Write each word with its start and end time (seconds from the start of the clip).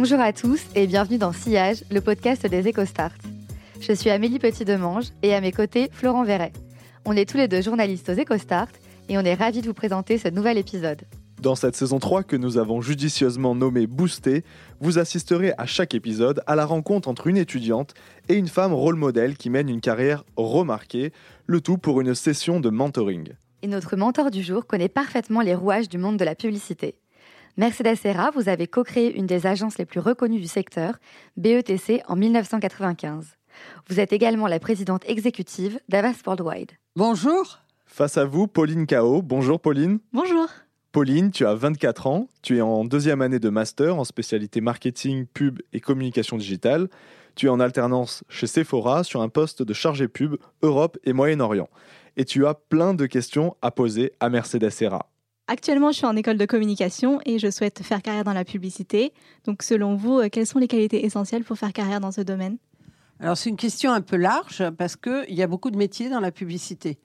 Bonjour 0.00 0.20
à 0.20 0.32
tous 0.32 0.62
et 0.76 0.86
bienvenue 0.86 1.18
dans 1.18 1.32
Sillage, 1.32 1.82
le 1.90 2.00
podcast 2.00 2.46
des 2.46 2.70
EcoStart. 2.70 3.10
Je 3.80 3.92
suis 3.92 4.10
Amélie 4.10 4.38
Petit-Demange 4.38 5.06
et 5.24 5.34
à 5.34 5.40
mes 5.40 5.50
côtés, 5.50 5.88
Florent 5.90 6.22
Verret. 6.22 6.52
On 7.04 7.16
est 7.16 7.28
tous 7.28 7.36
les 7.36 7.48
deux 7.48 7.62
journalistes 7.62 8.08
aux 8.08 8.12
EcoStart 8.12 8.68
et 9.08 9.18
on 9.18 9.22
est 9.22 9.34
ravis 9.34 9.60
de 9.60 9.66
vous 9.66 9.74
présenter 9.74 10.16
ce 10.16 10.28
nouvel 10.28 10.56
épisode. 10.56 11.02
Dans 11.42 11.56
cette 11.56 11.74
saison 11.74 11.98
3 11.98 12.22
que 12.22 12.36
nous 12.36 12.58
avons 12.58 12.80
judicieusement 12.80 13.56
nommée 13.56 13.88
Booster, 13.88 14.44
vous 14.78 15.00
assisterez 15.00 15.52
à 15.58 15.66
chaque 15.66 15.94
épisode 15.94 16.44
à 16.46 16.54
la 16.54 16.64
rencontre 16.64 17.08
entre 17.08 17.26
une 17.26 17.36
étudiante 17.36 17.94
et 18.28 18.34
une 18.34 18.46
femme 18.46 18.72
rôle 18.72 18.94
modèle 18.94 19.36
qui 19.36 19.50
mène 19.50 19.68
une 19.68 19.80
carrière 19.80 20.22
remarquée, 20.36 21.12
le 21.46 21.60
tout 21.60 21.76
pour 21.76 22.00
une 22.00 22.14
session 22.14 22.60
de 22.60 22.70
mentoring. 22.70 23.30
Et 23.62 23.66
notre 23.66 23.96
mentor 23.96 24.30
du 24.30 24.44
jour 24.44 24.64
connaît 24.64 24.88
parfaitement 24.88 25.40
les 25.40 25.56
rouages 25.56 25.88
du 25.88 25.98
monde 25.98 26.18
de 26.18 26.24
la 26.24 26.36
publicité. 26.36 26.94
Mercedes 27.58 27.96
Serra, 27.96 28.30
vous 28.30 28.48
avez 28.48 28.68
co-créé 28.68 29.12
une 29.18 29.26
des 29.26 29.44
agences 29.44 29.78
les 29.78 29.84
plus 29.84 29.98
reconnues 29.98 30.38
du 30.38 30.46
secteur, 30.46 31.00
BETC, 31.36 32.02
en 32.06 32.14
1995. 32.14 33.36
Vous 33.88 33.98
êtes 33.98 34.12
également 34.12 34.46
la 34.46 34.60
présidente 34.60 35.02
exécutive 35.08 35.80
d'Avast 35.88 36.24
Worldwide. 36.24 36.70
Bonjour. 36.94 37.58
Face 37.84 38.16
à 38.16 38.26
vous, 38.26 38.46
Pauline 38.46 38.86
Cao. 38.86 39.22
Bonjour 39.22 39.58
Pauline. 39.58 39.98
Bonjour. 40.12 40.46
Pauline, 40.92 41.32
tu 41.32 41.44
as 41.46 41.56
24 41.56 42.06
ans, 42.06 42.28
tu 42.42 42.58
es 42.58 42.60
en 42.60 42.84
deuxième 42.84 43.22
année 43.22 43.40
de 43.40 43.48
master 43.48 43.96
en 43.96 44.04
spécialité 44.04 44.60
marketing, 44.60 45.26
pub 45.26 45.58
et 45.72 45.80
communication 45.80 46.36
digitale. 46.36 46.88
Tu 47.34 47.46
es 47.46 47.50
en 47.50 47.58
alternance 47.58 48.22
chez 48.28 48.46
Sephora 48.46 49.02
sur 49.02 49.20
un 49.20 49.28
poste 49.28 49.64
de 49.64 49.72
chargé 49.72 50.06
pub 50.06 50.36
Europe 50.62 50.96
et 51.02 51.12
Moyen-Orient. 51.12 51.68
Et 52.16 52.24
tu 52.24 52.46
as 52.46 52.54
plein 52.54 52.94
de 52.94 53.06
questions 53.06 53.56
à 53.62 53.72
poser 53.72 54.12
à 54.20 54.30
Mercedes 54.30 54.70
Serra. 54.70 55.10
Actuellement, 55.50 55.92
je 55.92 55.96
suis 55.96 56.06
en 56.06 56.14
école 56.14 56.36
de 56.36 56.44
communication 56.44 57.20
et 57.24 57.38
je 57.38 57.50
souhaite 57.50 57.82
faire 57.82 58.02
carrière 58.02 58.24
dans 58.24 58.34
la 58.34 58.44
publicité. 58.44 59.14
Donc, 59.46 59.62
selon 59.62 59.96
vous, 59.96 60.18
euh, 60.18 60.28
quelles 60.30 60.46
sont 60.46 60.58
les 60.58 60.68
qualités 60.68 61.06
essentielles 61.06 61.42
pour 61.42 61.56
faire 61.56 61.72
carrière 61.72 62.00
dans 62.00 62.12
ce 62.12 62.20
domaine? 62.20 62.58
Alors, 63.18 63.34
c'est 63.34 63.48
une 63.48 63.56
question 63.56 63.90
un 63.90 64.02
peu 64.02 64.16
large 64.16 64.68
parce 64.76 64.96
qu'il 64.96 65.34
y 65.34 65.42
a 65.42 65.46
beaucoup 65.46 65.70
de 65.70 65.78
métiers 65.78 66.10
dans 66.10 66.20
la 66.20 66.30
publicité. 66.30 66.98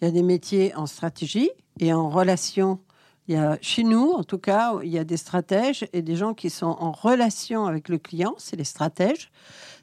Il 0.00 0.06
y 0.06 0.08
a 0.08 0.10
des 0.10 0.24
métiers 0.24 0.74
en 0.74 0.86
stratégie 0.86 1.50
et 1.78 1.92
en 1.92 2.10
relation. 2.10 2.80
Il 3.28 3.36
y 3.36 3.38
a, 3.38 3.58
chez 3.62 3.84
nous, 3.84 4.10
en 4.10 4.24
tout 4.24 4.38
cas, 4.38 4.74
il 4.82 4.90
y 4.90 4.98
a 4.98 5.04
des 5.04 5.16
stratèges 5.16 5.86
et 5.92 6.02
des 6.02 6.16
gens 6.16 6.34
qui 6.34 6.50
sont 6.50 6.76
en 6.80 6.90
relation 6.90 7.64
avec 7.64 7.88
le 7.88 7.98
client, 7.98 8.34
c'est 8.38 8.56
les 8.56 8.64
stratèges. 8.64 9.30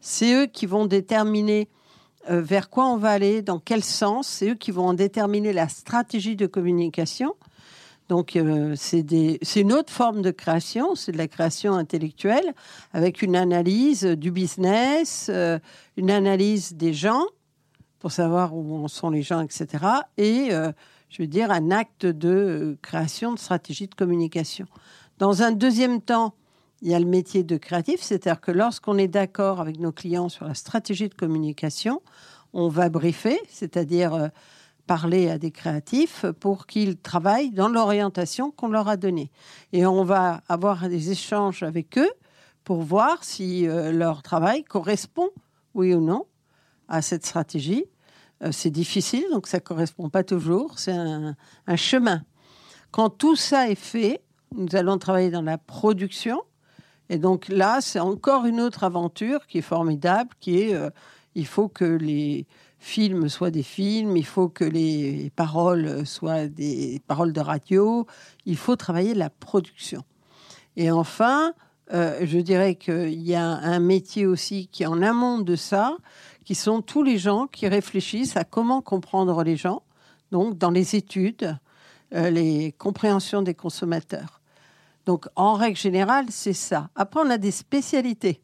C'est 0.02 0.34
eux 0.34 0.46
qui 0.48 0.66
vont 0.66 0.86
déterminer 0.86 1.70
euh, 2.30 2.42
vers 2.42 2.70
quoi 2.70 2.88
on 2.88 2.98
va 2.98 3.12
aller, 3.12 3.42
dans 3.42 3.60
quel 3.60 3.86
sens. 3.86 4.28
C'est 4.28 4.50
eux 4.50 4.56
qui 4.56 4.72
vont 4.72 4.94
déterminer 4.94 5.54
la 5.54 5.70
stratégie 5.70 6.36
de 6.36 6.46
communication. 6.46 7.36
Donc, 8.12 8.36
euh, 8.36 8.74
c'est 8.76 9.62
une 9.62 9.72
autre 9.72 9.94
forme 9.94 10.22
de 10.22 10.32
création, 10.32 10.96
c'est 10.96 11.14
de 11.14 11.18
la 11.18 11.30
création 11.30 11.76
intellectuelle 11.76 12.54
avec 12.92 13.22
une 13.22 13.38
analyse 13.38 14.04
du 14.04 14.32
business, 14.32 15.28
euh, 15.30 15.60
une 15.96 16.12
analyse 16.12 16.74
des 16.74 16.92
gens 16.92 17.24
pour 18.00 18.12
savoir 18.12 18.54
où 18.54 18.84
en 18.84 18.90
sont 18.90 19.12
les 19.12 19.22
gens, 19.22 19.40
etc. 19.40 19.86
Et, 20.18 20.50
euh, 20.52 20.74
je 21.08 21.22
veux 21.22 21.28
dire, 21.28 21.52
un 21.52 21.72
acte 21.72 22.06
de 22.06 22.78
création 22.82 23.32
de 23.32 23.40
stratégie 23.40 23.88
de 23.88 23.96
communication. 23.96 24.66
Dans 25.18 25.42
un 25.42 25.54
deuxième 25.54 26.02
temps, 26.02 26.34
il 26.82 26.90
y 26.90 26.94
a 26.94 27.00
le 27.00 27.06
métier 27.06 27.44
de 27.44 27.56
créatif, 27.56 28.02
c'est-à-dire 28.02 28.42
que 28.42 28.52
lorsqu'on 28.52 28.98
est 28.98 29.08
d'accord 29.08 29.62
avec 29.62 29.80
nos 29.80 29.94
clients 29.94 30.28
sur 30.28 30.44
la 30.46 30.54
stratégie 30.54 31.08
de 31.08 31.16
communication, 31.16 32.02
on 32.52 32.68
va 32.68 32.90
briefer, 32.90 33.40
c'est-à-dire 33.48 34.32
parler 34.88 35.30
à 35.30 35.38
des 35.38 35.52
créatifs 35.52 36.26
pour 36.40 36.66
qu'ils 36.68 36.98
travaillent 36.98 37.52
dans 37.52 37.70
l'orientation 37.70 38.52
qu'on 38.52 38.68
leur 38.68 38.88
a 38.88 38.98
donnée. 38.98 39.32
Et 39.74 39.86
on 39.86 40.04
va 40.04 40.42
avoir 40.50 40.90
des 40.90 41.12
échanges 41.12 41.64
avec 41.64 41.98
eux 41.98 42.12
pour 42.64 42.82
voir 42.82 43.24
si 43.24 43.68
euh, 43.68 43.92
leur 43.92 44.22
travail 44.22 44.64
correspond, 44.64 45.30
oui 45.74 45.94
ou 45.94 46.02
non, 46.02 46.26
à 46.88 47.02
cette 47.02 47.26
stratégie. 47.26 47.86
Euh, 48.44 48.52
c'est 48.52 48.70
difficile, 48.70 49.26
donc 49.32 49.48
ça 49.48 49.58
ne 49.58 49.64
correspond 49.64 50.10
pas 50.10 50.24
toujours. 50.24 50.80
C'est 50.80 50.92
un, 50.92 51.36
chemin. 51.76 52.24
Quand 52.92 53.10
tout 53.10 53.36
ça 53.36 53.70
est 53.70 53.76
fait, 53.76 54.22
nous 54.56 54.76
allons 54.76 54.98
travailler 54.98 55.32
dans 55.32 55.42
la 55.42 55.58
production. 55.58 56.42
Et 57.10 57.18
donc 57.18 57.48
là, 57.48 57.80
c'est 57.82 58.00
encore 58.00 58.46
une 58.46 58.62
autre 58.62 58.84
aventure 58.84 59.48
qui 59.48 59.60
est 59.60 59.64
formidable, 59.64 60.30
qui 60.40 60.60
est, 60.60 60.74
euh, 60.74 60.90
il 61.36 61.46
faut 61.46 61.68
que 61.68 61.86
les, 61.86 62.46
films 62.82 63.30
soient 63.30 63.52
des 63.52 63.64
films, 63.64 64.18
il 64.18 64.26
faut 64.26 64.50
que 64.50 64.64
les 64.64 65.32
paroles 65.36 66.06
soient 66.06 66.48
des 66.48 67.00
paroles 67.08 67.32
de 67.32 67.40
radio, 67.40 68.08
il 68.46 68.58
faut 68.58 68.76
travailler 68.76 69.14
la 69.14 69.30
production. 69.30 70.04
Et 70.76 70.90
enfin, 70.90 71.54
euh, 71.94 72.20
je 72.24 72.40
dirais 72.40 72.76
qu'il 72.76 73.22
y 73.22 73.36
a 73.36 73.46
un 73.46 73.80
métier 73.80 74.26
aussi 74.26 74.68
qui 74.68 74.82
est 74.84 74.88
en 74.88 75.04
amont 75.04 75.38
de 75.40 75.56
ça, 75.56 75.96
qui 76.44 76.56
sont 76.56 76.82
tous 76.82 77.04
les 77.04 77.20
gens 77.20 77.46
qui 77.46 77.68
réfléchissent 77.68 78.36
à 78.36 78.44
comment 78.44 78.82
comprendre 78.82 79.44
les 79.44 79.56
gens, 79.56 79.84
donc 80.32 80.58
dans 80.58 80.72
les 80.72 80.96
études, 80.96 81.56
euh, 82.16 82.32
les 82.32 82.72
compréhensions 82.72 83.44
des 83.44 83.54
consommateurs. 83.54 84.42
Donc 85.06 85.28
en 85.36 85.54
règle 85.54 85.78
générale, 85.78 86.26
c'est 86.30 86.54
ça. 86.54 86.90
Après, 86.96 87.22
on 87.24 87.30
a 87.30 87.38
des 87.38 87.52
spécialités. 87.52 88.42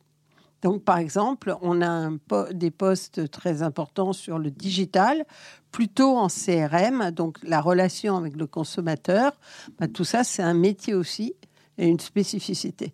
Donc, 0.61 0.83
par 0.83 0.97
exemple, 0.97 1.55
on 1.61 1.81
a 1.81 2.09
des 2.51 2.71
postes 2.71 3.29
très 3.29 3.61
importants 3.61 4.13
sur 4.13 4.39
le 4.39 4.49
digital, 4.49 5.25
plutôt 5.71 6.17
en 6.17 6.27
CRM, 6.27 7.11
donc 7.11 7.37
la 7.43 7.61
relation 7.61 8.17
avec 8.17 8.35
le 8.35 8.47
consommateur. 8.47 9.39
Bah, 9.79 9.87
tout 9.87 10.03
ça, 10.03 10.23
c'est 10.23 10.41
un 10.41 10.55
métier 10.55 10.93
aussi 10.93 11.35
et 11.77 11.87
une 11.87 11.99
spécificité. 11.99 12.93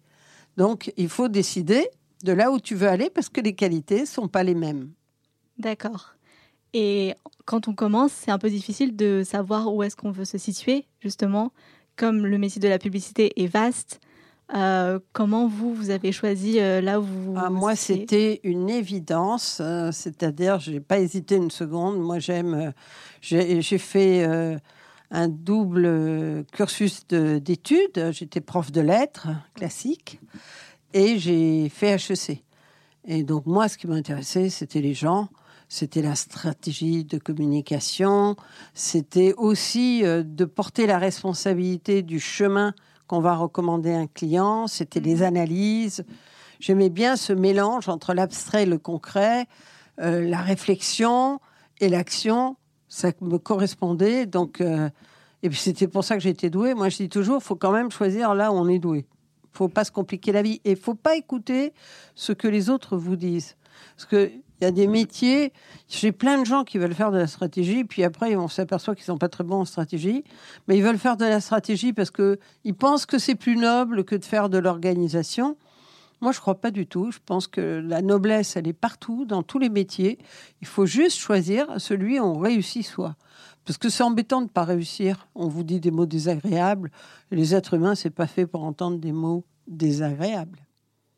Donc, 0.57 0.91
il 0.97 1.09
faut 1.09 1.29
décider 1.29 1.87
de 2.23 2.33
là 2.33 2.51
où 2.51 2.59
tu 2.59 2.75
veux 2.75 2.87
aller 2.87 3.09
parce 3.09 3.29
que 3.29 3.41
les 3.41 3.53
qualités 3.53 4.01
ne 4.01 4.05
sont 4.05 4.27
pas 4.27 4.43
les 4.43 4.55
mêmes. 4.55 4.91
D'accord. 5.57 6.15
Et 6.73 7.13
quand 7.45 7.67
on 7.67 7.73
commence, 7.73 8.11
c'est 8.11 8.31
un 8.31 8.39
peu 8.39 8.49
difficile 8.49 8.95
de 8.95 9.23
savoir 9.23 9.73
où 9.73 9.83
est-ce 9.83 9.95
qu'on 9.95 10.11
veut 10.11 10.25
se 10.25 10.37
situer, 10.37 10.85
justement. 10.99 11.51
Comme 11.95 12.25
le 12.25 12.37
métier 12.37 12.59
de 12.59 12.67
la 12.67 12.79
publicité 12.79 13.41
est 13.41 13.47
vaste, 13.47 13.99
euh, 14.55 14.99
comment 15.13 15.47
vous, 15.47 15.73
vous 15.73 15.89
avez 15.89 16.11
choisi 16.11 16.59
euh, 16.59 16.79
là 16.79 16.99
où 16.99 17.03
vous... 17.03 17.33
Ah, 17.35 17.49
moi, 17.49 17.75
c'était 17.75 18.39
une 18.43 18.69
évidence, 18.69 19.59
euh, 19.61 19.91
c'est-à-dire, 19.91 20.59
je 20.59 20.71
n'ai 20.71 20.79
pas 20.79 20.99
hésité 20.99 21.35
une 21.35 21.49
seconde. 21.49 21.99
Moi, 21.99 22.19
j'aime... 22.19 22.71
j'ai 23.21 23.77
fait 23.77 24.23
un 25.09 25.27
double 25.27 26.45
cursus 26.51 27.07
d'études. 27.07 28.11
J'étais 28.11 28.41
prof 28.41 28.71
de 28.71 28.81
lettres 28.81 29.29
classique 29.55 30.19
et 30.93 31.17
j'ai 31.17 31.69
fait 31.69 31.95
HEC. 31.95 32.43
Et 33.05 33.23
donc, 33.23 33.47
moi, 33.47 33.67
ce 33.67 33.77
qui 33.77 33.87
m'intéressait, 33.87 34.49
c'était 34.49 34.81
les 34.81 34.93
gens 34.93 35.29
c'était 35.69 36.03
la 36.03 36.13
stratégie 36.13 37.03
de 37.03 37.17
communication, 37.17 38.35
c'était 38.75 39.33
aussi 39.37 40.03
de 40.03 40.45
porter 40.45 40.85
la 40.85 40.99
responsabilité 40.99 42.03
du 42.03 42.19
chemin 42.19 42.75
qu'on 43.07 43.19
va 43.19 43.35
recommander 43.35 43.91
à 43.91 43.99
un 43.99 44.07
client, 44.07 44.67
c'était 44.67 44.99
les 44.99 45.17
mhm. 45.17 45.23
analyses. 45.23 46.05
J'aimais 46.59 46.89
bien 46.89 47.15
ce 47.15 47.33
mélange 47.33 47.89
entre 47.89 48.13
l'abstrait 48.13 48.63
et 48.63 48.65
le 48.65 48.77
concret, 48.77 49.47
euh, 49.99 50.21
la 50.21 50.41
réflexion 50.41 51.39
et 51.79 51.89
l'action. 51.89 52.55
Ça 52.87 53.11
me 53.21 53.37
correspondait. 53.37 54.25
Donc, 54.25 54.61
euh, 54.61 54.89
et 55.41 55.49
puis 55.49 55.59
c'était 55.59 55.87
pour 55.87 56.03
ça 56.03 56.15
que 56.15 56.21
j'étais 56.21 56.49
douée. 56.49 56.73
Moi, 56.73 56.89
je 56.89 56.97
dis 56.97 57.09
toujours, 57.09 57.39
il 57.41 57.43
faut 57.43 57.55
quand 57.55 57.71
même 57.71 57.91
choisir 57.91 58.33
là 58.33 58.51
où 58.51 58.55
on 58.55 58.67
est 58.67 58.79
doué. 58.79 59.05
Il 59.43 59.57
faut 59.57 59.67
pas 59.67 59.83
se 59.83 59.91
compliquer 59.91 60.31
la 60.31 60.41
vie 60.41 60.61
et 60.63 60.71
il 60.71 60.77
faut 60.77 60.95
pas 60.95 61.15
écouter 61.15 61.73
ce 62.15 62.31
que 62.31 62.47
les 62.47 62.69
autres 62.69 62.97
vous 62.97 63.15
disent. 63.15 63.55
Parce 63.95 64.05
que 64.05 64.31
il 64.63 64.67
y 64.67 64.69
a 64.69 64.71
des 64.71 64.87
métiers, 64.87 65.51
j'ai 65.89 66.13
plein 66.13 66.39
de 66.39 66.45
gens 66.45 66.63
qui 66.63 66.77
veulent 66.77 66.93
faire 66.93 67.11
de 67.11 67.17
la 67.17 67.27
stratégie, 67.27 67.83
puis 67.83 68.05
après, 68.05 68.37
on 68.37 68.47
s'aperçoit 68.47 68.95
qu'ils 68.95 69.03
sont 69.03 69.17
pas 69.17 69.27
très 69.27 69.43
bons 69.43 69.57
en 69.57 69.65
stratégie, 69.65 70.23
mais 70.67 70.77
ils 70.77 70.83
veulent 70.83 70.97
faire 70.97 71.17
de 71.17 71.25
la 71.25 71.41
stratégie 71.41 71.91
parce 71.91 72.11
qu'ils 72.11 72.73
pensent 72.73 73.05
que 73.05 73.19
c'est 73.19 73.35
plus 73.35 73.57
noble 73.57 74.05
que 74.05 74.15
de 74.15 74.23
faire 74.23 74.47
de 74.47 74.57
l'organisation. 74.57 75.57
Moi, 76.21 76.31
je 76.31 76.39
crois 76.39 76.55
pas 76.55 76.71
du 76.71 76.87
tout. 76.87 77.11
Je 77.11 77.19
pense 77.25 77.47
que 77.47 77.83
la 77.85 78.01
noblesse, 78.01 78.55
elle 78.55 78.69
est 78.69 78.71
partout, 78.71 79.25
dans 79.25 79.43
tous 79.43 79.59
les 79.59 79.67
métiers. 79.67 80.17
Il 80.61 80.67
faut 80.67 80.85
juste 80.85 81.17
choisir 81.17 81.67
celui 81.77 82.21
où 82.21 82.23
on 82.23 82.39
réussit 82.39 82.85
soi. 82.85 83.17
Parce 83.65 83.77
que 83.77 83.89
c'est 83.89 84.03
embêtant 84.03 84.39
de 84.39 84.45
ne 84.45 84.49
pas 84.49 84.63
réussir. 84.63 85.27
On 85.35 85.49
vous 85.49 85.63
dit 85.63 85.81
des 85.81 85.91
mots 85.91 86.05
désagréables. 86.05 86.89
les 87.31 87.53
êtres 87.53 87.73
humains, 87.73 87.95
c'est 87.95 88.09
pas 88.09 88.27
fait 88.27 88.47
pour 88.47 88.63
entendre 88.63 88.99
des 88.99 89.11
mots 89.11 89.43
désagréables. 89.67 90.59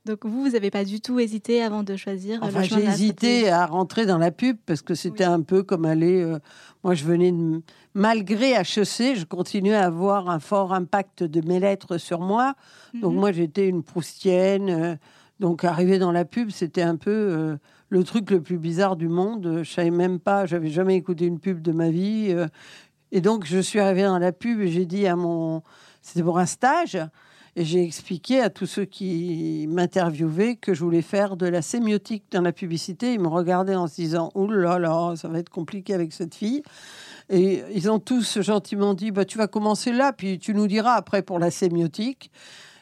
Donc 0.05 0.23
vous, 0.23 0.43
vous 0.43 0.49
n'avez 0.49 0.69
pas 0.69 0.85
du 0.85 1.01
tout 1.01 1.19
hésité 1.19 1.63
avant 1.63 1.81
de 1.81 1.95
choisir 1.95 2.39
enfin, 2.43 2.61
J'ai 2.61 2.83
hésité 2.83 3.49
à 3.49 3.65
rentrer 3.65 4.05
dans 4.05 4.19
la 4.19 4.29
pub 4.29 4.57
parce 4.65 4.83
que 4.83 4.93
c'était 4.93 5.23
un 5.23 5.41
peu 5.41 5.63
comme 5.63 5.85
aller... 5.85 6.21
Euh, 6.21 6.37
moi, 6.83 6.93
je 6.93 7.03
venais 7.05 7.31
de... 7.31 7.61
Malgré 7.95 8.51
HEC, 8.51 9.15
je 9.15 9.25
continuais 9.25 9.73
à 9.73 9.85
avoir 9.85 10.29
un 10.29 10.39
fort 10.39 10.73
impact 10.73 11.23
de 11.23 11.41
mes 11.47 11.59
lettres 11.59 11.97
sur 11.97 12.19
moi. 12.19 12.53
Donc 12.93 13.13
mhm. 13.13 13.19
moi, 13.19 13.31
j'étais 13.31 13.67
une 13.67 13.81
proustienne. 13.81 14.69
Euh, 14.69 14.95
donc 15.39 15.63
arriver 15.63 15.97
dans 15.97 16.11
la 16.11 16.23
pub, 16.23 16.51
c'était 16.51 16.83
un 16.83 16.97
peu 16.97 17.11
euh, 17.11 17.57
le 17.89 18.03
truc 18.03 18.29
le 18.29 18.41
plus 18.41 18.59
bizarre 18.59 18.97
du 18.97 19.07
monde. 19.07 19.61
Je 19.63 19.71
savais 19.71 19.89
même 19.89 20.19
pas, 20.19 20.45
j'avais 20.45 20.69
jamais 20.69 20.95
écouté 20.95 21.25
une 21.25 21.39
pub 21.39 21.63
de 21.63 21.71
ma 21.71 21.89
vie. 21.89 22.35
et 23.11 23.21
donc, 23.21 23.45
je 23.45 23.57
suis 23.57 23.79
arrivée 23.79 24.03
dans 24.03 24.19
la 24.19 24.31
pub 24.31 24.61
et 24.61 24.67
j'ai 24.67 24.85
dit 24.85 25.07
à 25.07 25.15
mon... 25.15 25.63
C'était 26.03 26.21
pour 26.21 26.37
un 26.37 26.45
stage. 26.45 26.99
Et 27.57 27.63
j'ai 27.63 27.83
expliqué 27.83 28.41
à 28.41 28.49
tous 28.49 28.65
ceux 28.65 28.83
qui 28.83 29.65
m'interviewaient 29.69 30.57
que 30.57 30.73
je 30.73 30.83
voulais 30.83 31.01
faire 31.01 31.37
de 31.37 31.45
la 31.45 31.61
sémiotique 31.61 32.25
dans 32.31 32.41
la 32.41 32.51
publicité. 32.51 33.13
Ils 33.13 33.19
me 33.21 33.29
regardaient 33.29 33.75
en 33.75 33.87
se 33.87 33.95
disant 33.95 34.29
Oh 34.35 34.47
là 34.47 34.77
là, 34.77 35.15
ça 35.15 35.29
va 35.29 35.39
être 35.39 35.49
compliqué 35.49 35.93
avec 35.93 36.11
cette 36.11 36.35
fille. 36.35 36.63
Et 37.29 37.63
ils 37.73 37.89
ont 37.89 37.99
tous 37.99 38.41
gentiment 38.41 38.93
dit 38.93 39.11
bah, 39.11 39.23
Tu 39.23 39.37
vas 39.37 39.47
commencer 39.47 39.93
là, 39.93 40.11
puis 40.11 40.37
tu 40.37 40.53
nous 40.53 40.67
diras 40.67 40.95
après 40.95 41.21
pour 41.21 41.39
la 41.39 41.49
sémiotique. 41.49 42.29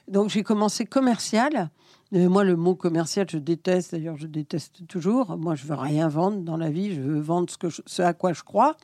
Donc 0.08 0.30
j'ai 0.30 0.42
commencé 0.42 0.86
commercial. 0.86 1.70
Moi, 2.12 2.44
le 2.44 2.56
mot 2.56 2.76
commercial, 2.76 3.28
je 3.30 3.38
déteste. 3.38 3.92
D'ailleurs, 3.92 4.18
je 4.18 4.28
déteste 4.28 4.88
toujours. 4.88 5.38
Moi, 5.38 5.56
je 5.56 5.66
veux 5.66 5.76
rien 5.76 6.08
vendre 6.08 6.42
dans 6.42 6.58
la 6.58 6.70
vie. 6.70 6.94
Je 6.94 7.02
veux 7.02 7.20
vendre 7.20 7.52
ce 7.86 8.02
à 8.02 8.14
quoi 8.14 8.34
je 8.34 8.44
crois. 8.44 8.76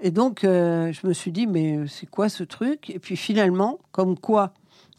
Et 0.00 0.10
donc, 0.10 0.42
euh, 0.42 0.92
je 0.92 1.06
me 1.06 1.12
suis 1.12 1.30
dit, 1.30 1.46
mais 1.46 1.86
c'est 1.86 2.06
quoi 2.06 2.28
ce 2.28 2.42
truc? 2.42 2.90
Et 2.90 2.98
puis 2.98 3.16
finalement, 3.16 3.78
comme 3.92 4.18
quoi 4.18 4.52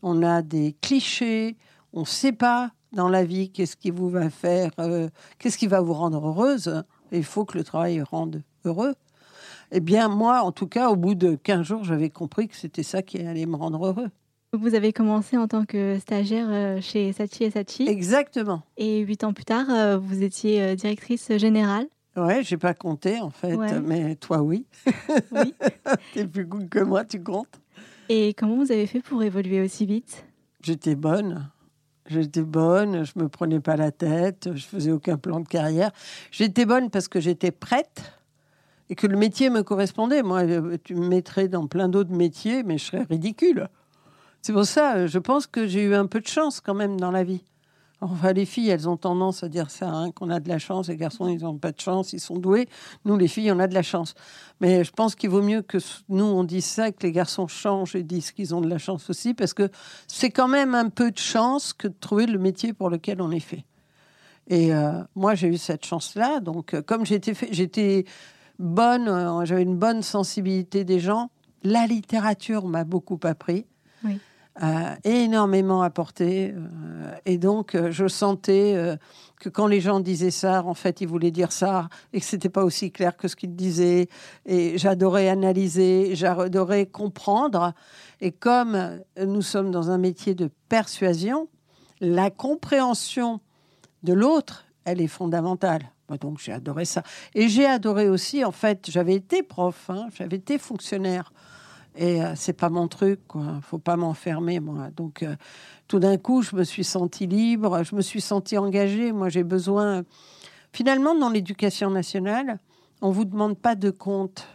on 0.03 0.21
a 0.21 0.41
des 0.43 0.75
clichés, 0.81 1.55
on 1.93 2.01
ne 2.01 2.05
sait 2.05 2.33
pas 2.33 2.71
dans 2.91 3.09
la 3.09 3.23
vie 3.23 3.49
qu'est-ce 3.49 3.75
qui 3.75 3.89
vous 3.89 4.09
va 4.09 4.29
faire, 4.29 4.69
euh, 4.77 5.09
qu'est-ce 5.39 5.57
qui 5.57 5.65
va 5.65 5.81
vous 5.81 5.93
rendre 5.93 6.27
heureuse. 6.27 6.83
il 7.11 7.23
faut 7.23 7.45
que 7.45 7.57
le 7.57 7.63
travail 7.63 8.01
rende 8.01 8.43
heureux. 8.65 8.93
Eh 9.71 9.79
bien, 9.79 10.09
moi, 10.09 10.41
en 10.41 10.51
tout 10.51 10.67
cas, 10.67 10.89
au 10.89 10.95
bout 10.95 11.15
de 11.15 11.35
15 11.35 11.65
jours, 11.65 11.83
j'avais 11.83 12.11
compris 12.11 12.47
que 12.47 12.55
c'était 12.55 12.83
ça 12.83 13.01
qui 13.01 13.19
allait 13.19 13.47
me 13.47 13.55
rendre 13.55 13.83
heureux. 13.83 14.09
Vous 14.51 14.75
avez 14.75 14.93
commencé 14.93 15.35
en 15.35 15.47
tant 15.47 15.65
que 15.65 15.97
stagiaire 15.99 16.47
euh, 16.51 16.79
chez 16.79 17.11
Sachi 17.13 17.45
et 17.45 17.49
Sachi. 17.49 17.87
Exactement. 17.87 18.61
Et 18.77 18.99
huit 18.99 19.23
ans 19.23 19.33
plus 19.33 19.45
tard, 19.45 19.65
euh, 19.71 19.97
vous 19.97 20.21
étiez 20.21 20.75
directrice 20.75 21.35
générale. 21.37 21.87
Ouais, 22.15 22.43
j'ai 22.43 22.57
pas 22.57 22.75
compté 22.75 23.19
en 23.19 23.31
fait, 23.31 23.57
mais 23.83 24.15
toi 24.15 24.43
oui. 24.43 24.67
Oui. 25.31 25.55
tu 26.13 26.19
es 26.19 26.27
plus 26.27 26.45
good 26.45 26.69
que 26.69 26.77
moi, 26.77 27.03
tu 27.03 27.23
comptes. 27.23 27.62
Et 28.09 28.33
comment 28.33 28.57
vous 28.57 28.71
avez 28.71 28.87
fait 28.87 28.99
pour 28.99 29.23
évoluer 29.23 29.61
aussi 29.61 29.85
vite? 29.85 30.25
J'étais 30.61 30.95
bonne. 30.95 31.49
J'étais 32.05 32.41
bonne, 32.41 33.05
je 33.05 33.13
me 33.15 33.29
prenais 33.29 33.61
pas 33.61 33.77
la 33.77 33.91
tête, 33.91 34.49
je 34.53 34.65
faisais 34.65 34.91
aucun 34.91 35.17
plan 35.17 35.39
de 35.39 35.47
carrière. 35.47 35.91
J'étais 36.31 36.65
bonne 36.65 36.89
parce 36.89 37.07
que 37.07 37.21
j'étais 37.21 37.51
prête 37.51 38.13
et 38.89 38.95
que 38.95 39.07
le 39.07 39.17
métier 39.17 39.49
me 39.49 39.63
correspondait. 39.63 40.21
Moi, 40.21 40.41
euh, 40.41 40.77
tu 40.83 40.95
me 40.95 41.07
mettrais 41.07 41.47
dans 41.47 41.65
plein 41.67 41.87
d'autres 41.87 42.11
métiers, 42.11 42.63
mais 42.63 42.77
je 42.77 42.85
serais 42.85 43.03
ridicule. 43.03 43.69
C'est 44.41 44.51
pour 44.51 44.65
ça, 44.65 45.07
je 45.07 45.19
pense 45.19 45.47
que 45.47 45.65
j'ai 45.65 45.83
eu 45.83 45.95
un 45.95 46.05
peu 46.05 46.19
de 46.19 46.27
chance 46.27 46.59
quand 46.59 46.73
même 46.73 46.99
dans 46.99 47.11
la 47.11 47.23
vie. 47.23 47.41
Enfin, 48.03 48.33
les 48.33 48.45
filles, 48.45 48.69
elles 48.69 48.89
ont 48.89 48.97
tendance 48.97 49.43
à 49.43 49.49
dire 49.49 49.71
ça, 49.71 49.89
hein, 49.89 50.11
qu'on 50.11 50.29
a 50.29 50.39
de 50.39 50.49
la 50.49 50.59
chance. 50.59 50.89
Les 50.89 50.97
garçons, 50.97 51.27
ils 51.27 51.41
n'ont 51.41 51.57
pas 51.57 51.71
de 51.71 51.79
chance, 51.79 52.13
ils 52.13 52.19
sont 52.19 52.37
doués. 52.37 52.67
Nous, 53.05 53.17
les 53.17 53.27
filles, 53.27 53.51
on 53.51 53.59
a 53.59 53.67
de 53.67 53.73
la 53.73 53.81
chance. 53.81 54.13
Mais 54.59 54.83
je 54.83 54.91
pense 54.91 55.15
qu'il 55.15 55.29
vaut 55.29 55.41
mieux 55.41 55.61
que 55.61 55.77
nous, 56.09 56.25
on 56.25 56.43
dise 56.43 56.65
ça, 56.65 56.91
que 56.91 57.03
les 57.03 57.11
garçons 57.11 57.47
changent 57.47 57.95
et 57.95 58.03
disent 58.03 58.31
qu'ils 58.31 58.53
ont 58.53 58.61
de 58.61 58.69
la 58.69 58.77
chance 58.77 59.09
aussi, 59.09 59.33
parce 59.33 59.53
que 59.53 59.69
c'est 60.07 60.31
quand 60.31 60.47
même 60.47 60.75
un 60.75 60.89
peu 60.89 61.11
de 61.11 61.17
chance 61.17 61.73
que 61.73 61.87
de 61.87 61.95
trouver 61.99 62.25
le 62.25 62.39
métier 62.39 62.73
pour 62.73 62.89
lequel 62.89 63.21
on 63.21 63.31
est 63.31 63.39
fait. 63.39 63.65
Et 64.47 64.73
euh, 64.73 65.01
moi, 65.15 65.35
j'ai 65.35 65.47
eu 65.47 65.57
cette 65.57 65.85
chance-là. 65.85 66.39
Donc, 66.39 66.73
euh, 66.73 66.81
comme 66.81 67.05
j'étais, 67.05 67.33
j'étais 67.51 68.05
bonne, 68.59 69.07
euh, 69.07 69.45
j'avais 69.45 69.63
une 69.63 69.77
bonne 69.77 70.01
sensibilité 70.01 70.83
des 70.83 70.99
gens, 70.99 71.29
la 71.63 71.87
littérature 71.87 72.67
m'a 72.67 72.83
beaucoup 72.83 73.19
appris. 73.23 73.65
A 74.55 74.97
énormément 75.03 75.81
apporté. 75.81 76.53
Euh, 76.53 77.15
et 77.25 77.39
donc, 77.39 77.73
euh, 77.73 77.89
je 77.89 78.07
sentais 78.07 78.73
euh, 78.75 78.95
que 79.39 79.49
quand 79.49 79.65
les 79.65 79.81
gens 79.81 79.99
disaient 79.99 80.29
ça, 80.29 80.63
en 80.63 80.75
fait, 80.75 81.01
ils 81.01 81.07
voulaient 81.07 81.31
dire 81.31 81.51
ça 81.51 81.89
et 82.13 82.19
que 82.19 82.25
c'était 82.25 82.49
pas 82.49 82.63
aussi 82.63 82.91
clair 82.91 83.17
que 83.17 83.27
ce 83.27 83.35
qu'ils 83.35 83.55
disaient. 83.55 84.09
Et 84.45 84.77
j'adorais 84.77 85.27
analyser, 85.27 86.15
j'adorais 86.15 86.85
comprendre. 86.85 87.73
Et 88.21 88.31
comme 88.31 88.99
nous 89.19 89.41
sommes 89.41 89.71
dans 89.71 89.89
un 89.89 89.97
métier 89.97 90.35
de 90.35 90.51
persuasion, 90.69 91.47
la 91.99 92.29
compréhension 92.29 93.39
de 94.03 94.13
l'autre, 94.13 94.65
elle 94.85 95.01
est 95.01 95.07
fondamentale. 95.07 95.89
Donc 96.21 96.39
j'ai 96.39 96.51
adoré 96.51 96.85
ça. 96.85 97.01
Et 97.33 97.49
j'ai 97.49 97.65
adoré 97.65 98.09
aussi, 98.09 98.43
en 98.45 98.51
fait, 98.51 98.89
j'avais 98.89 99.15
été 99.15 99.41
prof, 99.41 99.89
hein, 99.89 100.07
j'avais 100.15 100.37
été 100.37 100.57
fonctionnaire. 100.57 101.33
Et 101.95 102.23
euh, 102.23 102.33
c'est 102.35 102.53
pas 102.53 102.69
mon 102.69 102.87
truc, 102.87 103.19
quoi. 103.27 103.59
Faut 103.61 103.77
pas 103.77 103.95
m'enfermer, 103.95 104.59
moi. 104.59 104.89
Donc, 104.95 105.23
euh, 105.23 105.35
tout 105.87 105.99
d'un 105.99 106.17
coup, 106.17 106.41
je 106.41 106.55
me 106.55 106.63
suis 106.63 106.83
sentie 106.83 107.27
libre, 107.27 107.83
je 107.83 107.95
me 107.95 108.01
suis 108.01 108.21
sentie 108.21 108.57
engagée. 108.57 109.11
Moi, 109.11 109.29
j'ai 109.29 109.43
besoin. 109.43 110.03
Finalement, 110.71 111.13
dans 111.13 111.29
l'éducation 111.29 111.91
nationale, 111.91 112.59
on 113.01 113.11
vous 113.11 113.25
demande 113.25 113.57
pas 113.57 113.75
de 113.75 113.91
compte. 113.91 114.47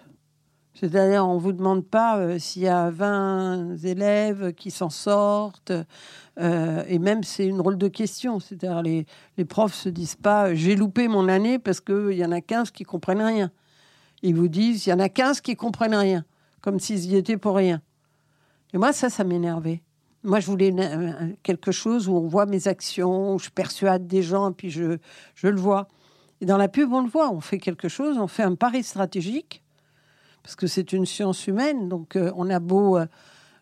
C'est-à-dire, 0.75 1.27
on 1.27 1.39
vous 1.39 1.53
demande 1.53 1.85
pas 1.85 2.19
euh, 2.19 2.39
s'il 2.39 2.63
y 2.63 2.69
a 2.69 2.91
20 2.91 3.77
élèves 3.85 4.53
qui 4.55 4.71
s'en 4.71 4.91
sortent. 4.91 5.73
et 6.39 6.99
même, 6.99 7.23
c'est 7.25 7.47
une 7.47 7.61
rôle 7.61 7.79
de 7.79 7.89
question. 7.89 8.41
C'est-à-dire, 8.41 8.83
les, 8.83 9.07
profs 9.45 9.75
se 9.75 9.89
disent 9.89 10.17
pas 10.17 10.55
j'ai 10.55 10.77
loupé 10.77 11.09
mon 11.09 11.29
année 11.29 11.59
parce 11.59 11.81
qu'il 11.81 12.13
y 12.13 12.25
en 12.25 12.33
a 12.33 12.41
15 12.41 12.71
qui 12.73 12.85
comprennent 12.85 13.23
rien. 13.23 13.51
Ils 14.23 14.35
vous 14.35 14.49
disent 14.49 14.87
il 14.87 14.91
y 14.91 14.93
en 14.93 15.01
a 15.01 15.09
15 15.09 15.41
qui 15.41 15.55
comprennent 15.55 15.95
rien 15.95 16.25
comme 16.61 16.81
s'ils 16.81 17.07
y 17.07 17.17
étaient 17.17 17.37
pour 17.37 17.57
rien. 17.57 17.81
Et 18.73 18.79
moi, 18.79 18.93
ça, 18.93 19.11
ça 19.11 19.25
m'énervait. 19.25 19.83
Moi, 20.25 20.41
je 20.41 20.47
voulais 20.47 20.75
quelque 21.43 21.73
chose 21.73 22.09
où 22.09 22.17
on 22.17 22.27
voit 22.27 22.47
mes 22.47 22.69
actions, 22.69 23.35
où 23.35 23.39
je 23.39 23.51
persuade 23.51 24.07
des 24.07 24.23
gens, 24.23 24.53
puis 24.53 24.71
je, 24.71 24.99
le 25.43 25.61
vois. 25.61 25.89
Et 26.41 26.47
dans 26.47 26.57
la 26.57 26.69
pub, 26.69 26.93
on 26.93 27.03
le 27.03 27.09
voit. 27.09 27.31
On 27.31 27.41
fait 27.41 27.59
quelque 27.59 27.89
chose, 27.89 28.19
on 28.19 28.27
fait 28.27 28.43
un 28.43 28.55
pari 28.55 28.83
stratégique, 28.83 29.63
parce 30.43 30.57
que 30.57 30.67
c'est 30.67 30.93
une 30.93 31.07
science 31.07 31.47
humaine. 31.47 31.89
Donc, 31.89 32.17
euh, 32.17 32.33
on 32.35 32.51
a 32.51 32.59
beau 32.59 32.99
euh, 32.99 33.07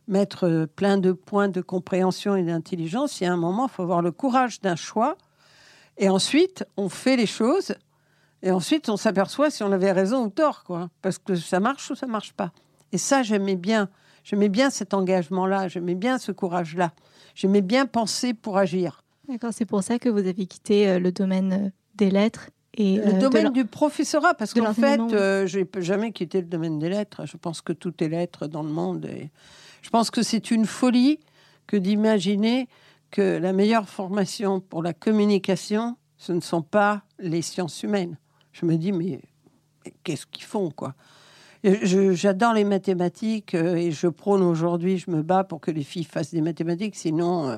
mettre 0.08 0.46
euh, 0.48 0.66
plein 0.66 0.98
de 0.98 1.12
points 1.12 1.48
de 1.48 1.60
compréhension 1.60 2.36
et 2.36 2.42
d'intelligence, 2.42 3.20
il 3.20 3.24
y 3.24 3.26
a 3.26 3.32
un 3.32 3.36
moment, 3.36 3.66
il 3.66 3.72
faut 3.72 3.82
avoir 3.82 4.02
le 4.02 4.12
courage 4.12 4.60
d'un 4.60 4.76
choix. 4.76 5.16
Et 5.98 6.08
ensuite, 6.08 6.64
on 6.76 6.88
fait 6.88 7.16
les 7.16 7.26
choses. 7.26 7.74
Et 8.42 8.50
ensuite, 8.50 8.88
on 8.88 8.96
s'aperçoit 8.96 9.50
si 9.50 9.62
on 9.62 9.72
avait 9.72 9.92
raison 9.92 10.24
ou 10.24 10.28
tort, 10.28 10.64
quoi. 10.64 10.88
Parce 11.02 11.18
que 11.18 11.34
ça 11.34 11.60
marche 11.60 11.90
ou 11.90 11.94
ça 11.94 12.06
marche 12.06 12.32
pas. 12.32 12.52
Et 12.96 12.98
ça, 12.98 13.22
j'aimais 13.22 13.56
bien. 13.56 13.90
J'aimais 14.24 14.48
bien 14.48 14.70
cet 14.70 14.94
engagement-là. 14.94 15.68
J'aimais 15.68 15.94
bien 15.94 16.16
ce 16.16 16.32
courage-là. 16.32 16.94
J'aimais 17.34 17.60
bien 17.60 17.84
penser 17.84 18.32
pour 18.32 18.56
agir. 18.56 19.02
D'accord, 19.28 19.50
c'est 19.52 19.66
pour 19.66 19.82
ça 19.82 19.98
que 19.98 20.08
vous 20.08 20.20
avez 20.20 20.46
quitté 20.46 20.88
euh, 20.88 20.98
le 20.98 21.12
domaine 21.12 21.52
euh, 21.52 21.70
des 21.94 22.10
lettres 22.10 22.48
et 22.72 22.96
le 22.96 23.16
euh, 23.16 23.18
domaine 23.18 23.52
du 23.52 23.66
professorat, 23.66 24.32
parce 24.32 24.54
qu'en 24.54 24.72
fait, 24.72 24.98
je 25.10 25.58
n'ai 25.58 25.82
jamais 25.82 26.10
quitté 26.10 26.40
le 26.40 26.46
domaine 26.46 26.78
des 26.78 26.88
lettres. 26.88 27.26
Je 27.26 27.36
pense 27.36 27.60
que 27.60 27.74
tout 27.74 27.92
est 28.02 28.08
lettres 28.08 28.46
dans 28.46 28.62
le 28.62 28.70
monde. 28.70 29.04
Et 29.04 29.30
je 29.82 29.90
pense 29.90 30.10
que 30.10 30.22
c'est 30.22 30.50
une 30.50 30.64
folie 30.64 31.20
que 31.66 31.76
d'imaginer 31.76 32.66
que 33.10 33.36
la 33.36 33.52
meilleure 33.52 33.90
formation 33.90 34.60
pour 34.60 34.82
la 34.82 34.94
communication, 34.94 35.98
ce 36.16 36.32
ne 36.32 36.40
sont 36.40 36.62
pas 36.62 37.02
les 37.18 37.42
sciences 37.42 37.82
humaines. 37.82 38.16
Je 38.52 38.64
me 38.64 38.78
dis, 38.78 38.92
mais 38.92 39.20
qu'est-ce 40.02 40.24
qu'ils 40.24 40.44
font, 40.44 40.70
quoi? 40.70 40.94
J'adore 41.66 42.54
les 42.54 42.62
mathématiques 42.62 43.56
euh, 43.56 43.74
et 43.74 43.90
je 43.90 44.06
prône 44.06 44.42
aujourd'hui, 44.42 44.98
je 44.98 45.10
me 45.10 45.22
bats 45.22 45.42
pour 45.42 45.60
que 45.60 45.72
les 45.72 45.82
filles 45.82 46.04
fassent 46.04 46.30
des 46.30 46.40
mathématiques, 46.40 46.94
sinon 46.94 47.48
euh, 47.48 47.56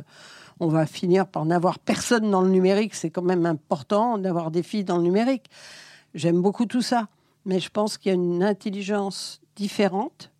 on 0.61 0.69
va 0.69 0.87
finir 0.87 1.27
par 1.27 1.45
n'avoir 1.45 1.79
personne 1.79 2.31
dans 2.31 2.41
le 2.41 2.49
numérique. 2.49 2.95
C'est 2.95 3.11
quand 3.11 3.23
même 3.23 3.45
important 3.45 4.17
d'avoir 4.17 4.51
des 4.51 4.63
filles 4.63 4.85
dans 4.85 4.97
le 4.97 5.03
numérique. 5.03 5.51
J'aime 6.15 6.41
beaucoup 6.41 6.65
tout 6.65 6.81
ça, 6.81 7.09
mais 7.45 7.61
je 7.61 7.69
pense 7.69 7.99
qu'il 7.99 8.09
y 8.09 8.13
a 8.13 8.15
une 8.15 8.43
intelligence 8.43 9.43
différente 9.57 10.33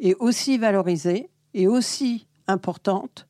et 0.00 0.14
aussi 0.14 0.56
valorisée 0.56 1.28
et 1.52 1.68
aussi 1.68 2.26
importante 2.46 3.26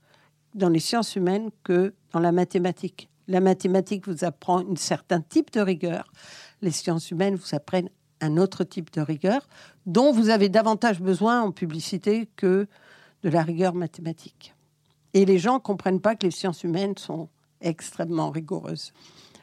dans 0.54 0.68
les 0.68 0.78
sciences 0.78 1.16
humaines 1.16 1.50
que 1.64 1.94
dans 2.12 2.20
la 2.20 2.30
mathématique. 2.30 3.08
La 3.26 3.40
mathématique 3.40 4.06
vous 4.06 4.24
apprend 4.24 4.60
un 4.60 4.76
certain 4.76 5.20
type 5.20 5.52
de 5.52 5.60
rigueur. 5.60 6.12
Les 6.62 6.70
sciences 6.70 7.10
humaines 7.10 7.34
vous 7.34 7.56
apprennent 7.56 7.90
un 8.20 8.36
autre 8.36 8.64
type 8.64 8.92
de 8.92 9.00
rigueur 9.00 9.46
dont 9.86 10.12
vous 10.12 10.28
avez 10.30 10.48
davantage 10.48 11.00
besoin 11.00 11.42
en 11.42 11.50
publicité 11.52 12.28
que 12.36 12.66
de 13.22 13.28
la 13.28 13.42
rigueur 13.42 13.74
mathématique. 13.74 14.54
Et 15.14 15.24
les 15.24 15.38
gens 15.38 15.60
comprennent 15.60 16.00
pas 16.00 16.14
que 16.16 16.24
les 16.26 16.30
sciences 16.30 16.62
humaines 16.64 16.96
sont 16.98 17.28
extrêmement 17.60 18.30
rigoureuses. 18.30 18.92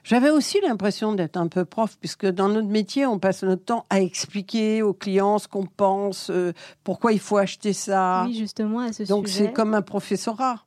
J'avais 0.04 0.32
aussi 0.32 0.60
l'impression 0.62 1.14
d'être 1.14 1.38
un 1.38 1.48
peu 1.48 1.64
prof, 1.64 1.96
puisque 2.00 2.26
dans 2.26 2.50
notre 2.50 2.68
métier, 2.68 3.06
on 3.06 3.20
passe 3.20 3.44
notre 3.44 3.64
temps 3.64 3.86
à 3.92 4.02
expliquer 4.02 4.82
aux 4.82 4.94
clients 4.94 5.38
ce 5.38 5.48
qu'on 5.48 5.66
pense, 5.68 6.32
euh, 6.32 6.54
pourquoi 6.84 7.14
il 7.14 7.20
faut 7.20 7.38
acheter 7.38 7.72
ça. 7.74 8.24
Oui, 8.26 8.34
justement, 8.36 8.80
à 8.80 8.94
ce 8.94 9.04
Donc 9.04 9.28
sujet. 9.28 9.46
c'est 9.48 9.54
comme 9.54 9.76
un 9.76 9.84
professorat. 9.84 10.66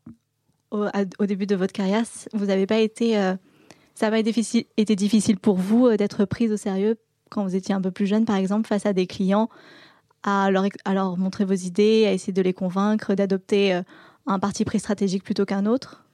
au, 0.70 0.82
à- 0.84 1.04
au 1.18 1.26
début 1.26 1.46
de 1.46 1.56
votre 1.56 1.72
carrière, 1.72 2.04
vous 2.32 2.46
n'avez 2.46 2.66
pas 2.66 2.78
été, 2.78 3.18
euh, 3.18 3.34
ça 3.96 4.06
n'a 4.06 4.12
pas 4.12 4.18
été 4.20 4.30
difficile, 4.30 4.64
été 4.76 4.94
difficile 4.94 5.38
pour 5.38 5.56
vous 5.56 5.86
euh, 5.88 5.96
d'être 5.96 6.24
prise 6.24 6.52
au 6.52 6.56
sérieux 6.56 6.96
quand 7.34 7.42
vous 7.42 7.56
étiez 7.56 7.74
un 7.74 7.80
peu 7.80 7.90
plus 7.90 8.06
jeune, 8.06 8.24
par 8.24 8.36
exemple, 8.36 8.68
face 8.68 8.86
à 8.86 8.92
des 8.92 9.08
clients, 9.08 9.48
à 10.22 10.50
leur, 10.50 11.16
montrer 11.16 11.44
vos 11.44 11.54
idées, 11.54 12.06
à 12.06 12.12
essayer 12.12 12.32
de 12.32 12.40
les 12.40 12.54
convaincre 12.54 13.14
d'adopter 13.14 13.74
euh, 13.74 13.82
un 14.26 14.38
parti 14.38 14.64
pris 14.64 14.78
stratégique 14.78 15.24
plutôt 15.24 15.44
qu'un 15.44 15.66
autre? 15.66 16.04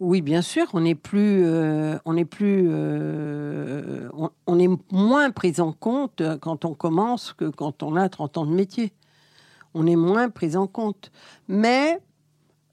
Oui, 0.00 0.22
bien 0.22 0.42
sûr, 0.42 0.66
on 0.72 0.84
est 0.84 0.94
plus, 0.94 1.44
euh, 1.44 1.98
on 2.06 2.24
plus, 2.24 2.66
euh, 2.70 4.08
on, 4.46 4.58
est 4.58 4.68
moins 4.90 5.30
pris 5.30 5.60
en 5.60 5.72
compte 5.72 6.22
quand 6.40 6.64
on 6.64 6.74
commence 6.74 7.32
que 7.34 7.48
quand 7.48 7.82
on 7.82 7.94
a 7.96 8.08
30 8.08 8.38
ans 8.38 8.46
de 8.46 8.54
métier. 8.54 8.92
On 9.74 9.86
est 9.86 9.96
moins 9.96 10.30
pris 10.30 10.56
en 10.56 10.66
compte. 10.66 11.12
Mais 11.48 11.98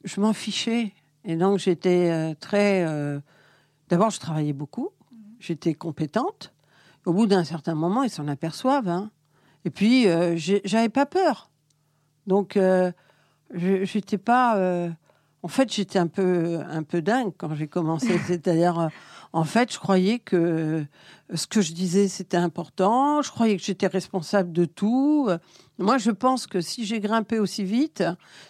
je 0.03 0.19
m'en 0.19 0.33
fichais. 0.33 0.93
Et 1.25 1.35
donc 1.35 1.59
j'étais 1.59 2.35
très. 2.35 2.85
D'abord, 3.87 4.09
je 4.09 4.19
travaillais 4.19 4.53
beaucoup. 4.53 4.89
J'étais 5.39 5.73
compétente. 5.73 6.52
Au 7.05 7.13
bout 7.13 7.25
d'un 7.27 7.43
certain 7.43 7.75
moment, 7.75 8.03
ils 8.03 8.09
s'en 8.09 8.27
aperçoivent. 8.27 8.87
hein. 8.89 9.11
Et 9.65 9.69
puis, 9.69 10.07
euh, 10.07 10.35
j'avais 10.37 10.89
pas 10.89 11.05
peur. 11.05 11.49
Donc, 12.27 12.57
euh, 12.57 12.91
je- 13.53 13.83
j'étais 13.85 14.17
pas. 14.17 14.57
euh, 14.57 14.89
en 15.41 15.49
fait, 15.49 15.71
j'étais 15.73 15.99
un 15.99 16.07
peu, 16.07 16.59
un 16.69 16.83
peu 16.83 17.01
dingue 17.01 17.33
quand 17.37 17.53
j'ai 17.55 17.67
commencé. 17.67 18.07
C'est-à-dire, 18.27 18.79
euh, 18.79 18.87
en 19.33 19.43
fait, 19.43 19.73
je 19.73 19.79
croyais 19.79 20.19
que 20.19 20.85
ce 21.33 21.47
que 21.47 21.59
je 21.61 21.73
disais, 21.73 22.07
c'était 22.07 22.37
important. 22.37 23.21
Je 23.21 23.31
croyais 23.31 23.57
que 23.57 23.63
j'étais 23.63 23.87
responsable 23.87 24.51
de 24.53 24.63
tout. 24.65 25.29
Moi, 25.79 25.97
je 25.97 26.11
pense 26.11 26.47
que 26.47 26.61
si 26.61 26.85
j'ai 26.85 26.99
grimpé 27.01 27.39
aussi 27.39 27.63
vite, 27.65 28.03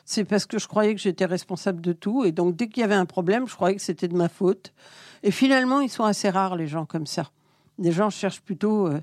c'est 0.06 0.26
parce 0.26 0.46
que 0.46 0.60
je 0.60 0.68
croyais 0.68 0.94
que 0.94 1.02
j'étais 1.02 1.26
responsable 1.26 1.82
de 1.82 1.94
tout. 1.94 2.26
Et 2.26 2.32
donc, 2.32 2.56
dès 2.56 2.68
qu'il 2.68 2.82
y 2.82 2.84
avait 2.84 2.94
un 2.96 3.06
problème, 3.08 3.48
je 3.48 3.56
croyais 3.56 3.76
que 3.76 3.82
c'était 3.82 4.08
de 4.10 4.16
ma 4.16 4.30
faute. 4.30 4.74
Et 5.24 5.32
finalement, 5.32 5.80
ils 5.80 5.90
sont 5.90 6.04
assez 6.04 6.30
rares, 6.30 6.56
les 6.58 6.68
gens 6.68 6.86
comme 6.86 7.08
ça. 7.08 7.32
Les 7.78 7.92
gens 7.92 8.10
cherchent 8.10 8.42
plutôt 8.42 8.88
euh, 8.88 9.02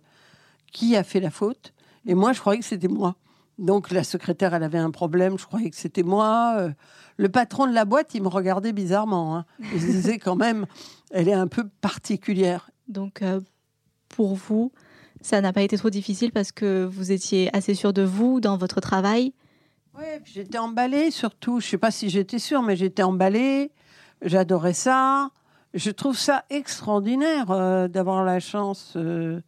qui 0.73 0.97
a 0.97 1.03
fait 1.03 1.21
la 1.21 1.31
faute. 1.31 1.73
Et 2.07 2.15
moi, 2.15 2.33
je 2.33 2.41
croyais 2.41 2.61
que 2.61 2.65
c'était 2.65 2.89
moi. 2.89 3.17
Donc, 3.59 3.91
la 3.91 4.05
secrétaire, 4.05 4.55
elle 4.55 4.63
avait 4.63 4.79
un 4.79 4.91
problème, 4.91 5.39
je 5.39 5.45
croyais 5.45 5.69
que 5.69 5.77
c'était 5.77 6.03
moi. 6.03 6.55
Euh, 6.59 6.71
le 7.19 7.29
patron 7.29 7.67
de 7.67 7.73
la 7.75 7.85
boîte, 7.85 8.15
il 8.15 8.23
me 8.23 8.29
regardait 8.29 8.73
bizarrement. 8.73 9.37
hein. 9.37 9.45
Il 9.75 9.81
se 9.81 9.87
disait 9.87 10.19
quand 10.19 10.37
même, 10.37 10.67
elle 11.11 11.29
est 11.29 11.35
un 11.35 11.47
peu 11.47 11.69
particulière. 11.81 12.71
Donc, 12.89 13.21
euh, 13.21 13.41
pour 14.09 14.35
vous, 14.35 14.73
ça 15.21 15.41
n'a 15.43 15.53
pas 15.53 15.61
été 15.63 15.77
trop 15.77 15.91
difficile 15.91 16.33
parce 16.33 16.53
que 16.53 16.85
vous 16.85 17.13
étiez 17.13 17.55
assez 17.55 17.75
sûr 17.75 17.93
de 17.93 18.03
vous 18.03 18.41
dans 18.41 18.57
votre 18.57 18.81
travail? 18.81 19.35
Oui, 19.99 20.05
j'étais 20.25 20.59
emballée 20.59 21.11
surtout. 21.11 21.61
Je 21.61 21.67
sais 21.67 21.79
pas 21.79 21.91
si 21.91 22.09
j'étais 22.09 22.39
sûre, 22.39 22.63
mais 22.63 22.77
j'étais 22.77 23.03
emballée. 23.03 23.73
J'adorais 24.23 24.73
ça. 24.73 25.31
Je 25.75 25.91
trouve 25.91 26.19
ça 26.19 26.45
extraordinaire 26.51 27.51
euh, 27.51 27.89
d'avoir 27.89 28.25
la 28.25 28.41
chance 28.41 28.95
euh, 28.97 29.41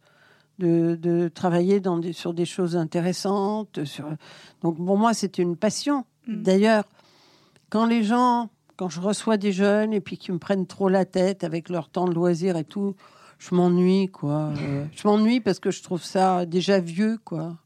de, 0.59 0.95
de 0.95 1.27
travailler 1.27 1.79
dans 1.79 1.97
des, 1.97 2.13
sur 2.13 2.33
des 2.33 2.45
choses 2.45 2.75
intéressantes. 2.77 3.83
Sur... 3.83 4.05
Donc 4.61 4.77
pour 4.77 4.97
moi, 4.97 5.13
c'était 5.13 5.41
une 5.41 5.57
passion. 5.57 6.05
Mm. 6.27 6.43
D'ailleurs, 6.43 6.83
quand 7.69 7.85
les 7.85 8.03
gens, 8.03 8.49
quand 8.77 8.89
je 8.89 9.01
reçois 9.01 9.37
des 9.37 9.51
jeunes 9.51 9.93
et 9.93 9.99
puis 9.99 10.17
qui 10.17 10.31
me 10.31 10.39
prennent 10.39 10.67
trop 10.67 10.89
la 10.89 11.05
tête 11.05 11.43
avec 11.43 11.69
leur 11.69 11.89
temps 11.89 12.07
de 12.07 12.13
loisir 12.13 12.55
et 12.55 12.63
tout, 12.63 12.95
je 13.39 13.53
m'ennuie, 13.55 14.09
quoi. 14.09 14.51
Euh, 14.61 14.85
je 14.95 15.07
m'ennuie 15.07 15.41
parce 15.41 15.59
que 15.59 15.71
je 15.71 15.83
trouve 15.83 16.03
ça 16.03 16.45
déjà 16.45 16.79
vieux, 16.79 17.19
quoi. 17.25 17.57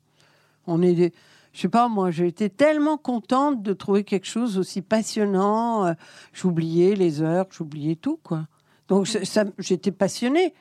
On 0.65 0.81
est 0.81 0.93
des... 0.93 1.13
Je 1.57 1.63
sais 1.63 1.69
pas, 1.69 1.87
moi, 1.87 2.11
j'ai 2.11 2.27
été 2.27 2.51
tellement 2.51 2.97
contente 2.97 3.63
de 3.63 3.73
trouver 3.73 4.03
quelque 4.03 4.27
chose 4.27 4.59
aussi 4.59 4.83
passionnant. 4.83 5.87
Euh, 5.87 5.93
J'oubliais 6.31 6.93
les 6.93 7.23
heures, 7.23 7.47
j'oubliais 7.49 7.95
tout, 7.95 8.19
quoi. 8.21 8.45
Donc, 8.89 9.07
j'étais 9.57 9.91
passionnée. 9.91 10.53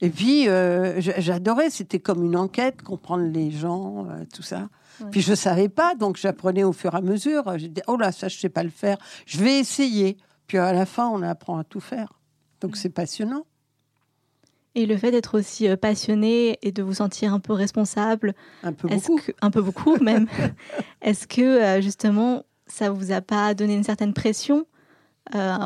Et 0.00 0.10
puis, 0.10 0.48
euh, 0.48 1.00
j'adorais, 1.00 1.70
c'était 1.70 2.00
comme 2.00 2.24
une 2.24 2.36
enquête, 2.36 2.82
comprendre 2.82 3.22
les 3.22 3.52
gens, 3.52 4.08
euh, 4.08 4.24
tout 4.34 4.42
ça. 4.42 4.68
Ouais. 5.00 5.10
Puis, 5.12 5.20
je 5.20 5.32
savais 5.32 5.68
pas, 5.68 5.94
donc 5.94 6.16
j'apprenais 6.16 6.64
au 6.64 6.72
fur 6.72 6.92
et 6.92 6.98
à 6.98 7.02
mesure. 7.02 7.44
J'ai 7.56 7.68
dit, 7.68 7.82
oh 7.86 7.96
là, 7.96 8.10
ça, 8.10 8.26
je 8.26 8.36
sais 8.36 8.48
pas 8.48 8.64
le 8.64 8.70
faire. 8.70 8.98
Je 9.26 9.38
vais 9.38 9.60
essayer. 9.60 10.16
Puis, 10.48 10.58
à 10.58 10.72
la 10.72 10.86
fin, 10.86 11.06
on 11.06 11.22
apprend 11.22 11.58
à 11.58 11.62
tout 11.62 11.78
faire. 11.78 12.14
Donc, 12.60 12.76
c'est 12.76 12.90
passionnant. 12.90 13.46
Et 14.74 14.86
le 14.86 14.96
fait 14.96 15.10
d'être 15.10 15.38
aussi 15.38 15.68
euh, 15.68 15.76
passionné 15.76 16.58
et 16.62 16.72
de 16.72 16.82
vous 16.82 16.94
sentir 16.94 17.34
un 17.34 17.40
peu 17.40 17.52
responsable, 17.52 18.34
Un 18.62 18.72
peu 18.72 18.88
beaucoup. 18.88 19.16
que, 19.18 19.32
un 19.42 19.50
peu 19.50 19.60
beaucoup 19.62 19.96
même, 20.02 20.26
est-ce 21.02 21.26
que 21.26 21.42
euh, 21.42 21.80
justement 21.82 22.44
ça 22.66 22.90
vous 22.90 23.12
a 23.12 23.20
pas 23.20 23.52
donné 23.54 23.74
une 23.74 23.84
certaine 23.84 24.14
pression 24.14 24.66
Euh, 25.34 25.56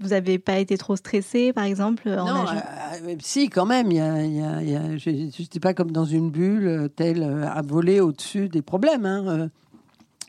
Vous 0.00 0.08
n'avez 0.08 0.38
pas 0.40 0.58
été 0.58 0.76
trop 0.78 0.96
stressé, 0.96 1.52
par 1.52 1.62
exemple, 1.64 2.08
en 2.08 2.24
Non, 2.26 2.44
euh, 2.48 3.14
si, 3.20 3.48
quand 3.50 3.66
même. 3.66 3.92
Y 3.92 4.00
a, 4.00 4.22
y 4.24 4.42
a- 4.42 4.62
il 4.62 4.68
y 4.70 4.74
a- 4.76 4.96
je 4.96 5.10
n'étais 5.10 5.60
pas 5.60 5.74
comme 5.74 5.92
dans 5.92 6.04
une 6.06 6.30
bulle, 6.30 6.88
telle 6.96 7.22
à 7.22 7.62
voler 7.62 8.00
au-dessus 8.00 8.48
des 8.48 8.62
problèmes. 8.62 9.06
hein. 9.06 9.50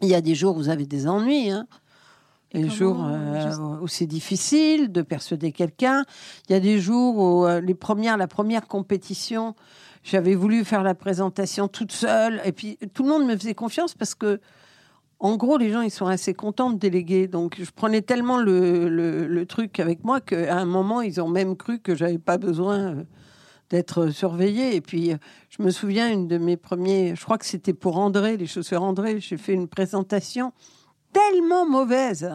Il 0.01 0.09
y 0.09 0.13
a 0.15 0.21
des 0.21 0.35
jours 0.35 0.55
où 0.55 0.59
vous 0.59 0.69
avez 0.69 0.85
des 0.85 1.07
ennuis. 1.07 1.49
Hein. 1.49 1.65
Comment, 2.61 2.73
jours 2.73 3.05
euh, 3.05 3.47
juste- 3.47 3.61
où 3.81 3.87
c'est 3.87 4.05
difficile 4.05 4.91
de 4.91 5.01
persuader 5.01 5.51
quelqu'un. 5.51 6.03
Il 6.47 6.53
y 6.53 6.55
a 6.55 6.59
des 6.59 6.79
jours 6.79 7.17
où 7.17 7.45
euh, 7.45 7.59
les 7.61 7.73
premières, 7.73 8.17
la 8.17 8.27
première 8.27 8.67
compétition, 8.67 9.55
j'avais 10.03 10.35
voulu 10.35 10.63
faire 10.63 10.83
la 10.83 10.93
présentation 10.95 11.67
toute 11.67 11.91
seule. 11.91 12.41
Et 12.45 12.51
puis 12.51 12.77
tout 12.93 13.03
le 13.03 13.09
monde 13.09 13.25
me 13.25 13.35
faisait 13.35 13.55
confiance 13.55 13.95
parce 13.95 14.13
que, 14.15 14.39
en 15.19 15.37
gros, 15.37 15.57
les 15.57 15.71
gens, 15.71 15.81
ils 15.81 15.89
sont 15.91 16.05
assez 16.07 16.33
contents 16.33 16.69
de 16.71 16.77
déléguer. 16.77 17.27
Donc 17.27 17.55
je 17.59 17.71
prenais 17.71 18.01
tellement 18.01 18.37
le, 18.37 18.87
le- 18.89 19.25
le 19.27 19.45
truc 19.45 19.79
avec 19.79 20.03
moi 20.03 20.19
qu'à 20.21 20.55
un 20.57 20.65
moment, 20.65 21.01
ils 21.01 21.21
ont 21.21 21.29
même 21.29 21.55
cru 21.55 21.79
que 21.79 21.95
j'avais 21.95 22.17
pas 22.19 22.37
besoin 22.37 22.77
euh, 22.79 23.03
d'être 23.69 24.09
surveillée. 24.09 24.75
Et 24.75 24.81
puis, 24.81 25.13
euh, 25.13 25.17
je 25.49 25.63
me 25.63 25.71
souviens, 25.71 26.11
une 26.11 26.27
de 26.27 26.37
mes 26.37 26.57
premiers, 26.57 27.15
je 27.15 27.23
crois 27.23 27.37
que 27.37 27.45
c'était 27.45 27.73
pour 27.73 27.97
André, 27.97 28.37
les 28.37 28.45
chaussures 28.47 28.83
André, 28.83 29.19
j'ai 29.21 29.37
fait 29.37 29.53
une 29.53 29.67
présentation 29.69 30.51
tellement 31.13 31.65
mauvaise, 31.67 32.29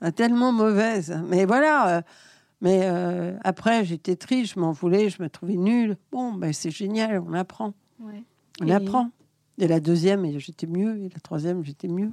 hein, 0.00 0.10
tellement 0.12 0.50
mauvaise. 0.52 1.16
Mais 1.28 1.44
voilà. 1.44 1.98
euh, 1.98 2.02
mais 2.62 2.80
euh, 2.84 3.36
après, 3.44 3.84
j'étais 3.84 4.16
triste, 4.16 4.54
je 4.54 4.60
m'en 4.60 4.72
voulais, 4.72 5.10
je 5.10 5.22
me 5.22 5.28
trouvais 5.28 5.56
nulle. 5.56 5.96
Bon, 6.10 6.32
ben, 6.32 6.52
c'est 6.52 6.70
génial, 6.70 7.22
on 7.28 7.34
apprend. 7.34 7.74
Ouais. 8.00 8.22
On 8.62 8.66
Et- 8.66 8.72
apprend. 8.72 9.10
Et 9.58 9.68
la 9.68 9.80
deuxième, 9.80 10.26
j'étais 10.38 10.66
mieux. 10.66 10.96
Et 10.98 11.08
la 11.08 11.20
troisième, 11.20 11.62
j'étais 11.64 11.88
mieux. 11.88 12.10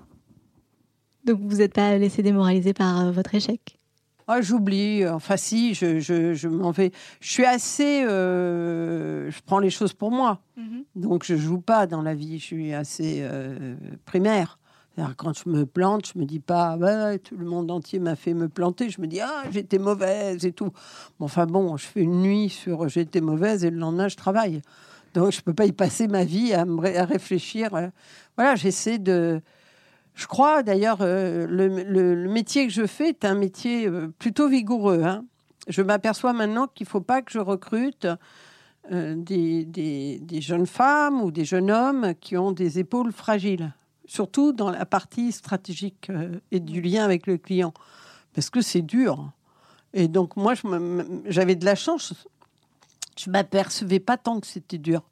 Donc 1.26 1.40
vous 1.42 1.58
n'êtes 1.58 1.74
pas 1.74 1.98
laissé 1.98 2.22
démoraliser 2.22 2.74
par 2.74 3.02
euh, 3.08 3.12
votre 3.12 3.34
échec? 3.36 3.80
Ah, 4.28 4.40
j'oublie. 4.42 5.06
Enfin, 5.08 5.36
si, 5.36 5.74
je, 5.74 6.00
je, 6.00 6.34
je 6.34 6.48
m'en 6.48 6.72
vais. 6.72 6.92
Je 7.20 7.30
suis 7.30 7.46
assez. 7.46 8.04
euh, 8.04 9.30
je 9.30 9.42
prends 9.46 9.60
les 9.60 9.70
choses 9.70 9.92
pour 9.94 10.12
moi. 10.12 10.40
Donc, 10.96 11.26
je 11.26 11.36
joue 11.36 11.60
pas 11.60 11.88
dans 11.88 12.02
la 12.02 12.14
vie. 12.16 12.40
Je 12.40 12.44
suis 12.46 12.74
assez 12.74 13.20
euh, 13.22 13.76
primaire. 14.06 14.60
Quand 15.18 15.34
je 15.34 15.50
me 15.50 15.66
plante, 15.66 16.12
je 16.14 16.20
me 16.20 16.26
dis 16.26 16.40
pas, 16.40 16.78
tout 17.24 17.36
le 17.36 17.46
monde 17.46 17.72
entier 17.72 17.98
m'a 18.00 18.16
fait 18.16 18.34
me 18.36 18.48
planter. 18.48 18.90
Je 18.92 19.02
me 19.02 19.08
dis, 19.08 19.20
ah, 19.22 19.44
j'étais 19.52 19.80
mauvaise 19.80 20.46
et 20.46 20.52
tout. 20.52 20.70
Bon, 21.20 21.26
enfin 21.26 21.48
bon, 21.48 21.78
je 21.78 21.86
fais 21.88 22.02
une 22.02 22.22
nuit 22.22 22.50
sur 22.50 22.88
j'étais 22.90 23.20
mauvaise 23.22 23.66
et 23.66 23.72
le 23.72 23.78
lendemain, 23.78 24.08
je 24.08 24.16
travaille. 24.18 24.62
Donc, 25.16 25.32
je 25.32 25.42
peux 25.42 25.54
pas 25.54 25.66
y 25.66 25.72
passer 25.72 26.08
ma 26.08 26.24
vie 26.24 26.54
à, 26.54 26.62
à 26.62 27.06
réfléchir. 27.06 27.74
euh. 27.74 27.88
Voilà, 28.38 28.56
j'essaie 28.56 29.00
de. 29.00 29.42
Je 30.16 30.28
crois 30.28 30.62
d'ailleurs, 30.62 31.00
euh, 31.02 31.48
le, 31.50 31.68
le- 31.84 32.30
métier 32.30 32.68
que 32.68 32.74
je 32.74 32.86
fais 32.86 33.10
est 33.10 33.26
un 33.26 33.34
métier 33.34 33.88
euh, 33.88 34.10
plutôt 34.20 34.48
vigoureux. 34.48 35.02
hein. 35.04 35.26
Je 35.68 35.82
m'aperçois 35.82 36.34
maintenant 36.34 36.68
qu'il 36.68 36.86
faut 36.86 37.02
pas 37.02 37.22
que 37.24 37.32
je 37.32 37.40
recrute 37.40 38.06
des, 38.92 39.64
des- 39.66 40.20
des 40.22 40.42
jeunes 40.42 40.68
femmes 40.68 41.22
ou 41.22 41.32
des 41.32 41.46
jeunes 41.46 41.72
hommes 41.72 42.14
qui 42.20 42.36
ont 42.38 42.52
des 42.52 42.80
épaules 42.80 43.12
fragiles, 43.14 43.74
surtout 44.06 44.52
dans 44.52 44.70
la 44.70 44.86
partie 44.86 45.32
stratégique 45.32 46.10
euh, 46.10 46.40
et 46.52 46.60
du 46.60 46.82
lien 46.82 47.04
avec 47.04 47.28
le 47.28 47.38
client, 47.38 47.74
parce 48.34 48.50
que 48.50 48.62
c'est 48.62 48.82
dur. 48.82 49.32
Et 49.94 50.08
donc 50.08 50.36
moi, 50.36 50.54
j'avais 51.26 51.56
de 51.56 51.66
la 51.66 51.76
chance. 51.76 52.14
Je 53.18 53.30
m'apercevais 53.30 54.00
pas 54.00 54.18
tant 54.18 54.40
que 54.40 54.48
c'était 54.48 54.80
dur. 54.80 55.04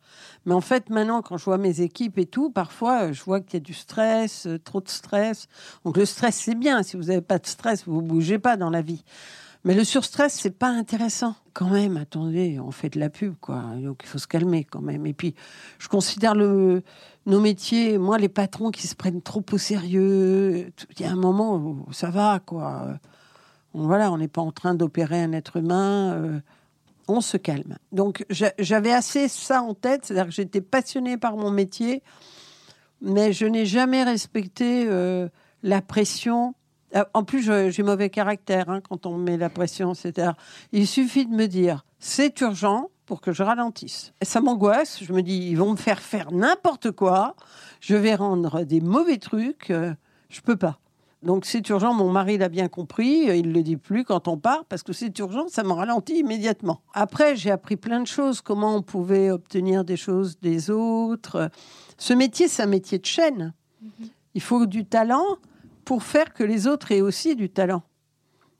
Mais 0.45 0.55
en 0.55 0.61
fait, 0.61 0.89
maintenant, 0.89 1.21
quand 1.21 1.37
je 1.37 1.45
vois 1.45 1.59
mes 1.59 1.81
équipes 1.81 2.17
et 2.17 2.25
tout, 2.25 2.49
parfois, 2.49 3.11
je 3.11 3.23
vois 3.23 3.41
qu'il 3.41 3.53
y 3.53 3.57
a 3.57 3.59
du 3.59 3.75
stress, 3.75 4.47
euh, 4.47 4.57
trop 4.57 4.81
de 4.81 4.89
stress. 4.89 5.47
Donc 5.85 5.97
le 5.97 6.05
stress, 6.05 6.35
c'est 6.35 6.55
bien. 6.55 6.81
Si 6.81 6.97
vous 6.97 7.03
n'avez 7.03 7.21
pas 7.21 7.37
de 7.37 7.45
stress, 7.45 7.85
vous 7.85 8.01
ne 8.01 8.07
bougez 8.07 8.39
pas 8.39 8.57
dans 8.57 8.71
la 8.71 8.81
vie. 8.81 9.03
Mais 9.63 9.75
le 9.75 9.83
surstress, 9.83 10.33
c'est 10.33 10.57
pas 10.57 10.69
intéressant. 10.69 11.35
Quand 11.53 11.69
même, 11.69 11.97
attendez, 11.97 12.59
on 12.59 12.71
fait 12.71 12.89
de 12.89 12.99
la 12.99 13.11
pub, 13.11 13.35
quoi. 13.39 13.61
Donc 13.77 14.01
il 14.03 14.07
faut 14.07 14.17
se 14.17 14.25
calmer 14.25 14.63
quand 14.63 14.81
même. 14.81 15.05
Et 15.05 15.13
puis, 15.13 15.35
je 15.77 15.87
considère 15.87 16.33
le, 16.33 16.81
nos 17.25 17.39
métiers, 17.39 17.97
moi, 17.97 18.17
les 18.17 18.29
patrons 18.29 18.71
qui 18.71 18.87
se 18.87 18.95
prennent 18.95 19.21
trop 19.21 19.43
au 19.51 19.57
sérieux, 19.57 20.71
il 20.97 21.01
y 21.01 21.05
a 21.05 21.11
un 21.11 21.15
moment 21.15 21.55
où 21.55 21.91
ça 21.91 22.09
va, 22.09 22.39
quoi. 22.45 22.97
Voilà, 23.73 24.11
on 24.11 24.17
n'est 24.17 24.27
pas 24.27 24.41
en 24.41 24.51
train 24.51 24.75
d'opérer 24.75 25.21
un 25.21 25.31
être 25.31 25.57
humain. 25.57 26.13
Euh, 26.13 26.39
on 27.07 27.21
se 27.21 27.37
calme. 27.37 27.77
Donc 27.91 28.25
j'avais 28.29 28.91
assez 28.91 29.27
ça 29.27 29.61
en 29.61 29.73
tête, 29.73 30.05
c'est-à-dire 30.05 30.27
que 30.27 30.31
j'étais 30.31 30.61
passionnée 30.61 31.17
par 31.17 31.35
mon 31.35 31.51
métier, 31.51 32.03
mais 33.01 33.33
je 33.33 33.45
n'ai 33.45 33.65
jamais 33.65 34.03
respecté 34.03 34.85
euh, 34.87 35.27
la 35.63 35.81
pression. 35.81 36.53
Euh, 36.95 37.03
en 37.13 37.23
plus, 37.23 37.49
j'ai 37.71 37.83
mauvais 37.83 38.09
caractère 38.09 38.69
hein, 38.69 38.81
quand 38.81 39.05
on 39.05 39.17
met 39.17 39.37
la 39.37 39.49
pression. 39.49 39.93
C'est-à-dire, 39.93 40.35
il 40.71 40.87
suffit 40.87 41.25
de 41.25 41.33
me 41.33 41.47
dire 41.47 41.85
c'est 41.99 42.39
urgent 42.41 42.89
pour 43.11 43.19
que 43.19 43.33
je 43.33 43.43
ralentisse. 43.43 44.13
Et 44.21 44.25
ça 44.25 44.39
m'angoisse. 44.39 45.03
Je 45.03 45.11
me 45.11 45.21
dis 45.21 45.49
ils 45.49 45.57
vont 45.57 45.71
me 45.71 45.75
faire 45.75 45.99
faire 45.99 46.31
n'importe 46.31 46.91
quoi. 46.91 47.35
Je 47.81 47.97
vais 47.97 48.15
rendre 48.15 48.63
des 48.63 48.79
mauvais 48.79 49.17
trucs. 49.17 49.69
Euh, 49.69 49.93
je 50.29 50.39
peux 50.39 50.55
pas. 50.55 50.79
Donc 51.21 51.43
c'est 51.43 51.67
urgent, 51.67 51.93
mon 51.93 52.09
mari 52.09 52.37
l'a 52.37 52.47
bien 52.47 52.69
compris, 52.69 53.23
il 53.37 53.49
ne 53.49 53.53
le 53.53 53.63
dit 53.63 53.75
plus 53.75 54.05
quand 54.05 54.29
on 54.29 54.37
part, 54.37 54.63
parce 54.63 54.81
que 54.81 54.93
c'est 54.93 55.19
urgent, 55.19 55.49
ça 55.49 55.63
me 55.63 55.73
ralentit 55.73 56.19
immédiatement. 56.19 56.79
Après, 56.93 57.35
j'ai 57.35 57.51
appris 57.51 57.75
plein 57.75 57.99
de 57.99 58.07
choses, 58.07 58.39
comment 58.39 58.77
on 58.77 58.81
pouvait 58.81 59.29
obtenir 59.29 59.83
des 59.83 59.97
choses 59.97 60.39
des 60.39 60.69
autres. 60.69 61.51
Ce 61.97 62.13
métier, 62.13 62.47
c'est 62.47 62.63
un 62.63 62.67
métier 62.67 62.97
de 62.97 63.05
chaîne. 63.05 63.53
Mhm. 63.81 64.07
Il 64.35 64.41
faut 64.41 64.65
du 64.65 64.85
talent 64.85 65.35
pour 65.83 66.03
faire 66.03 66.33
que 66.33 66.45
les 66.45 66.65
autres 66.65 66.93
aient 66.93 67.01
aussi 67.01 67.35
du 67.35 67.49
talent. 67.49 67.83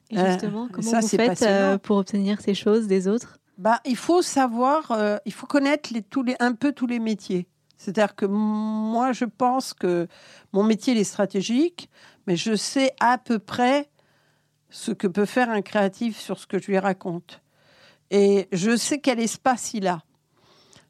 Et 0.10 0.18
justement, 0.18 0.66
euh, 0.66 0.70
comment 0.74 1.00
vous 1.00 1.08
faites 1.08 1.42
euh, 1.44 1.78
pour 1.78 1.96
obtenir 1.96 2.42
ces 2.42 2.54
choses 2.54 2.88
des 2.88 3.08
autres? 3.08 3.38
Bah, 3.58 3.80
Il 3.86 3.98
faut 3.98 4.22
savoir, 4.22 4.92
euh, 4.92 5.18
il 5.26 5.34
faut 5.34 5.48
connaître 5.48 5.94
les, 5.94 6.02
tous 6.02 6.24
les, 6.24 6.36
un 6.40 6.54
peu 6.54 6.72
tous 6.72 6.88
les 6.88 7.00
métiers. 7.00 7.48
C'est-à-dire 7.78 8.16
que 8.16 8.26
moi, 8.26 9.12
je 9.12 9.26
pense 9.26 9.74
que 9.74 10.08
mon 10.54 10.64
métier 10.64 11.00
est 11.00 11.04
stratégique 11.04 11.90
mais 12.28 12.36
je 12.36 12.56
sais 12.56 12.94
à 13.00 13.18
peu 13.18 13.40
près 13.40 13.90
ce 14.70 14.92
que 14.92 15.08
peut 15.08 15.26
faire 15.26 15.50
un 15.50 15.62
créatif 15.62 16.20
sur 16.20 16.40
ce 16.40 16.48
que 16.48 16.60
je 16.60 16.68
lui 16.68 16.80
raconte. 16.80 17.42
Et 18.10 18.48
je 18.52 18.76
sais 18.76 19.00
quel 19.00 19.20
espace 19.20 19.74
il 19.74 19.88
a. 19.88 20.04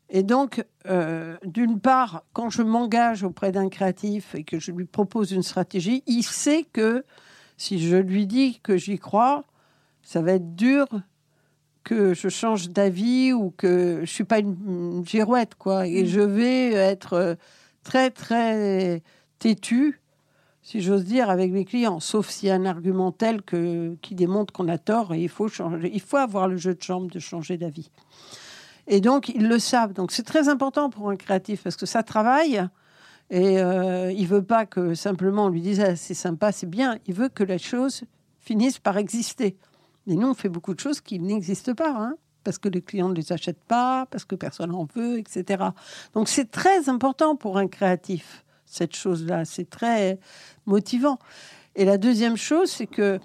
Et 0.09 0.23
donc, 0.23 0.65
euh, 0.87 1.37
d'une 1.45 1.79
part, 1.79 2.23
quand 2.33 2.49
je 2.49 2.63
m'engage 2.63 3.23
auprès 3.23 3.51
d'un 3.51 3.69
créatif 3.69 4.35
et 4.35 4.43
que 4.43 4.59
je 4.59 4.71
lui 4.71 4.85
propose 4.85 5.31
une 5.31 5.43
stratégie, 5.43 6.03
il 6.05 6.23
sait 6.23 6.65
que 6.73 7.05
si 7.57 7.79
je 7.79 7.95
lui 7.95 8.27
dis 8.27 8.59
que 8.59 8.75
j'y 8.75 8.99
crois, 8.99 9.45
ça 10.03 10.21
va 10.21 10.33
être 10.33 10.55
dur 10.55 10.87
que 11.83 12.13
je 12.13 12.29
change 12.29 12.69
d'avis 12.69 13.33
ou 13.33 13.53
que 13.55 14.01
je 14.01 14.11
suis 14.11 14.23
pas 14.23 14.39
une, 14.39 15.03
girouette, 15.05 15.55
quoi. 15.55 15.87
Et 15.87 16.03
mmh. 16.03 16.07
je 16.07 16.21
vais 16.21 16.73
être 16.73 17.37
très, 17.83 18.11
très 18.11 19.01
têtue 19.39 20.01
si 20.63 20.81
j'ose 20.81 21.03
dire, 21.03 21.29
avec 21.29 21.51
mes 21.51 21.65
clients, 21.65 21.99
sauf 21.99 22.29
s'il 22.29 22.49
y 22.49 22.51
a 22.51 22.55
un 22.55 22.65
argument 22.65 23.11
tel 23.11 23.41
que, 23.41 23.95
qui 24.01 24.15
démontre 24.15 24.53
qu'on 24.53 24.67
a 24.67 24.77
tort 24.77 25.13
et 25.13 25.21
il 25.21 25.29
faut, 25.29 25.47
changer, 25.47 25.89
il 25.93 26.01
faut 26.01 26.17
avoir 26.17 26.47
le 26.47 26.57
jeu 26.57 26.75
de 26.75 26.81
chambre 26.81 27.09
de 27.09 27.19
changer 27.19 27.57
d'avis. 27.57 27.89
Et 28.87 29.01
donc, 29.01 29.29
ils 29.29 29.47
le 29.47 29.59
savent. 29.59 29.93
Donc, 29.93 30.11
c'est 30.11 30.23
très 30.23 30.49
important 30.49 30.89
pour 30.89 31.09
un 31.09 31.15
créatif 31.15 31.63
parce 31.63 31.75
que 31.75 31.85
ça 31.85 32.03
travaille 32.03 32.63
et 33.29 33.59
euh, 33.59 34.11
il 34.11 34.27
veut 34.27 34.43
pas 34.43 34.65
que 34.65 34.93
simplement 34.93 35.45
on 35.45 35.49
lui 35.49 35.61
dise 35.61 35.79
ah, 35.79 35.95
c'est 35.95 36.13
sympa, 36.13 36.51
c'est 36.51 36.69
bien. 36.69 36.97
Il 37.07 37.13
veut 37.13 37.29
que 37.29 37.43
la 37.43 37.57
chose 37.57 38.03
finisse 38.39 38.77
par 38.77 38.97
exister. 38.97 39.55
Mais 40.11 40.17
nous, 40.17 40.27
on 40.27 40.33
fait 40.33 40.49
beaucoup 40.49 40.73
de 40.73 40.79
choses 40.79 40.99
qui 40.99 41.19
n'existent 41.19 41.73
pas. 41.73 41.95
Hein 41.95 42.15
parce 42.43 42.57
que 42.57 42.69
les 42.69 42.81
clients 42.81 43.09
ne 43.09 43.13
les 43.13 43.31
achètent 43.31 43.63
pas, 43.63 44.07
parce 44.07 44.25
que 44.25 44.35
personne 44.35 44.71
n'en 44.71 44.87
veut, 44.95 45.19
etc. 45.19 45.63
Donc 46.13 46.27
c'est 46.27 46.49
très 46.49 46.89
important 46.89 47.35
pour 47.35 47.57
un 47.57 47.67
créatif 47.67 48.43
cette 48.65 48.95
chose-là. 48.95 49.45
C'est 49.45 49.69
très 49.69 50.19
motivant. 50.65 51.19
Et 51.75 51.85
la 51.85 51.97
deuxième 51.97 52.37
chose, 52.37 52.71
c'est 52.71 52.87
que 52.87 53.19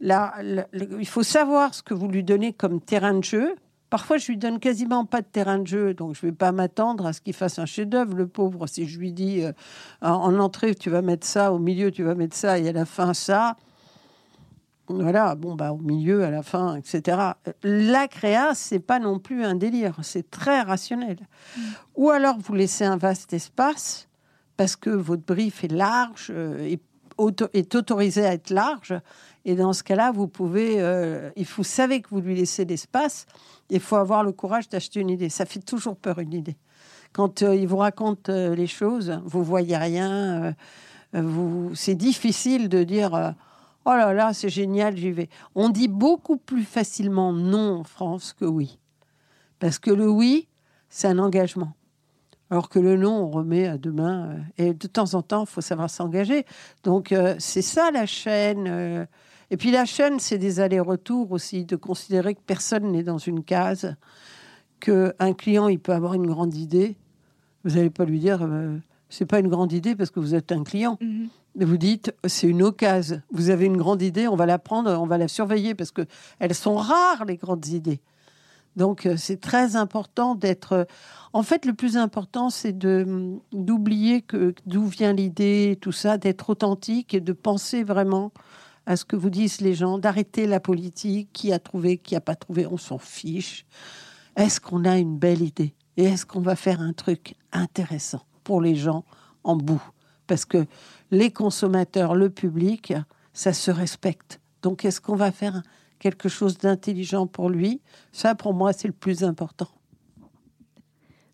là, 0.00 0.34
il 0.72 1.06
faut 1.06 1.22
savoir 1.22 1.74
ce 1.74 1.82
que 1.82 1.94
vous 1.94 2.08
lui 2.08 2.24
donnez 2.24 2.52
comme 2.52 2.80
terrain 2.80 3.14
de 3.14 3.24
jeu. 3.24 3.54
Parfois, 3.90 4.18
je 4.18 4.28
lui 4.28 4.38
donne 4.38 4.58
quasiment 4.58 5.04
pas 5.04 5.20
de 5.20 5.26
terrain 5.26 5.58
de 5.58 5.66
jeu, 5.66 5.94
donc 5.94 6.14
je 6.14 6.22
vais 6.22 6.32
pas 6.32 6.52
m'attendre 6.52 7.06
à 7.06 7.12
ce 7.12 7.20
qu'il 7.20 7.34
fasse 7.34 7.58
un 7.58 7.66
chef-d'œuvre, 7.66 8.14
le 8.14 8.26
pauvre. 8.26 8.66
Si 8.66 8.86
je 8.86 8.98
lui 8.98 9.12
dis 9.12 9.42
euh, 9.42 9.52
en 10.00 10.38
entrée, 10.38 10.74
tu 10.74 10.90
vas 10.90 11.02
mettre 11.02 11.26
ça, 11.26 11.52
au 11.52 11.58
milieu, 11.58 11.90
tu 11.90 12.04
vas 12.04 12.14
mettre 12.14 12.36
ça, 12.36 12.58
et 12.58 12.68
à 12.68 12.72
la 12.72 12.84
fin, 12.84 13.14
ça. 13.14 13.56
Voilà, 14.98 15.34
bon, 15.34 15.54
bah, 15.54 15.72
au 15.72 15.78
milieu, 15.78 16.24
à 16.24 16.30
la 16.30 16.42
fin, 16.42 16.76
etc. 16.76 17.18
La 17.62 18.08
créa, 18.08 18.54
c'est 18.54 18.80
pas 18.80 18.98
non 18.98 19.18
plus 19.18 19.44
un 19.44 19.54
délire, 19.54 19.96
c'est 20.02 20.30
très 20.30 20.62
rationnel. 20.62 21.18
Mmh. 21.56 21.60
Ou 21.96 22.10
alors, 22.10 22.36
vous 22.38 22.54
laissez 22.54 22.84
un 22.84 22.96
vaste 22.96 23.32
espace 23.32 24.08
parce 24.60 24.76
que 24.76 24.90
votre 24.90 25.22
brief 25.24 25.64
est 25.64 25.72
large, 25.72 26.26
euh, 26.28 26.58
et 26.58 26.78
est 27.54 27.74
autorisé 27.74 28.26
à 28.26 28.34
être 28.34 28.50
large. 28.50 28.94
Et 29.46 29.54
dans 29.54 29.72
ce 29.72 29.82
cas-là, 29.82 30.12
vous 30.12 30.28
pouvez, 30.28 30.82
euh, 30.82 31.30
il 31.36 31.46
faut 31.46 31.62
savez 31.62 32.02
que 32.02 32.10
vous 32.10 32.20
lui 32.20 32.34
laissez 32.34 32.66
l'espace. 32.66 33.24
Il 33.70 33.80
faut 33.80 33.96
avoir 33.96 34.22
le 34.22 34.32
courage 34.32 34.68
d'acheter 34.68 35.00
une 35.00 35.08
idée. 35.08 35.30
Ça 35.30 35.46
fait 35.46 35.60
toujours 35.60 35.96
peur 35.96 36.18
une 36.18 36.34
idée. 36.34 36.58
Quand 37.14 37.42
euh, 37.42 37.54
il 37.54 37.68
vous 37.68 37.78
raconte 37.78 38.28
les 38.28 38.66
choses, 38.66 39.18
vous 39.24 39.42
voyez 39.42 39.78
rien. 39.78 40.54
vous, 41.14 41.74
c'est 41.74 41.94
difficile 41.94 42.68
de 42.68 42.82
dire. 42.82 43.34
Oh 43.92 43.96
là 43.96 44.12
là, 44.12 44.32
c'est 44.32 44.50
génial, 44.50 44.96
j'y 44.96 45.10
vais. 45.10 45.28
On 45.56 45.68
dit 45.68 45.88
beaucoup 45.88 46.36
plus 46.36 46.62
facilement 46.62 47.32
non 47.32 47.80
en 47.80 47.82
France 47.82 48.32
que 48.32 48.44
oui. 48.44 48.78
Parce 49.58 49.80
que 49.80 49.90
le 49.90 50.08
oui, 50.08 50.46
c'est 50.88 51.08
un 51.08 51.18
engagement. 51.18 51.72
Alors 52.50 52.68
que 52.68 52.78
le 52.78 52.96
nom, 52.96 53.24
on 53.24 53.30
remet 53.30 53.66
à 53.66 53.78
demain. 53.78 54.28
Euh, 54.58 54.68
et 54.68 54.74
de 54.74 54.86
temps 54.86 55.14
en 55.14 55.22
temps, 55.22 55.42
il 55.42 55.50
faut 55.50 55.60
savoir 55.60 55.90
s'engager. 55.90 56.46
Donc, 56.84 57.10
euh, 57.10 57.34
c'est 57.40 57.62
ça 57.62 57.90
la 57.90 58.06
chaîne. 58.06 58.68
Euh. 58.68 59.06
Et 59.50 59.56
puis, 59.56 59.72
la 59.72 59.84
chaîne, 59.86 60.20
c'est 60.20 60.38
des 60.38 60.60
allers-retours 60.60 61.32
aussi, 61.32 61.64
de 61.64 61.74
considérer 61.74 62.36
que 62.36 62.42
personne 62.46 62.92
n'est 62.92 63.02
dans 63.02 63.18
une 63.18 63.42
case, 63.42 63.96
qu'un 64.78 65.32
client, 65.36 65.66
il 65.66 65.80
peut 65.80 65.94
avoir 65.94 66.14
une 66.14 66.28
grande 66.28 66.54
idée. 66.54 66.96
Vous 67.64 67.74
n'allez 67.74 67.90
pas 67.90 68.04
lui 68.04 68.20
dire, 68.20 68.48
c'est 69.10 69.26
pas 69.26 69.38
une 69.38 69.48
grande 69.48 69.72
idée 69.72 69.94
parce 69.94 70.10
que 70.10 70.20
vous 70.20 70.34
êtes 70.34 70.52
un 70.52 70.64
client. 70.64 70.98
Mais 71.56 71.64
vous 71.64 71.76
dites, 71.76 72.14
c'est 72.26 72.46
une 72.46 72.62
occasion. 72.62 73.20
Vous 73.32 73.50
avez 73.50 73.66
une 73.66 73.76
grande 73.76 74.02
idée, 74.02 74.28
on 74.28 74.36
va 74.36 74.46
la 74.46 74.58
prendre, 74.58 74.90
on 74.98 75.06
va 75.06 75.18
la 75.18 75.28
surveiller 75.28 75.74
parce 75.74 75.90
que 75.90 76.06
elles 76.38 76.54
sont 76.54 76.76
rares, 76.76 77.24
les 77.26 77.36
grandes 77.36 77.66
idées. 77.66 78.00
Donc, 78.76 79.08
c'est 79.16 79.40
très 79.40 79.74
important 79.74 80.36
d'être 80.36 80.86
en 81.32 81.42
fait, 81.42 81.64
le 81.64 81.74
plus 81.74 81.96
important, 81.96 82.50
c'est 82.50 82.76
de 82.76 83.38
d'oublier 83.52 84.22
que 84.22 84.54
d'où 84.66 84.84
vient 84.86 85.12
l'idée, 85.12 85.78
tout 85.80 85.92
ça, 85.92 86.18
d'être 86.18 86.50
authentique 86.50 87.14
et 87.14 87.20
de 87.20 87.32
penser 87.32 87.84
vraiment 87.84 88.32
à 88.86 88.96
ce 88.96 89.04
que 89.04 89.14
vous 89.14 89.30
disent 89.30 89.60
les 89.60 89.74
gens, 89.74 89.98
d'arrêter 89.98 90.46
la 90.46 90.58
politique, 90.58 91.28
qui 91.32 91.52
a 91.52 91.60
trouvé, 91.60 91.98
qui 91.98 92.16
a 92.16 92.20
pas 92.20 92.34
trouvé, 92.34 92.66
on 92.66 92.78
s'en 92.78 92.98
fiche. 92.98 93.64
Est-ce 94.34 94.60
qu'on 94.60 94.84
a 94.84 94.98
une 94.98 95.18
belle 95.18 95.42
idée 95.42 95.74
et 95.96 96.04
est-ce 96.04 96.26
qu'on 96.26 96.40
va 96.40 96.56
faire 96.56 96.80
un 96.80 96.92
truc 96.92 97.36
intéressant? 97.52 98.22
Pour 98.44 98.60
les 98.60 98.74
gens 98.74 99.04
en 99.44 99.56
bout 99.56 99.82
Parce 100.26 100.44
que 100.44 100.66
les 101.10 101.30
consommateurs, 101.30 102.14
le 102.14 102.30
public, 102.30 102.92
ça 103.32 103.52
se 103.52 103.70
respecte. 103.70 104.40
Donc, 104.62 104.84
est-ce 104.84 105.00
qu'on 105.00 105.16
va 105.16 105.32
faire 105.32 105.62
quelque 105.98 106.28
chose 106.28 106.58
d'intelligent 106.58 107.26
pour 107.26 107.50
lui? 107.50 107.80
Ça, 108.12 108.34
pour 108.34 108.54
moi, 108.54 108.72
c'est 108.72 108.88
le 108.88 108.94
plus 108.94 109.24
important. 109.24 109.68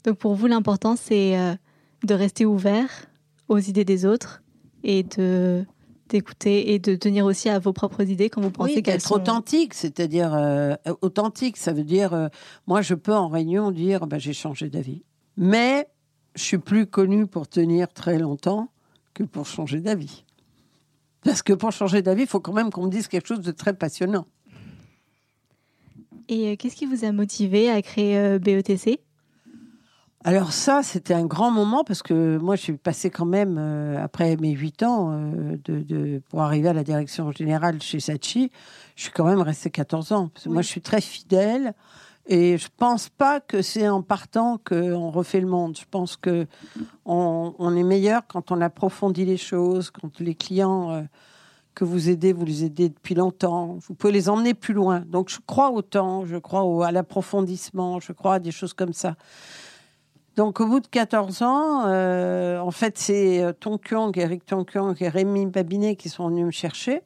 Donc 0.06 0.18
pour 0.18 0.34
vous, 0.34 0.46
l'important, 0.46 0.94
c'est 0.96 1.36
euh, 1.36 1.54
de 2.04 2.14
rester 2.14 2.46
ouvert 2.46 2.88
aux 3.48 3.58
idées 3.58 3.84
des 3.84 4.06
autres 4.06 4.42
et 4.82 5.02
de 5.02 5.64
d'écouter 6.08 6.72
et 6.72 6.78
de 6.78 6.94
tenir 6.94 7.24
aussi 7.24 7.48
à 7.48 7.58
vos 7.58 7.72
propres 7.72 8.02
idées 8.02 8.30
quand 8.30 8.40
vous 8.40 8.52
pensez 8.52 8.80
qu'elles 8.80 9.00
sont 9.00 9.16
authentique, 9.16 9.74
c'est-à-dire 9.74 10.32
euh, 10.34 10.76
authentique, 11.02 11.56
ça 11.56 11.72
veut 11.72 11.82
dire 11.82 12.14
euh, 12.14 12.28
moi 12.68 12.80
je 12.80 12.94
peux 12.94 13.12
en 13.12 13.26
réunion 13.26 13.72
dire 13.72 14.06
bah, 14.06 14.20
j'ai 14.20 14.32
changé 14.32 14.70
d'avis, 14.70 15.02
mais 15.36 15.88
je 16.36 16.42
suis 16.42 16.58
plus 16.58 16.86
connu 16.86 17.26
pour 17.26 17.48
tenir 17.48 17.92
très 17.92 18.18
longtemps 18.18 18.68
que 19.14 19.24
pour 19.24 19.46
changer 19.46 19.80
d'avis. 19.80 20.24
Parce 21.24 21.42
que 21.42 21.52
pour 21.52 21.72
changer 21.72 22.02
d'avis, 22.02 22.22
il 22.22 22.28
faut 22.28 22.40
quand 22.40 22.52
même 22.52 22.70
qu'on 22.70 22.84
me 22.84 22.90
dise 22.90 23.08
quelque 23.08 23.26
chose 23.26 23.40
de 23.40 23.50
très 23.50 23.72
passionnant. 23.72 24.26
Et 26.28 26.56
qu'est-ce 26.56 26.76
qui 26.76 26.86
vous 26.86 27.04
a 27.04 27.12
motivé 27.12 27.70
à 27.70 27.82
créer 27.82 28.38
BETC 28.38 29.00
alors 30.26 30.52
ça, 30.52 30.82
c'était 30.82 31.14
un 31.14 31.24
grand 31.24 31.52
moment 31.52 31.84
parce 31.84 32.02
que 32.02 32.36
moi, 32.38 32.56
je 32.56 32.62
suis 32.62 32.76
passée 32.76 33.10
quand 33.10 33.26
même, 33.26 33.58
euh, 33.60 34.02
après 34.02 34.36
mes 34.36 34.50
huit 34.50 34.82
ans, 34.82 35.12
euh, 35.12 35.56
de, 35.64 36.20
pour 36.28 36.42
arriver 36.42 36.68
à 36.68 36.72
la 36.72 36.82
direction 36.82 37.30
générale 37.30 37.80
chez 37.80 38.00
Sachi, 38.00 38.50
je 38.96 39.02
suis 39.04 39.12
quand 39.12 39.24
même 39.24 39.40
restée 39.40 39.70
14 39.70 40.10
ans. 40.10 40.28
Parce 40.34 40.46
que 40.46 40.48
Moi, 40.48 40.62
je 40.62 40.66
suis 40.66 40.80
très 40.80 41.00
fidèle 41.00 41.74
et 42.26 42.58
je 42.58 42.68
pense 42.76 43.08
pas 43.08 43.40
que 43.40 43.62
c'est 43.62 43.88
en 43.88 44.02
partant 44.02 44.58
qu'on 44.58 45.10
refait 45.10 45.40
le 45.40 45.46
monde. 45.46 45.76
Je 45.78 45.84
pense 45.90 46.16
que 46.16 46.46
on, 47.04 47.76
est 47.76 47.82
meilleur 47.82 48.22
quand 48.26 48.50
on 48.50 48.60
approfondit 48.60 49.24
les 49.24 49.36
choses, 49.36 49.90
quand 49.90 50.20
les 50.20 50.34
clients... 50.34 50.90
Euh, 50.90 51.02
que 51.76 51.84
vous 51.84 52.08
aidez, 52.08 52.32
vous 52.32 52.46
les 52.46 52.64
aidez 52.64 52.88
depuis 52.88 53.14
longtemps. 53.14 53.76
Vous 53.86 53.94
pouvez 53.94 54.12
les 54.12 54.30
emmener 54.30 54.54
plus 54.54 54.72
loin. 54.72 55.00
Donc 55.00 55.28
je 55.28 55.38
crois 55.46 55.70
au 55.70 55.82
temps, 55.82 56.24
je 56.24 56.38
crois 56.38 56.86
à 56.86 56.90
l'approfondissement, 56.90 58.00
je 58.00 58.12
crois 58.12 58.34
à 58.34 58.38
des 58.38 58.50
choses 58.50 58.72
comme 58.72 58.94
ça. 58.94 59.14
Donc 60.36 60.60
au 60.60 60.66
bout 60.66 60.80
de 60.80 60.86
14 60.86 61.42
ans, 61.42 61.84
euh, 61.86 62.58
en 62.58 62.70
fait 62.70 62.98
c'est 62.98 63.42
euh, 63.42 63.52
Tonkyong, 63.52 64.18
Eric 64.18 64.46
Tonkyong 64.46 64.96
et 65.00 65.08
Rémi 65.08 65.46
Babinet 65.46 65.96
qui 65.96 66.08
sont 66.08 66.28
venus 66.28 66.46
me 66.46 66.50
chercher. 66.50 67.02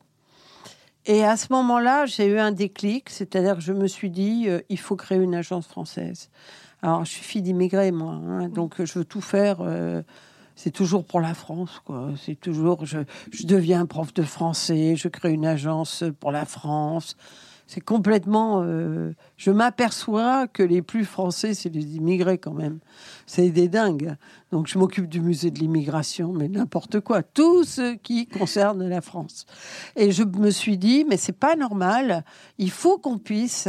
Et 1.07 1.25
à 1.25 1.37
ce 1.37 1.47
moment-là, 1.53 2.07
j'ai 2.07 2.27
eu 2.27 2.39
un 2.39 2.53
déclic, 2.53 3.09
c'est-à-dire 3.11 3.57
que 3.57 3.63
je 3.63 3.73
me 3.73 3.87
suis 3.87 4.11
dit, 4.11 4.45
euh, 4.49 4.61
il 4.69 4.79
faut 4.79 4.97
créer 4.97 5.19
une 5.19 5.35
agence 5.35 5.67
française. 5.67 6.31
Alors, 6.83 7.05
je 7.05 7.11
suis 7.11 7.25
fille 7.25 7.43
d'immigrés, 7.43 7.91
moi, 7.91 8.13
hein, 8.13 8.49
donc 8.49 8.83
je 8.83 8.99
veux 8.99 9.05
tout 9.05 9.21
faire 9.21 9.63
c'est 10.63 10.71
toujours 10.71 11.05
pour 11.05 11.23
la 11.23 11.33
France, 11.33 11.81
quoi. 11.87 12.11
C'est 12.23 12.39
toujours, 12.39 12.85
je, 12.85 12.99
deviens 13.45 13.87
prof 13.87 14.13
de 14.13 14.23
français, 14.23 14.95
je 14.95 15.09
crée 15.09 15.33
une 15.33 15.47
agence 15.47 16.05
pour 16.21 16.33
la 16.33 16.45
France. 16.45 17.17
C'est 17.73 17.81
complètement. 17.81 18.65
Euh, 18.65 19.13
je 19.37 19.53
m'aperçois 19.53 20.49
que 20.49 20.65
les 20.65 20.83
plus 20.83 21.05
français, 21.05 21.55
c'est 21.55 21.69
les 21.69 21.95
immigrés 21.95 22.37
quand 22.37 22.53
même. 22.53 22.81
C'est 23.27 23.51
des 23.51 23.69
dingues. 23.69 24.17
Donc 24.51 24.67
je 24.67 24.77
m'occupe 24.77 25.07
du 25.07 25.21
musée 25.21 25.53
de 25.53 25.61
l'immigration, 25.61 26.33
mais 26.33 26.49
n'importe 26.49 26.99
quoi. 26.99 27.23
Tout 27.23 27.63
ce 27.63 27.95
qui 27.95 28.27
concerne 28.27 28.89
la 28.89 29.01
France. 29.01 29.47
Et 29.95 30.11
je 30.11 30.25
me 30.25 30.51
suis 30.51 30.79
dit, 30.79 31.05
mais 31.09 31.17
c'est 31.17 31.31
pas 31.31 31.55
normal. 31.55 32.25
Il 32.59 32.73
faut 32.73 32.99
qu'on 32.99 33.19
puisse 33.19 33.69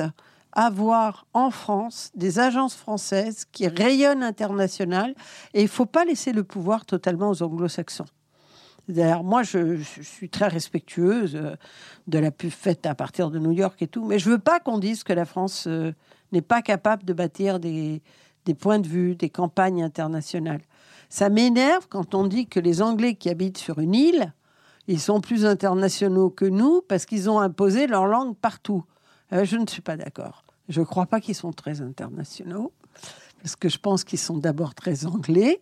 avoir 0.52 1.28
en 1.36 1.52
France 1.52 2.10
des 2.16 2.40
agences 2.40 2.74
françaises 2.74 3.46
qui 3.52 3.68
rayonnent 3.68 4.24
international 4.24 5.14
et 5.54 5.62
il 5.62 5.68
faut 5.68 5.86
pas 5.86 6.06
laisser 6.06 6.32
le 6.32 6.44
pouvoir 6.44 6.88
totalement 6.88 7.30
aux 7.30 7.44
anglo-saxons. 7.44 8.06
D'ailleurs, 8.88 9.24
moi, 9.24 9.44
je, 9.44 9.82
suis 10.02 10.30
très 10.30 10.48
respectueuse 10.48 11.36
euh, 11.36 11.56
de 12.08 12.20
la 12.20 12.32
pub 12.32 12.50
faite 12.50 12.86
à 12.86 12.96
partir 12.96 13.30
de 13.30 13.40
New 13.40 13.52
York 13.52 13.82
et 13.82 13.88
tout, 13.88 14.06
mais 14.06 14.20
je 14.20 14.30
veux 14.30 14.40
pas 14.40 14.60
qu'on 14.60 14.80
dise 14.80 15.04
que 15.04 15.14
la 15.14 15.26
France 15.26 15.66
euh, 15.68 15.94
n'est 16.32 16.42
pas 16.42 16.62
capable 16.62 17.06
de 17.06 17.14
bâtir 17.14 17.60
des, 17.60 18.02
des 18.46 18.54
points 18.54 18.80
de 18.80 18.88
vue, 18.88 19.16
des 19.16 19.30
campagnes 19.30 19.84
internationales. 19.84 20.62
Ça 21.10 21.30
m'énerve 21.30 21.88
quand 21.90 22.16
on 22.16 22.26
dit 22.26 22.48
que 22.48 22.60
les 22.60 22.82
Anglais 22.82 23.16
qui 23.16 23.30
habitent 23.30 23.58
sur 23.58 23.80
une 23.80 23.96
île, 23.96 24.34
ils 24.88 25.00
sont 25.00 25.22
plus 25.22 25.46
internationaux 25.46 26.30
que 26.30 26.46
nous 26.46 26.82
parce 26.82 27.06
qu'ils 27.06 27.30
ont 27.30 27.40
imposé 27.40 27.88
leur 27.88 28.08
langue 28.08 28.36
partout. 28.36 28.84
Euh, 29.34 29.46
je 29.46 29.58
ne 29.58 29.68
suis 29.68 29.82
pas 29.82 29.98
d'accord. 29.98 30.44
Je 30.70 30.80
ne 30.80 30.86
crois 30.86 31.06
pas 31.06 31.20
qu'ils 31.20 31.36
sont 31.36 31.54
très 31.54 31.82
internationaux, 31.82 32.72
parce 33.42 33.56
que 33.56 33.70
je 33.70 33.78
pense 33.78 34.04
qu'ils 34.04 34.20
sont 34.20 34.38
d'abord 34.38 34.74
très 34.74 35.06
anglais. 35.06 35.62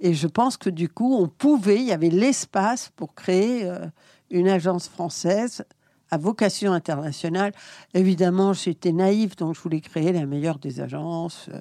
Et 0.00 0.14
je 0.14 0.26
pense 0.26 0.56
que 0.56 0.70
du 0.70 0.88
coup, 0.88 1.14
on 1.14 1.28
pouvait, 1.28 1.76
il 1.76 1.86
y 1.86 1.92
avait 1.92 2.08
l'espace 2.08 2.90
pour 2.96 3.14
créer 3.14 3.64
euh, 3.64 3.86
une 4.30 4.48
agence 4.48 4.88
française 4.88 5.64
à 6.10 6.16
vocation 6.16 6.72
internationale. 6.72 7.52
Évidemment, 7.94 8.52
j'étais 8.52 8.92
naïve, 8.92 9.36
donc 9.36 9.54
je 9.54 9.60
voulais 9.60 9.80
créer 9.80 10.12
la 10.12 10.26
meilleure 10.26 10.58
des 10.58 10.80
agences. 10.80 11.48
Euh, 11.52 11.60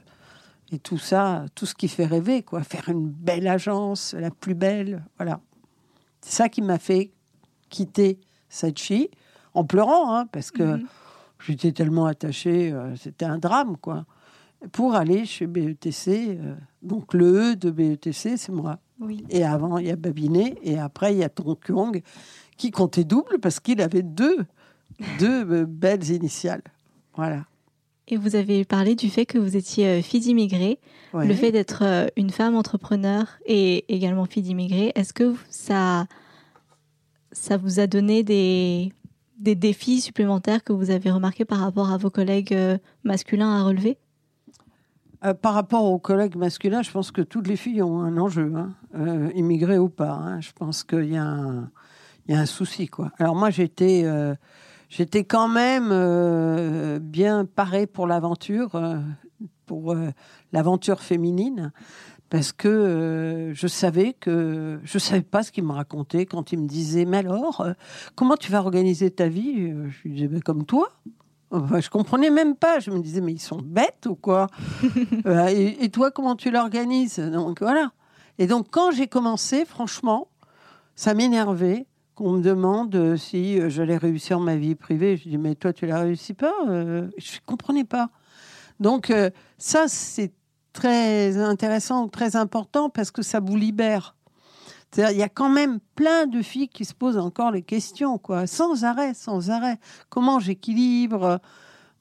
et 0.71 0.79
tout 0.79 0.97
ça, 0.97 1.45
tout 1.55 1.65
ce 1.65 1.75
qui 1.75 1.87
fait 1.87 2.05
rêver, 2.05 2.43
quoi. 2.43 2.63
Faire 2.63 2.89
une 2.89 3.09
belle 3.09 3.47
agence, 3.47 4.13
la 4.13 4.31
plus 4.31 4.55
belle, 4.55 5.03
voilà. 5.17 5.39
C'est 6.21 6.35
ça 6.35 6.49
qui 6.49 6.61
m'a 6.61 6.77
fait 6.77 7.11
quitter 7.69 8.19
Sachi, 8.49 9.09
en 9.53 9.63
pleurant, 9.63 10.15
hein, 10.15 10.25
parce 10.27 10.51
que 10.51 10.63
mhm. 10.63 10.87
J'étais 11.45 11.71
tellement 11.71 12.05
attachée, 12.05 12.71
euh, 12.71 12.95
c'était 12.97 13.25
un 13.25 13.37
drame, 13.37 13.77
quoi. 13.77 14.05
Pour 14.71 14.95
aller 14.95 15.25
chez 15.25 15.47
BETC, 15.47 16.07
euh, 16.07 16.55
donc 16.81 17.13
le 17.13 17.51
E 17.51 17.55
de 17.55 17.71
BETC, 17.71 18.37
c'est 18.37 18.51
moi. 18.51 18.79
Et 19.29 19.45
avant, 19.45 19.77
il 19.77 19.87
y 19.87 19.91
a 19.91 19.95
Babinet, 19.95 20.55
et 20.61 20.77
après, 20.77 21.13
il 21.13 21.19
y 21.19 21.23
a 21.23 21.29
Tonkyong, 21.29 22.01
qui 22.57 22.69
comptait 22.69 23.05
double 23.05 23.39
parce 23.41 23.61
qu'il 23.61 23.81
avait 23.81 24.03
deux, 24.03 24.39
deux 25.19 25.45
euh, 25.49 25.65
belles 25.65 26.09
initiales. 26.09 26.63
Voilà. 27.15 27.45
Et 28.09 28.17
vous 28.17 28.35
avez 28.35 28.65
parlé 28.65 28.95
du 28.95 29.09
fait 29.09 29.25
que 29.25 29.37
vous 29.37 29.55
étiez 29.55 30.01
fille 30.01 30.19
d'immigrés, 30.19 30.79
le 31.13 31.33
fait 31.35 31.51
d'être 31.51 32.09
une 32.15 32.31
femme 32.31 32.55
entrepreneur 32.55 33.27
et 33.45 33.85
également 33.93 34.25
fille 34.25 34.41
d'immigrés. 34.41 34.91
Est-ce 34.95 35.13
que 35.13 35.35
ça, 35.51 36.07
ça 37.31 37.57
vous 37.57 37.79
a 37.79 37.85
donné 37.85 38.23
des, 38.23 38.91
des 39.39 39.55
défis 39.55 40.01
supplémentaires 40.01 40.63
que 40.63 40.73
vous 40.73 40.91
avez 40.91 41.09
remarqués 41.09 41.45
par 41.45 41.59
rapport 41.59 41.91
à 41.91 41.97
vos 41.97 42.09
collègues 42.09 42.53
euh, 42.53 42.77
masculins 43.03 43.57
à 43.57 43.63
relever? 43.63 43.97
Euh, 45.25 45.33
par 45.33 45.53
rapport 45.53 45.85
aux 45.85 45.99
collègues 45.99 46.35
masculins, 46.35 46.81
je 46.81 46.91
pense 46.91 47.11
que 47.11 47.21
toutes 47.21 47.47
les 47.47 47.55
filles 47.55 47.81
ont 47.81 48.01
un 48.01 48.17
enjeu, 48.17 48.53
hein, 48.55 48.73
euh, 48.95 49.31
immigrées 49.35 49.77
ou 49.77 49.89
pas. 49.89 50.11
Hein. 50.11 50.39
Je 50.41 50.51
pense 50.53 50.83
qu'il 50.83 51.11
y, 51.11 51.17
a 51.17 51.23
un, 51.25 52.45
souci. 52.45 52.89
Alors 53.17 53.35
moi, 53.35 53.49
j'étais, 53.49 54.05
j'étais 54.87 55.23
quand 55.23 55.47
même 55.47 56.99
bien 56.99 57.45
parée 57.45 57.87
pour 57.87 58.05
l'aventure, 58.05 58.79
pour 59.65 59.95
l'aventure 60.53 61.01
féminine 61.01 61.71
parce 62.29 62.51
que 62.51 62.67
euh, 62.67 63.53
je 63.53 63.67
savais 63.67 64.13
que 64.13 64.79
je 64.83 64.97
savais 64.99 65.21
pas 65.21 65.43
ce 65.43 65.51
qu'il 65.51 65.63
me 65.63 65.73
racontait 65.73 66.25
quand 66.25 66.51
il 66.51 66.59
me 66.59 66.67
disait 66.67 67.05
mais 67.05 67.17
alors 67.17 67.61
euh, 67.61 67.73
comment 68.15 68.37
tu 68.37 68.51
vas 68.51 68.59
organiser 68.59 69.11
ta 69.11 69.27
vie 69.27 69.71
euh, 69.71 69.89
je 69.89 70.03
lui 70.03 70.13
disais 70.13 70.27
ben, 70.27 70.41
comme 70.41 70.65
toi 70.65 70.89
enfin, 71.51 71.79
je 71.79 71.89
comprenais 71.89 72.29
même 72.29 72.55
pas. 72.55 72.79
Je 72.79 72.91
me 72.91 72.99
disais 72.99 73.21
mais 73.21 73.33
ils 73.33 73.41
sont 73.41 73.61
bêtes 73.61 74.05
ou 74.07 74.15
quoi 74.15 74.47
et, 75.49 75.83
et, 75.83 75.89
toi 75.89 76.11
comment 76.11 76.35
tu 76.35 76.51
l'organises? 76.51 77.19
Donc 77.19 77.61
voilà. 77.61 77.91
Et 78.37 78.47
donc 78.47 78.67
quand 78.71 78.91
j'ai 78.91 79.07
commencé 79.07 79.65
franchement 79.65 80.29
ça 80.95 81.13
m'énervait 81.13 81.85
qu'on 82.15 82.33
me 82.33 82.41
demande 82.41 83.15
si 83.15 83.59
j'allais 83.69 83.97
réussir 83.97 84.39
ma 84.39 84.55
vie 84.55 84.75
privée. 84.75 85.17
Je 85.17 85.29
dis 85.29 85.37
mais 85.37 85.55
toi 85.55 85.73
tu 85.73 85.85
la 85.85 85.99
réussis 85.99 86.33
pas 86.33 86.53
je 86.67 87.39
comprenais 87.45 87.85
pas. 87.85 88.09
Donc 88.79 89.13
ça 89.57 89.87
c'est 89.87 90.33
très 90.73 91.37
intéressant, 91.37 92.07
très 92.07 92.35
important 92.35 92.89
parce 92.89 93.11
que 93.11 93.21
ça 93.21 93.39
vous 93.39 93.55
libère. 93.55 94.15
Il 94.97 95.17
y 95.17 95.23
a 95.23 95.29
quand 95.29 95.49
même 95.49 95.79
plein 95.95 96.25
de 96.25 96.41
filles 96.41 96.67
qui 96.69 96.83
se 96.83 96.93
posent 96.93 97.17
encore 97.17 97.51
les 97.51 97.61
questions, 97.61 98.17
quoi, 98.17 98.47
sans 98.47 98.83
arrêt, 98.83 99.13
sans 99.13 99.51
arrêt. 99.51 99.77
Comment 100.09 100.39
j'équilibre? 100.39 101.39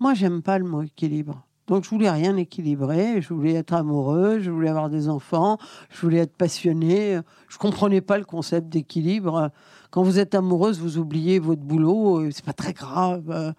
Moi, 0.00 0.14
j'aime 0.14 0.42
pas 0.42 0.58
le 0.58 0.64
mot 0.64 0.82
équilibre. 0.82 1.47
Donc, 1.68 1.84
je 1.84 1.90
voulais 1.90 2.10
rien 2.10 2.36
équilibrer. 2.36 3.20
Je 3.22 3.32
voulais 3.32 3.54
être 3.54 3.74
amoureuse, 3.74 4.42
je 4.42 4.50
voulais 4.50 4.70
avoir 4.70 4.88
des 4.88 5.08
enfants, 5.08 5.58
je 5.90 6.00
voulais 6.00 6.18
être 6.18 6.36
passionnée. 6.36 7.20
Je 7.48 7.58
comprenais 7.58 8.00
pas 8.00 8.18
le 8.18 8.24
concept 8.24 8.68
d'équilibre. 8.68 9.50
Quand 9.90 10.02
vous 10.02 10.18
êtes 10.18 10.34
amoureuse, 10.34 10.80
vous 10.80 10.98
oubliez 10.98 11.38
votre 11.38 11.62
boulot, 11.62 12.18
euh, 12.18 12.30
c'est 12.30 12.44
pas 12.44 12.52
très 12.52 12.74
grave, 12.74 13.30
euh, 13.30 13.52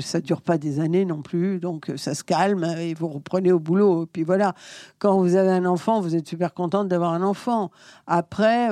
ça 0.00 0.20
dure 0.20 0.42
pas 0.42 0.58
des 0.58 0.80
années 0.80 1.04
non 1.04 1.22
plus, 1.22 1.60
donc 1.60 1.88
euh, 1.88 1.96
ça 1.96 2.14
se 2.14 2.24
calme 2.24 2.64
et 2.64 2.94
vous 2.94 3.06
reprenez 3.06 3.52
au 3.52 3.60
boulot. 3.60 4.02
Et 4.02 4.06
puis 4.06 4.24
voilà, 4.24 4.54
quand 4.98 5.18
vous 5.18 5.36
avez 5.36 5.52
un 5.52 5.66
enfant, 5.66 6.00
vous 6.00 6.16
êtes 6.16 6.26
super 6.26 6.52
contente 6.52 6.88
d'avoir 6.88 7.12
un 7.12 7.22
enfant. 7.22 7.70
Après, 8.08 8.68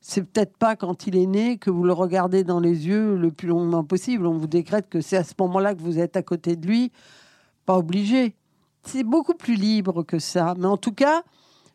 c'est 0.00 0.22
peut-être 0.22 0.56
pas 0.56 0.76
quand 0.76 1.08
il 1.08 1.16
est 1.16 1.26
né 1.26 1.58
que 1.58 1.68
vous 1.68 1.82
le 1.82 1.92
regardez 1.92 2.44
dans 2.44 2.60
les 2.60 2.86
yeux 2.86 3.16
le 3.16 3.32
plus 3.32 3.48
longuement 3.48 3.82
possible. 3.82 4.26
On 4.26 4.38
vous 4.38 4.46
décrète 4.46 4.88
que 4.88 5.00
c'est 5.00 5.16
à 5.16 5.24
ce 5.24 5.34
moment-là 5.40 5.74
que 5.74 5.82
vous 5.82 5.98
êtes 5.98 6.16
à 6.16 6.22
côté 6.22 6.54
de 6.54 6.64
lui, 6.64 6.92
obligé. 7.76 8.34
C'est 8.82 9.04
beaucoup 9.04 9.34
plus 9.34 9.54
libre 9.54 10.02
que 10.02 10.18
ça. 10.18 10.54
Mais 10.58 10.66
en 10.66 10.76
tout 10.76 10.92
cas, 10.92 11.22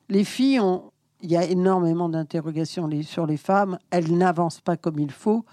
les 0.10 0.24
filles 0.24 0.60
ont, 0.60 0.92
il 1.22 1.32
y 1.32 1.38
a 1.38 1.44
énormément 1.44 2.10
d'interrogations 2.10 2.90
sur 3.04 3.26
les 3.26 3.38
femmes. 3.38 3.80
Elles 3.90 4.16
n'avancent 4.16 4.62
pas 4.62 4.78
comme 4.78 5.00
il 5.00 5.12
faut. 5.12 5.46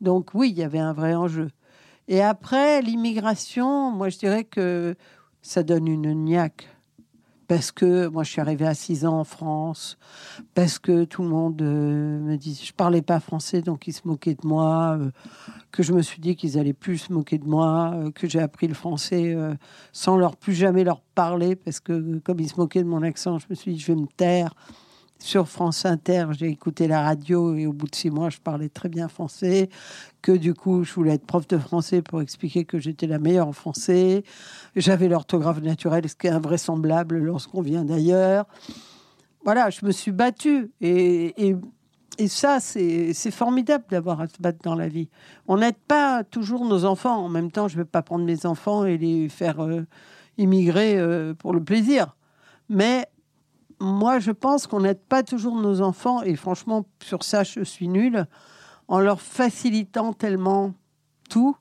Donc 0.00 0.30
oui, 0.34 0.50
il 0.50 0.58
y 0.58 0.62
avait 0.62 0.78
un 0.78 0.92
vrai 0.92 1.14
enjeu. 1.14 1.50
Et 2.08 2.20
après, 2.20 2.82
l'immigration, 2.82 3.90
moi 3.90 4.08
je 4.08 4.18
dirais 4.18 4.44
que 4.44 4.94
ça 5.40 5.62
donne 5.62 5.86
une 5.86 6.12
niaque. 6.24 6.68
Parce 7.46 7.72
que 7.72 8.06
moi 8.08 8.22
je 8.22 8.30
suis 8.30 8.40
arrivée 8.40 8.66
à 8.66 8.74
6 8.74 9.06
ans 9.06 9.20
en 9.20 9.24
France, 9.24 9.98
parce 10.54 10.78
que 10.78 11.04
tout 11.04 11.22
le 11.22 11.28
monde 11.28 11.60
euh, 11.62 12.20
me 12.20 12.36
dit, 12.36 12.60
je 12.64 12.72
parlais 12.72 13.02
pas 13.02 13.20
français 13.20 13.60
donc 13.60 13.86
ils 13.86 13.92
se 13.92 14.02
moquaient 14.06 14.34
de 14.34 14.46
moi, 14.46 14.96
euh, 14.98 15.10
que 15.70 15.82
je 15.82 15.92
me 15.92 16.02
suis 16.02 16.20
dit 16.20 16.36
qu'ils 16.36 16.58
allaient 16.58 16.72
plus 16.72 16.98
se 16.98 17.12
moquer 17.12 17.38
de 17.38 17.46
moi, 17.46 17.92
euh, 17.94 18.10
que 18.10 18.28
j'ai 18.28 18.40
appris 18.40 18.66
le 18.66 18.74
français 18.74 19.36
sans 19.92 20.16
leur 20.16 20.36
plus 20.36 20.54
jamais 20.54 20.84
leur 20.84 21.00
parler 21.00 21.56
parce 21.56 21.80
que 21.80 22.18
comme 22.18 22.40
ils 22.40 22.48
se 22.48 22.56
moquaient 22.56 22.82
de 22.82 22.88
mon 22.88 23.02
accent, 23.02 23.38
je 23.38 23.46
me 23.50 23.54
suis 23.54 23.74
dit 23.74 23.78
je 23.78 23.92
vais 23.92 24.00
me 24.00 24.06
taire 24.06 24.54
sur 25.24 25.48
France 25.48 25.86
Inter, 25.86 26.26
j'ai 26.32 26.48
écouté 26.48 26.86
la 26.86 27.02
radio 27.02 27.54
et 27.56 27.66
au 27.66 27.72
bout 27.72 27.88
de 27.88 27.94
six 27.94 28.10
mois, 28.10 28.28
je 28.28 28.36
parlais 28.38 28.68
très 28.68 28.90
bien 28.90 29.08
français. 29.08 29.70
Que 30.20 30.32
du 30.32 30.52
coup, 30.52 30.84
je 30.84 30.92
voulais 30.92 31.14
être 31.14 31.24
prof 31.24 31.48
de 31.48 31.56
français 31.56 32.02
pour 32.02 32.20
expliquer 32.20 32.66
que 32.66 32.78
j'étais 32.78 33.06
la 33.06 33.18
meilleure 33.18 33.48
en 33.48 33.52
français. 33.52 34.22
J'avais 34.76 35.08
l'orthographe 35.08 35.62
naturelle, 35.62 36.06
ce 36.08 36.14
qui 36.14 36.26
est 36.26 36.30
invraisemblable 36.30 37.16
lorsqu'on 37.18 37.62
vient 37.62 37.86
d'ailleurs. 37.86 38.44
Voilà, 39.44 39.70
je 39.70 39.86
me 39.86 39.92
suis 39.92 40.12
battue. 40.12 40.70
Et, 40.82 41.56
et, 42.18 42.28
ça, 42.28 42.60
c'est 42.60 43.30
formidable 43.30 43.84
d'avoir 43.88 44.20
à 44.20 44.26
se 44.26 44.40
battre 44.40 44.58
dans 44.62 44.74
la 44.74 44.88
vie. 44.88 45.08
On 45.48 45.56
n'aide 45.56 45.78
pas 45.88 46.22
toujours 46.22 46.66
nos 46.66 46.84
enfants. 46.84 47.24
En 47.24 47.30
même 47.30 47.50
temps, 47.50 47.66
je 47.66 47.78
ne 47.78 47.82
vais 47.82 47.88
pas 47.88 48.02
prendre 48.02 48.26
mes 48.26 48.44
enfants 48.44 48.84
et 48.84 48.98
les 48.98 49.30
faire 49.30 49.60
euh, 49.60 49.86
immigrer 50.36 50.98
euh, 50.98 51.32
pour 51.32 51.54
le 51.54 51.64
plaisir. 51.64 52.14
Mais 52.68 53.06
moi, 53.84 54.18
je 54.18 54.32
pense 54.32 54.66
qu'on 54.66 54.80
n'aide 54.80 55.00
pas 55.00 55.22
toujours 55.22 55.56
nos 55.56 55.80
enfants, 55.80 56.22
et 56.22 56.36
franchement, 56.36 56.86
sur 57.02 57.22
ça, 57.22 57.44
je 57.44 57.62
suis 57.62 57.88
nulle, 57.88 58.26
en 58.88 58.98
leur 58.98 59.20
facilitant 59.20 60.12
tellement 60.12 60.74
tout. 61.30 61.56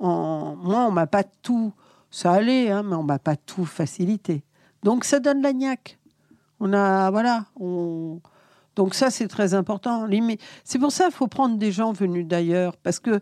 Moi, 0.00 0.86
on 0.86 0.90
m'a 0.90 1.06
pas 1.06 1.24
tout, 1.24 1.72
ça 2.10 2.32
allait, 2.32 2.70
hein, 2.70 2.82
mais 2.82 2.94
on 2.96 3.02
m'a 3.02 3.18
pas 3.18 3.36
tout 3.36 3.64
facilité. 3.64 4.44
Donc 4.82 5.04
ça 5.04 5.20
donne 5.20 5.42
la 5.42 5.52
niaque. 5.52 5.98
On 6.60 6.72
a, 6.72 7.10
voilà, 7.10 7.46
on... 7.58 8.20
donc 8.76 8.94
ça 8.94 9.10
c'est 9.10 9.28
très 9.28 9.54
important. 9.54 10.06
C'est 10.64 10.78
pour 10.78 10.92
ça 10.92 11.04
qu'il 11.04 11.14
faut 11.14 11.26
prendre 11.26 11.56
des 11.56 11.72
gens 11.72 11.92
venus 11.92 12.26
d'ailleurs, 12.26 12.76
parce 12.76 13.00
que 13.00 13.20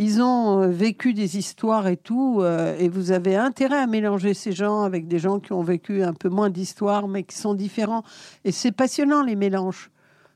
ils 0.00 0.22
ont 0.22 0.62
euh, 0.62 0.68
vécu 0.68 1.12
des 1.12 1.38
histoires 1.38 1.88
et 1.88 1.96
tout, 1.96 2.38
euh, 2.40 2.76
et 2.78 2.88
vous 2.88 3.10
avez 3.10 3.34
intérêt 3.34 3.78
à 3.78 3.88
mélanger 3.88 4.32
ces 4.32 4.52
gens 4.52 4.82
avec 4.82 5.08
des 5.08 5.18
gens 5.18 5.40
qui 5.40 5.52
ont 5.52 5.64
vécu 5.64 6.04
un 6.04 6.14
peu 6.14 6.28
moins 6.28 6.50
d'histoires, 6.50 7.08
mais 7.08 7.24
qui 7.24 7.36
sont 7.36 7.52
différents. 7.52 8.04
Et 8.44 8.52
c'est 8.52 8.70
passionnant 8.70 9.24
les 9.24 9.34
mélanges. 9.34 9.90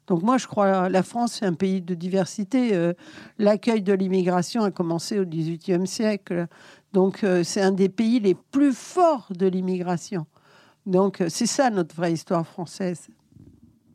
Donc 0.08 0.24
moi, 0.24 0.36
je 0.36 0.48
crois 0.48 0.88
la 0.88 1.04
France, 1.04 1.34
c'est 1.38 1.46
un 1.46 1.54
pays 1.54 1.80
de 1.80 1.94
diversité. 1.94 2.74
Euh, 2.74 2.92
l'accueil 3.38 3.82
de 3.82 3.92
l'immigration 3.92 4.64
a 4.64 4.72
commencé 4.72 5.20
au 5.20 5.24
XVIIIe 5.24 5.86
siècle. 5.86 6.48
Donc 6.92 7.24
c'est 7.44 7.62
un 7.62 7.72
des 7.72 7.88
pays 7.88 8.20
les 8.20 8.34
plus 8.34 8.74
forts 8.74 9.28
de 9.30 9.46
l'immigration. 9.46 10.26
Donc 10.84 11.22
c'est 11.28 11.46
ça 11.46 11.70
notre 11.70 11.94
vraie 11.94 12.12
histoire 12.12 12.46
française. 12.46 13.08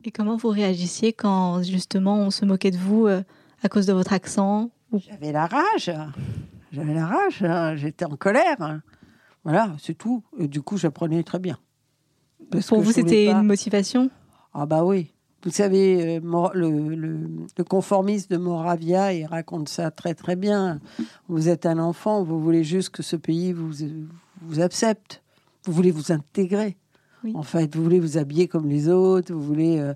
Et 0.03 0.11
comment 0.11 0.37
vous 0.37 0.47
réagissiez 0.47 1.13
quand 1.13 1.61
justement 1.61 2.15
on 2.15 2.31
se 2.31 2.43
moquait 2.45 2.71
de 2.71 2.77
vous 2.77 3.05
à 3.05 3.69
cause 3.69 3.85
de 3.85 3.93
votre 3.93 4.13
accent? 4.13 4.71
J'avais 4.93 5.31
la 5.31 5.47
rage. 5.47 5.91
J'avais 6.71 6.93
la 6.93 7.05
rage. 7.05 7.43
Hein. 7.43 7.75
J'étais 7.75 8.05
en 8.05 8.15
colère. 8.15 8.81
Voilà, 9.43 9.75
c'est 9.79 9.97
tout. 9.97 10.23
Et 10.37 10.47
du 10.47 10.61
coup, 10.61 10.77
j'apprenais 10.77 11.23
très 11.23 11.39
bien. 11.39 11.57
Pour 12.67 12.81
vous, 12.81 12.91
c'était 12.91 13.27
une 13.27 13.43
motivation? 13.43 14.09
Ah 14.53 14.65
bah 14.65 14.83
oui. 14.83 15.13
Vous 15.43 15.51
savez, 15.51 16.17
euh, 16.17 16.49
le, 16.53 16.95
le, 16.95 17.63
conformiste 17.63 18.31
de 18.31 18.37
Moravia, 18.37 19.13
il 19.13 19.25
raconte 19.25 19.69
ça 19.69 19.91
très 19.91 20.15
très 20.15 20.35
bien. 20.35 20.79
Vous 21.27 21.47
êtes 21.47 21.65
un 21.65 21.77
enfant, 21.77 22.23
vous 22.23 22.41
voulez 22.41 22.63
juste 22.63 22.89
que 22.89 23.03
ce 23.03 23.15
pays 23.15 23.53
vous, 23.53 23.71
vous 24.41 24.59
accepte. 24.59 25.21
Vous 25.63 25.73
voulez 25.73 25.91
vous 25.91 26.11
intégrer. 26.11 26.77
En 27.33 27.43
fait, 27.43 27.75
vous 27.75 27.83
voulez 27.83 27.99
vous 27.99 28.17
habiller 28.17 28.47
comme 28.47 28.67
les 28.67 28.89
autres, 28.89 29.33
vous 29.33 29.41
voulez... 29.43 29.79
Euh, 29.79 29.93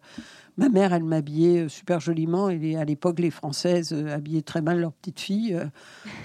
Ma 0.57 0.69
mère, 0.69 0.93
elle 0.93 1.05
m'habillait 1.05 1.61
euh, 1.61 1.69
super 1.69 1.99
joliment. 1.99 2.49
Et 2.49 2.75
à 2.75 2.83
l'époque, 2.83 3.19
les 3.19 3.31
Françaises 3.31 3.93
euh, 3.93 4.13
habillaient 4.13 4.41
très 4.41 4.61
mal 4.61 4.79
leurs 4.79 4.91
petites 4.91 5.19
filles. 5.19 5.59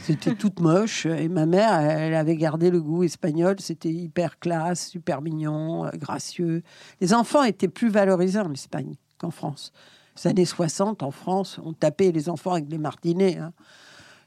C'était 0.00 0.35
toute 0.38 0.61
moche. 0.61 1.06
Et 1.06 1.28
ma 1.28 1.46
mère, 1.46 1.78
elle 1.80 2.14
avait 2.14 2.37
gardé 2.37 2.70
le 2.70 2.82
goût 2.82 3.04
espagnol. 3.04 3.56
C'était 3.61 3.92
hyper 3.92 4.38
classe, 4.38 4.88
super 4.88 5.22
mignon, 5.22 5.88
gracieux. 5.94 6.62
Les 7.00 7.14
enfants 7.14 7.44
étaient 7.44 7.68
plus 7.68 7.88
valorisés 7.88 8.40
en 8.40 8.52
Espagne 8.52 8.94
qu'en 9.16 9.30
France. 9.30 9.72
Les 10.16 10.30
années 10.30 10.44
60, 10.44 11.02
en 11.02 11.11
France, 11.11 11.61
on 11.64 11.72
tapait 11.72 12.11
les 12.11 12.28
enfants 12.28 12.52
avec 12.52 12.68
des 12.68 12.78
martinets. 12.78 13.38
Hein. 13.38 13.52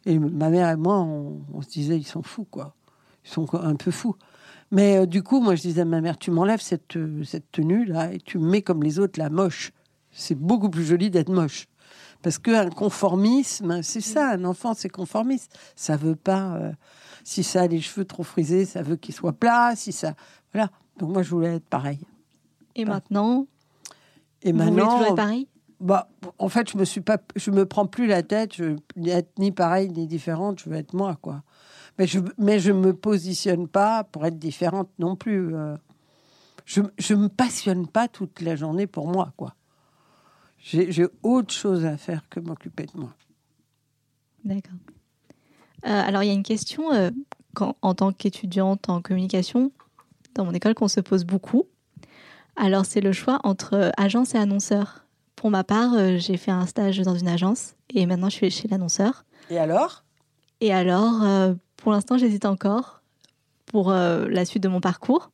Et 0.06 0.18
ma 0.18 0.50
mère 0.50 0.70
et 0.70 0.78
moi, 0.78 0.98
on, 1.00 1.42
on, 1.54 1.62
se 1.62 1.70
disait, 1.70 1.98
ils 1.98 2.08
sont 2.08 2.24
fous, 2.24 2.48
quoi. 2.50 2.74
Ils 3.26 3.32
sont 3.32 3.54
un 3.54 3.76
peu 3.76 3.92
fous. 3.92 4.16
Mais 4.72 5.08
du 5.08 5.24
coup, 5.24 5.40
moi, 5.40 5.56
je 5.56 5.62
disais 5.62 5.82
à 5.82 5.86
ma 5.86 6.02
mère, 6.02 6.18
tu 6.18 6.32
m'enlèves 6.32 6.62
cette, 6.62 6.98
cette 7.24 7.52
tenue-là 7.52 8.14
et 8.14 8.20
tu 8.20 8.38
me 8.38 8.50
mets 8.50 8.62
comme 8.62 8.84
les 8.84 9.00
autres, 9.00 9.20
la 9.20 9.30
moche. 9.30 9.72
C'est 10.12 10.36
beaucoup 10.36 10.70
plus 10.70 10.84
joli 10.84 11.10
d'être 11.10 11.30
moche. 11.30 11.68
Parce 12.22 12.38
qu'un 12.38 12.70
conformisme, 12.70 13.82
c'est 13.82 14.02
ça, 14.02 14.32
un 14.32 14.44
enfant, 14.44 14.74
c'est 14.74 14.90
conformiste. 14.90 15.58
Ça 15.76 15.96
veut 15.96 16.16
pas. 16.16 16.56
Euh, 16.58 16.72
si 17.24 17.44
ça 17.44 17.62
a 17.62 17.68
les 17.68 17.80
cheveux 17.80 18.06
trop 18.06 18.24
frisés, 18.24 18.66
ça 18.66 18.82
veut 18.82 18.98
qu'il 18.98 19.14
soit 19.14 19.34
plat. 19.34 19.74
Si 19.76 19.92
ça. 19.92 20.16
Voilà. 20.54 20.70
Donc 20.98 21.12
moi, 21.12 21.24
je 21.24 21.30
voulais 21.30 21.56
être 21.56 21.68
pareil. 21.68 22.00
Et 22.76 22.84
maintenant 22.84 23.48
Et 24.44 24.52
maintenant. 24.52 24.66
Vous 24.68 24.74
voulez 24.74 24.84
toujours 24.84 25.08
être 25.08 25.16
pareil 25.16 25.48
bah, 25.80 26.10
en 26.40 26.50
fait, 26.50 26.70
je 26.70 26.78
me 26.78 26.84
suis 26.84 27.00
pas, 27.00 27.20
je 27.38 27.52
me 27.52 27.66
prends 27.66 27.86
plus 27.86 28.06
la 28.06 28.22
tête. 28.22 28.54
Je 28.54 28.64
veux 28.66 28.78
être 29.08 29.40
ni 29.40 29.54
pareil 29.54 29.90
ni 29.90 30.08
différente. 30.08 30.60
Je 30.60 30.70
veux 30.70 30.76
être 30.76 30.94
moi, 30.94 31.18
quoi. 31.22 31.42
Mais 32.00 32.08
je, 32.08 32.20
mais 32.38 32.60
je 32.60 32.72
me 32.72 32.94
positionne 32.94 33.68
pas 33.68 34.06
pour 34.06 34.26
être 34.26 34.40
différente 34.40 34.90
non 34.98 35.18
plus. 35.18 35.54
Euh. 35.54 35.76
je, 36.66 36.82
je 36.98 37.14
me 37.14 37.28
passionne 37.28 37.88
pas 37.88 38.08
toute 38.08 38.40
la 38.42 38.56
journée 38.56 38.88
pour 38.88 39.08
moi, 39.08 39.34
quoi. 39.36 39.54
J'ai 40.62 41.08
autre 41.24 41.54
chose 41.54 41.86
à 41.86 41.98
faire 41.98 42.28
que 42.30 42.40
m'occuper 42.40 42.86
de 42.86 43.00
moi. 43.00 43.14
D'accord. 44.44 44.80
Euh, 45.86 45.90
alors, 45.90 46.24
il 46.24 46.28
y 46.28 46.30
a 46.32 46.34
une 46.34 46.44
question 46.44 46.92
euh, 46.94 47.12
quand, 47.54 47.78
en 47.82 47.96
tant 47.96 48.12
qu'étudiante 48.12 48.90
en 48.90 49.02
communication 49.02 49.72
dans 50.36 50.46
mon 50.46 50.54
école 50.54 50.76
qu'on 50.76 50.90
se 50.90 51.00
pose 51.00 51.24
beaucoup. 51.24 51.66
Alors, 52.56 52.86
c'est 52.86 53.02
le 53.02 53.14
choix 53.14 53.40
entre 53.44 53.92
agence 53.98 54.36
et 54.36 54.38
annonceur. 54.38 55.06
Pour 55.38 55.50
ma 55.50 55.64
part, 55.64 55.94
j'ai 56.18 56.36
fait 56.36 56.52
un 56.52 56.66
stage 56.66 57.00
dans 57.00 57.16
une 57.16 57.30
agence 57.30 57.76
et 57.94 58.06
maintenant 58.06 58.30
je 58.30 58.36
suis 58.36 58.52
chez 58.52 58.68
l'annonceur. 58.68 59.24
Et 59.50 59.58
alors? 59.58 60.04
Et 60.60 60.74
alors, 60.74 61.56
pour 61.82 61.92
l'instant, 61.92 62.18
j'hésite 62.18 62.46
encore 62.46 63.02
pour 63.66 63.92
la 63.92 64.46
suite 64.46 64.64
de 64.64 64.70
mon 64.70 64.82
parcours. 64.82 65.32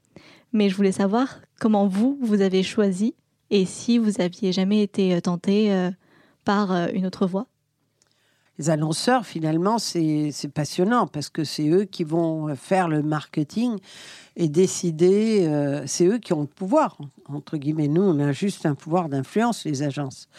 Mais 0.54 0.70
je 0.70 0.76
voulais 0.76 0.92
savoir 0.92 1.40
comment 1.60 1.88
vous, 1.88 2.18
vous 2.22 2.42
avez 2.42 2.64
choisi 2.64 3.16
et 3.50 3.66
si 3.66 3.98
vous 3.98 4.22
aviez 4.22 4.52
jamais 4.52 4.82
été 4.82 5.16
euh, 5.16 5.22
tenté 5.22 5.72
euh, 5.72 5.92
par 6.44 6.72
euh, 6.72 6.88
une 6.94 7.06
autre 7.06 7.28
voie 7.28 7.48
les 8.58 8.70
annonceurs, 8.70 9.26
finalement, 9.26 9.80
c'est 9.80 10.32
passionnant 10.54 11.08
parce 11.08 11.28
que 11.28 11.44
c'est 11.44 11.68
eux 11.68 11.84
qui 11.84 12.06
vont 12.06 12.56
faire 12.56 12.88
le 12.88 13.04
marketing 13.04 13.78
et 14.38 14.48
décider. 14.48 15.84
c'est 15.88 16.06
eux 16.06 16.20
qui 16.20 16.32
ont 16.32 16.40
le 16.40 16.48
pouvoir, 16.48 16.98
entre 17.28 17.58
guillemets. 17.58 17.90
Nous, 17.90 18.02
on 18.02 18.18
a 18.18 18.32
juste 18.32 18.66
un 18.66 18.74
pouvoir 18.74 19.10
d'influence, 19.10 19.66
les 19.66 19.84
agences. 19.84 20.30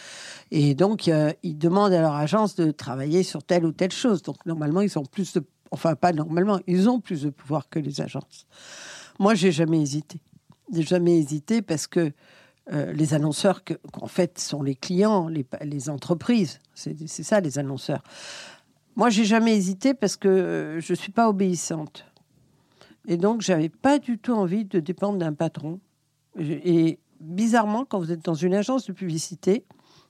Et 0.51 0.75
donc, 0.75 1.11
ils 1.43 1.59
demandent 1.59 1.93
à 1.93 2.01
leur 2.01 2.15
agence 2.15 2.55
de 2.55 2.71
travailler 2.71 3.23
sur 3.23 3.43
telle 3.43 3.67
ou 3.67 3.73
telle 3.73 3.93
chose. 3.93 4.23
Donc, 4.23 4.47
normalement, 4.47 4.81
ils 4.81 4.99
ont 4.99 5.05
plus 5.05 5.35
de. 5.35 5.45
Enfin, 5.71 5.95
pas 5.95 6.13
normalement, 6.13 6.61
ils 6.67 6.89
ont 6.89 7.01
plus 7.01 7.23
de 7.23 7.31
pouvoir 7.31 7.69
que 7.69 7.79
les 7.79 8.01
agences. 8.01 8.47
Moi, 9.19 9.35
j'ai 9.35 9.53
jamais 9.53 9.81
hésité. 9.81 10.21
J'ai 10.73 10.83
jamais 10.83 11.19
hésité 11.19 11.63
parce 11.63 11.87
que 11.87 12.13
euh, 12.73 12.93
les 12.93 13.15
annonceurs, 13.15 13.63
qu'en 13.65 14.09
fait, 14.09 14.39
sont 14.39 14.63
les 14.63 14.75
clients, 14.75 15.29
les, 15.29 15.91
entreprises. 15.91 16.59
C'est 16.75 17.07
ça, 17.07 17.41
les 17.41 17.59
annonceurs. 17.59 18.03
Moi, 18.97 19.11
j'ai 19.11 19.25
jamais 19.25 19.55
hésité 19.57 19.95
parce 19.95 20.17
que 20.17 20.29
euh, 20.29 20.81
je 20.81 20.95
suis 20.95 21.13
pas 21.13 21.29
obéissante. 21.29 22.05
Et 23.07 23.17
donc, 23.17 23.41
j'avais 23.41 23.69
pas 23.69 23.99
du 23.99 24.19
tout 24.19 24.33
envie 24.33 24.65
de 24.65 24.81
dépendre 24.81 25.19
d'un 25.19 25.33
patron. 25.33 25.79
Et 26.39 26.99
bizarrement, 27.21 27.85
quand 27.85 28.01
vous 28.01 28.11
êtes 28.11 28.25
dans 28.25 28.35
une 28.35 28.55
agence 28.55 28.87
de 28.87 28.93
publicité, 28.93 29.65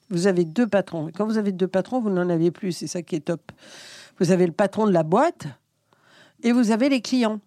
vous 0.09 0.27
avez 0.27 0.45
deux 0.45 0.67
patrons. 0.67 1.09
Et 1.09 1.13
quand 1.13 1.27
vous 1.27 1.37
avez 1.37 1.53
deux 1.53 1.69
patrons, 1.69 2.01
vous 2.01 2.11
n'en 2.11 2.31
avez 2.31 2.51
plus. 2.51 2.73
C'est 2.73 2.87
ça 2.87 3.03
qui 3.03 3.17
est 3.17 3.21
top. 3.21 3.53
Vous 4.19 4.31
avez 4.31 4.47
le 4.47 4.53
patron 4.53 4.87
de 4.87 4.93
la 4.93 5.03
boîte 5.03 5.47
et 6.43 6.53
vous 6.53 6.71
avez 6.71 6.89
les 6.89 7.01
clients. 7.01 7.41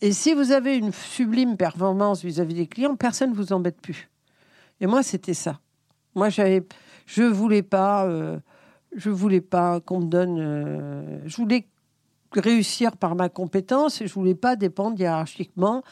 Et 0.00 0.12
si 0.12 0.34
vous 0.34 0.52
avez 0.52 0.76
une 0.76 0.92
sublime 0.92 1.56
performance 1.56 2.22
vis-à-vis 2.22 2.54
-vis 2.54 2.58
des 2.58 2.66
clients, 2.66 2.96
personne 2.96 3.30
ne 3.30 3.36
vous 3.36 3.52
embête 3.52 3.80
plus. 3.80 4.10
Et 4.80 4.86
moi, 4.86 5.02
c'était 5.02 5.34
ça. 5.34 5.60
Moi, 6.14 6.28
je 6.28 7.22
voulais 7.22 7.62
pas, 7.62 8.04
euh, 8.06 8.38
voulais 8.94 9.40
pas 9.40 9.80
qu'on 9.80 10.00
me 10.00 10.06
donne. 10.06 10.38
Euh, 10.38 11.20
je 11.26 11.36
voulais 11.36 11.66
réussir 12.32 12.96
par 12.96 13.14
ma 13.14 13.28
compétence 13.28 14.00
et 14.00 14.06
je 14.06 14.14
voulais 14.14 14.34
pas 14.34 14.56
dépendre 14.56 14.98
hiérarchiquement. 14.98 15.82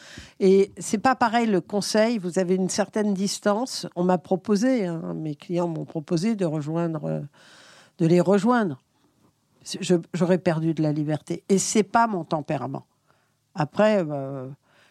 Et 0.41 0.73
c'est 0.79 0.99
pas 0.99 1.15
pareil 1.15 1.47
le 1.47 1.61
conseil. 1.61 2.19
Vous 2.19 2.39
avez 2.39 2.57
une 2.57 2.69
certaine 2.69 3.15
distance. 3.15 3.87
On 3.97 4.05
m'a 4.05 4.19
proposé, 4.19 4.87
hein, 4.87 5.15
mes 5.15 5.37
clients 5.37 5.69
m'ont 5.69 5.85
proposé 5.85 6.35
de 6.35 6.45
rejoindre, 6.45 7.23
de 7.99 8.07
les 8.07 8.21
rejoindre. 8.21 8.79
J'aurais 10.15 10.39
perdu 10.39 10.75
de 10.75 10.83
la 10.83 10.93
liberté. 10.93 11.45
Et 11.49 11.59
c'est 11.59 11.83
pas 11.83 12.07
mon 12.07 12.25
tempérament. 12.25 12.87
Après. 13.55 14.05
Euh, 14.09 14.49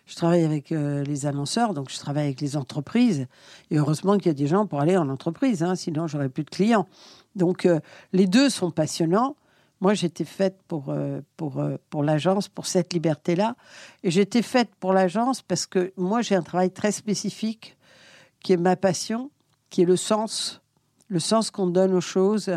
je 0.08 0.16
travaille 0.18 0.44
avec 0.44 0.74
euh, 0.74 1.04
les 1.04 1.26
annonceurs, 1.26 1.74
donc 1.74 1.90
je 1.90 1.98
travaille 1.98 2.26
avec 2.26 2.42
les 2.42 2.58
entreprises. 2.58 3.28
Et 3.70 3.78
heureusement 3.78 4.18
qu'il 4.18 4.26
y 4.26 4.30
a 4.32 4.34
des 4.34 4.48
gens 4.48 4.66
pour 4.66 4.82
aller 4.82 4.98
en 4.98 5.08
entreprise, 5.08 5.64
hein, 5.64 5.76
sinon 5.76 6.06
j'aurais 6.08 6.28
plus 6.28 6.44
de 6.44 6.50
clients. 6.50 6.86
Donc 7.36 7.66
euh, 7.66 7.80
les 8.12 8.28
deux 8.28 8.50
sont 8.50 8.72
passionnants. 8.72 9.38
Moi, 9.80 9.94
j'étais 9.94 10.26
faite 10.26 10.60
pour, 10.68 10.94
pour, 11.38 11.64
pour 11.90 12.04
l'agence, 12.04 12.50
pour 12.50 12.68
cette 12.68 12.94
liberté-là. 12.94 13.56
Et 14.04 14.12
j'étais 14.12 14.42
faite 14.42 14.70
pour 14.80 14.92
l'agence 14.92 15.42
parce 15.42 15.66
que 15.66 15.94
moi, 15.98 16.22
j'ai 16.22 16.36
un 16.36 16.44
travail 16.44 16.72
très 16.72 16.92
spécifique 16.92 17.78
qui 18.44 18.54
est 18.54 18.58
ma 18.58 18.76
passion, 18.76 19.32
qui 19.72 19.82
est 19.82 19.86
le 19.86 19.96
sens, 19.96 20.62
le 21.08 21.20
sens 21.20 21.50
qu'on 21.50 21.68
donne 21.68 21.94
aux 21.94 22.02
choses. 22.02 22.52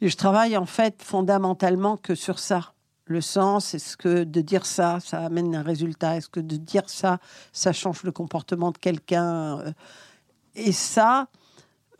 Je 0.00 0.16
travaille 0.16 0.56
en 0.56 0.66
fait 0.66 1.02
fondamentalement 1.02 1.98
que 1.98 2.14
sur 2.14 2.38
ça 2.38 2.72
le 3.04 3.20
sens 3.20 3.74
Est-ce 3.74 3.96
que 3.96 4.24
de 4.24 4.40
dire 4.40 4.64
ça, 4.64 4.98
ça 5.00 5.24
amène 5.24 5.54
un 5.54 5.62
résultat? 5.62 6.16
Est-ce 6.16 6.28
que 6.28 6.40
de 6.40 6.56
dire 6.56 6.88
ça, 6.88 7.18
ça 7.52 7.72
change 7.72 8.04
le 8.04 8.12
comportement 8.12 8.70
de 8.70 8.78
quelqu'un 8.78 9.58
euh, 9.58 9.72
Et 10.54 10.72
ça, 10.72 11.28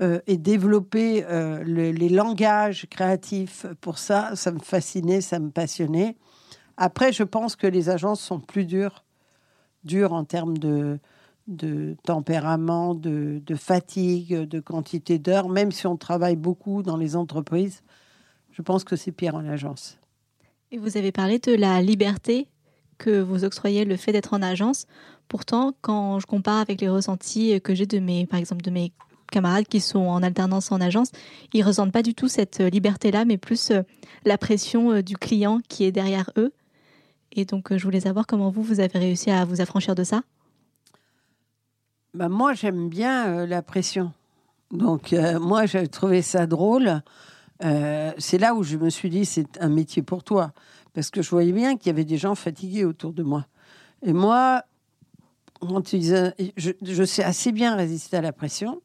euh, 0.01 0.21
et 0.27 0.39
développer 0.39 1.25
euh, 1.25 1.63
les 1.65 2.09
langages 2.09 2.87
créatifs 2.89 3.67
pour 3.81 3.99
ça, 3.99 4.35
ça 4.35 4.53
me 4.53 4.61
fascinait, 4.61 5.21
ça 5.21 5.39
me 5.41 5.51
passionnait. 5.51 6.17
Après, 6.77 7.13
je 7.13 7.25
pense 7.25 7.57
que 7.57 7.67
les 7.67 7.91
agences 7.91 8.21
sont 8.21 8.41
plus 8.41 8.65
dures, 8.65 9.05
dures 9.85 10.15
en 10.15 10.25
termes 10.25 10.57
de, 10.57 10.99
de 11.49 11.97
tempérament, 12.05 12.95
de, 12.95 13.43
de 13.45 13.55
fatigue, 13.57 14.35
de 14.35 14.61
quantité 14.61 15.19
d'heures, 15.19 15.49
même 15.49 15.73
si 15.73 15.87
on 15.87 15.97
travaille 15.97 16.37
beaucoup 16.37 16.83
dans 16.83 16.97
les 16.97 17.17
entreprises. 17.17 17.83
Je 18.61 18.63
pense 18.63 18.85
que 18.85 18.95
c'est 18.95 19.11
pire 19.11 19.37
en 19.37 19.49
agence. 19.49 19.97
Et 20.71 20.77
vous 20.77 20.99
avez 20.99 21.13
parlé 21.13 21.39
de 21.39 21.55
la 21.55 21.81
liberté 21.81 22.47
que 22.99 23.19
vous 23.19 23.45
octroyez 23.45 23.87
le 23.87 23.97
fait 23.97 24.13
d'être 24.13 24.35
en 24.35 24.43
agence. 24.43 24.85
Pourtant, 25.29 25.73
quand 25.81 26.21
je 26.21 26.27
compare 26.27 26.59
avec 26.59 26.83
les 26.83 26.91
ressentis 26.91 27.59
que 27.63 27.75
j'ai 27.75 27.87
de 27.87 27.99
mes, 28.01 28.27
par 28.27 28.39
exemple, 28.39 28.61
de 28.61 28.71
mes 28.71 28.93
camarades 29.33 29.67
qui 29.67 29.81
sont 29.81 30.01
en 30.01 30.23
alternance 30.23 30.71
en 30.73 30.83
agence, 30.83 31.11
ils 31.55 31.63
ressentent 31.63 31.91
pas 31.91 32.03
du 32.03 32.13
tout 32.13 32.29
cette 32.29 32.61
liberté-là, 32.61 33.25
mais 33.25 33.39
plus 33.39 33.71
euh, 33.71 33.81
la 34.27 34.37
pression 34.37 34.93
euh, 34.93 35.01
du 35.01 35.17
client 35.17 35.61
qui 35.67 35.85
est 35.85 35.93
derrière 35.93 36.31
eux. 36.37 36.53
Et 37.33 37.47
donc, 37.47 37.73
euh, 37.73 37.79
je 37.79 37.85
voulais 37.85 38.01
savoir 38.01 38.27
comment 38.27 38.51
vous, 38.51 38.63
vous 38.63 38.81
avez 38.81 38.99
réussi 38.99 39.31
à 39.31 39.47
vous 39.47 39.63
affranchir 39.63 39.95
de 39.95 40.05
ça. 40.05 40.21
Bah, 42.13 42.29
moi, 42.29 42.53
j'aime 42.53 42.91
bien 42.91 43.47
la 43.47 43.63
pression. 43.63 44.13
Donc, 44.71 45.15
moi, 45.41 45.65
j'ai 45.65 45.89
trouvé 45.89 46.21
ça 46.21 46.47
drôle. 46.47 47.03
C'est 47.61 48.39
là 48.39 48.55
où 48.55 48.63
je 48.63 48.77
me 48.77 48.91
suis 48.91 49.11
dit, 49.11 49.25
c'est 49.25 49.61
un 49.61 49.69
métier 49.69 50.03
pour 50.03 50.25
toi. 50.25 50.53
Parce 50.93 51.11
que 51.11 51.23
je 51.23 51.31
voyais 51.31 51.53
bien 51.53 51.77
qu'il 51.77 51.87
y 51.87 51.91
avait 51.91 52.05
des 52.05 52.19
gens 52.19 52.35
fatigués 52.35 52.85
autour 52.85 53.13
de 53.13 53.23
moi. 53.23 53.47
Et 54.03 54.13
moi, 54.13 54.65
je, 55.63 56.73
je 56.83 57.05
sais 57.05 57.23
assez 57.23 57.53
bien 57.53 57.77
résister 57.77 58.17
à 58.17 58.23
la 58.23 58.33
pression. 58.33 58.81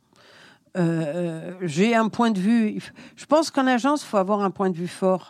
Euh, 0.78 1.54
j'ai 1.62 1.96
un 1.96 2.10
point 2.10 2.32
de 2.32 2.40
vue. 2.40 2.82
Je 3.16 3.26
pense 3.26 3.50
qu'en 3.50 3.68
agence, 3.68 4.04
il 4.04 4.08
faut 4.08 4.18
avoir 4.18 4.42
un 4.42 4.52
point 4.52 4.70
de 4.70 4.76
vue 4.76 4.88
fort. 4.88 5.30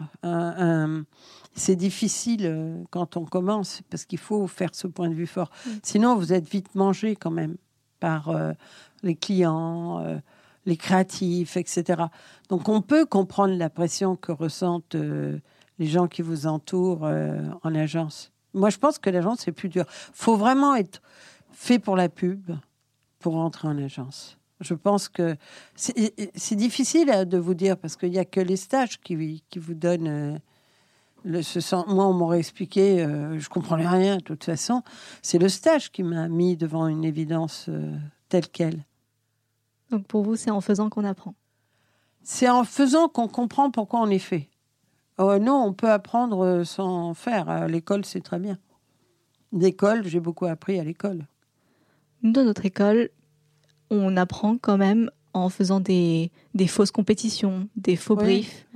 c'est 1.58 1.76
difficile 1.76 2.46
euh, 2.46 2.84
quand 2.90 3.16
on 3.16 3.24
commence 3.24 3.82
parce 3.90 4.04
qu'il 4.04 4.18
faut 4.18 4.46
faire 4.48 4.72
ce 4.74 4.88
point 4.88 5.10
de 5.10 5.14
vue 5.14 5.28
fort. 5.28 5.50
Mm. 5.66 5.70
Sinon, 5.84 6.16
vous 6.16 6.34
êtes 6.34 6.50
vite 6.50 6.76
mangé 6.76 7.16
quand 7.16 7.32
même 7.32 7.56
par 8.00 8.30
euh, 8.30 8.52
les 9.04 9.16
clients, 9.16 10.20
les 10.66 10.78
créatifs, 10.78 11.58
etc. 11.58 12.04
Donc, 12.50 12.70
on 12.70 12.82
peut 12.82 13.06
comprendre 13.06 13.56
la 13.56 13.70
pression 13.70 14.16
que 14.16 14.32
ressentent 14.32 14.96
les 14.96 15.88
gens 15.88 16.08
qui 16.08 16.22
vous 16.22 16.48
entourent 16.48 17.04
en 17.04 17.76
agence. 17.76 18.32
Moi, 18.54 18.70
je 18.70 18.78
pense 18.78 18.98
que 18.98 19.10
l'agence, 19.10 19.40
c'est 19.42 19.52
plus 19.52 19.70
dur. 19.70 19.86
faut 19.90 20.38
vraiment 20.38 20.76
être 20.76 21.02
fait 21.52 21.78
pour 21.78 21.96
la 21.96 22.10
pub 22.10 22.52
pour 23.20 23.36
entrer 23.38 23.68
en 23.68 23.78
agence. 23.78 24.38
Je 24.62 24.74
pense 24.74 25.10
que 25.10 25.36
c'est 25.66 26.56
difficile 26.56 27.10
euh, 27.10 27.26
de 27.26 27.38
vous 27.38 27.54
dire 27.54 27.78
parce 27.78 27.96
qu'il 27.96 28.12
n'y 28.12 28.20
a 28.20 28.26
que 28.26 28.40
les 28.40 28.56
stages 28.56 29.00
qui, 29.02 29.42
vous 29.58 29.74
donnent 29.74 30.40
euh, 31.28 31.42
ce. 31.42 31.76
Moi, 31.92 32.06
on 32.06 32.14
m'aurait 32.14 32.40
expliqué, 32.40 33.04
euh, 33.04 33.38
je 33.38 33.50
comprenais 33.50 33.88
rien 33.88 34.18
de 34.18 34.22
toute 34.22 34.44
façon. 34.44 34.82
C'est 35.22 35.40
le 35.40 35.50
stage 35.50 35.92
qui 35.92 36.04
m'a 36.04 36.30
mis 36.30 36.56
devant 36.56 36.88
une 36.88 37.04
évidence 37.04 37.70
telle 38.30 38.48
qu'elle. 38.48 38.86
Donc 39.92 40.08
pour 40.08 40.24
vous, 40.24 40.36
c'est 40.36 40.52
en 40.52 40.62
faisant 40.62 40.90
qu'on 40.90 41.04
apprend 41.04 41.36
C'est 42.24 42.50
en 42.50 42.64
faisant 42.64 43.08
qu'on 43.08 43.28
comprend 43.28 43.72
pourquoi 43.72 44.00
on 44.02 44.10
est 44.10 44.20
fait. 44.20 44.50
Oh, 45.18 45.38
non, 45.38 45.64
on 45.64 45.74
peut 45.74 45.92
apprendre 45.92 46.64
sans 46.64 47.14
faire. 47.14 47.50
À 47.50 47.68
l'école, 47.68 48.04
c'est 48.04 48.22
très 48.22 48.40
bien. 48.40 48.58
L'école, 49.54 50.06
j'ai 50.06 50.20
beaucoup 50.20 50.46
appris 50.46 50.80
à 50.80 50.84
l'école. 50.84 51.26
Dans 52.24 52.44
notre 52.44 52.66
école, 52.66 53.10
on 53.90 54.18
apprend 54.18 54.58
quand 54.58 54.78
même 54.78 55.10
en 55.34 55.50
faisant 55.50 55.80
des, 55.80 56.32
fausses 56.68 56.92
compétitions, 56.92 57.70
des 57.76 57.96
faux 57.96 58.16
briefs. 58.16 58.68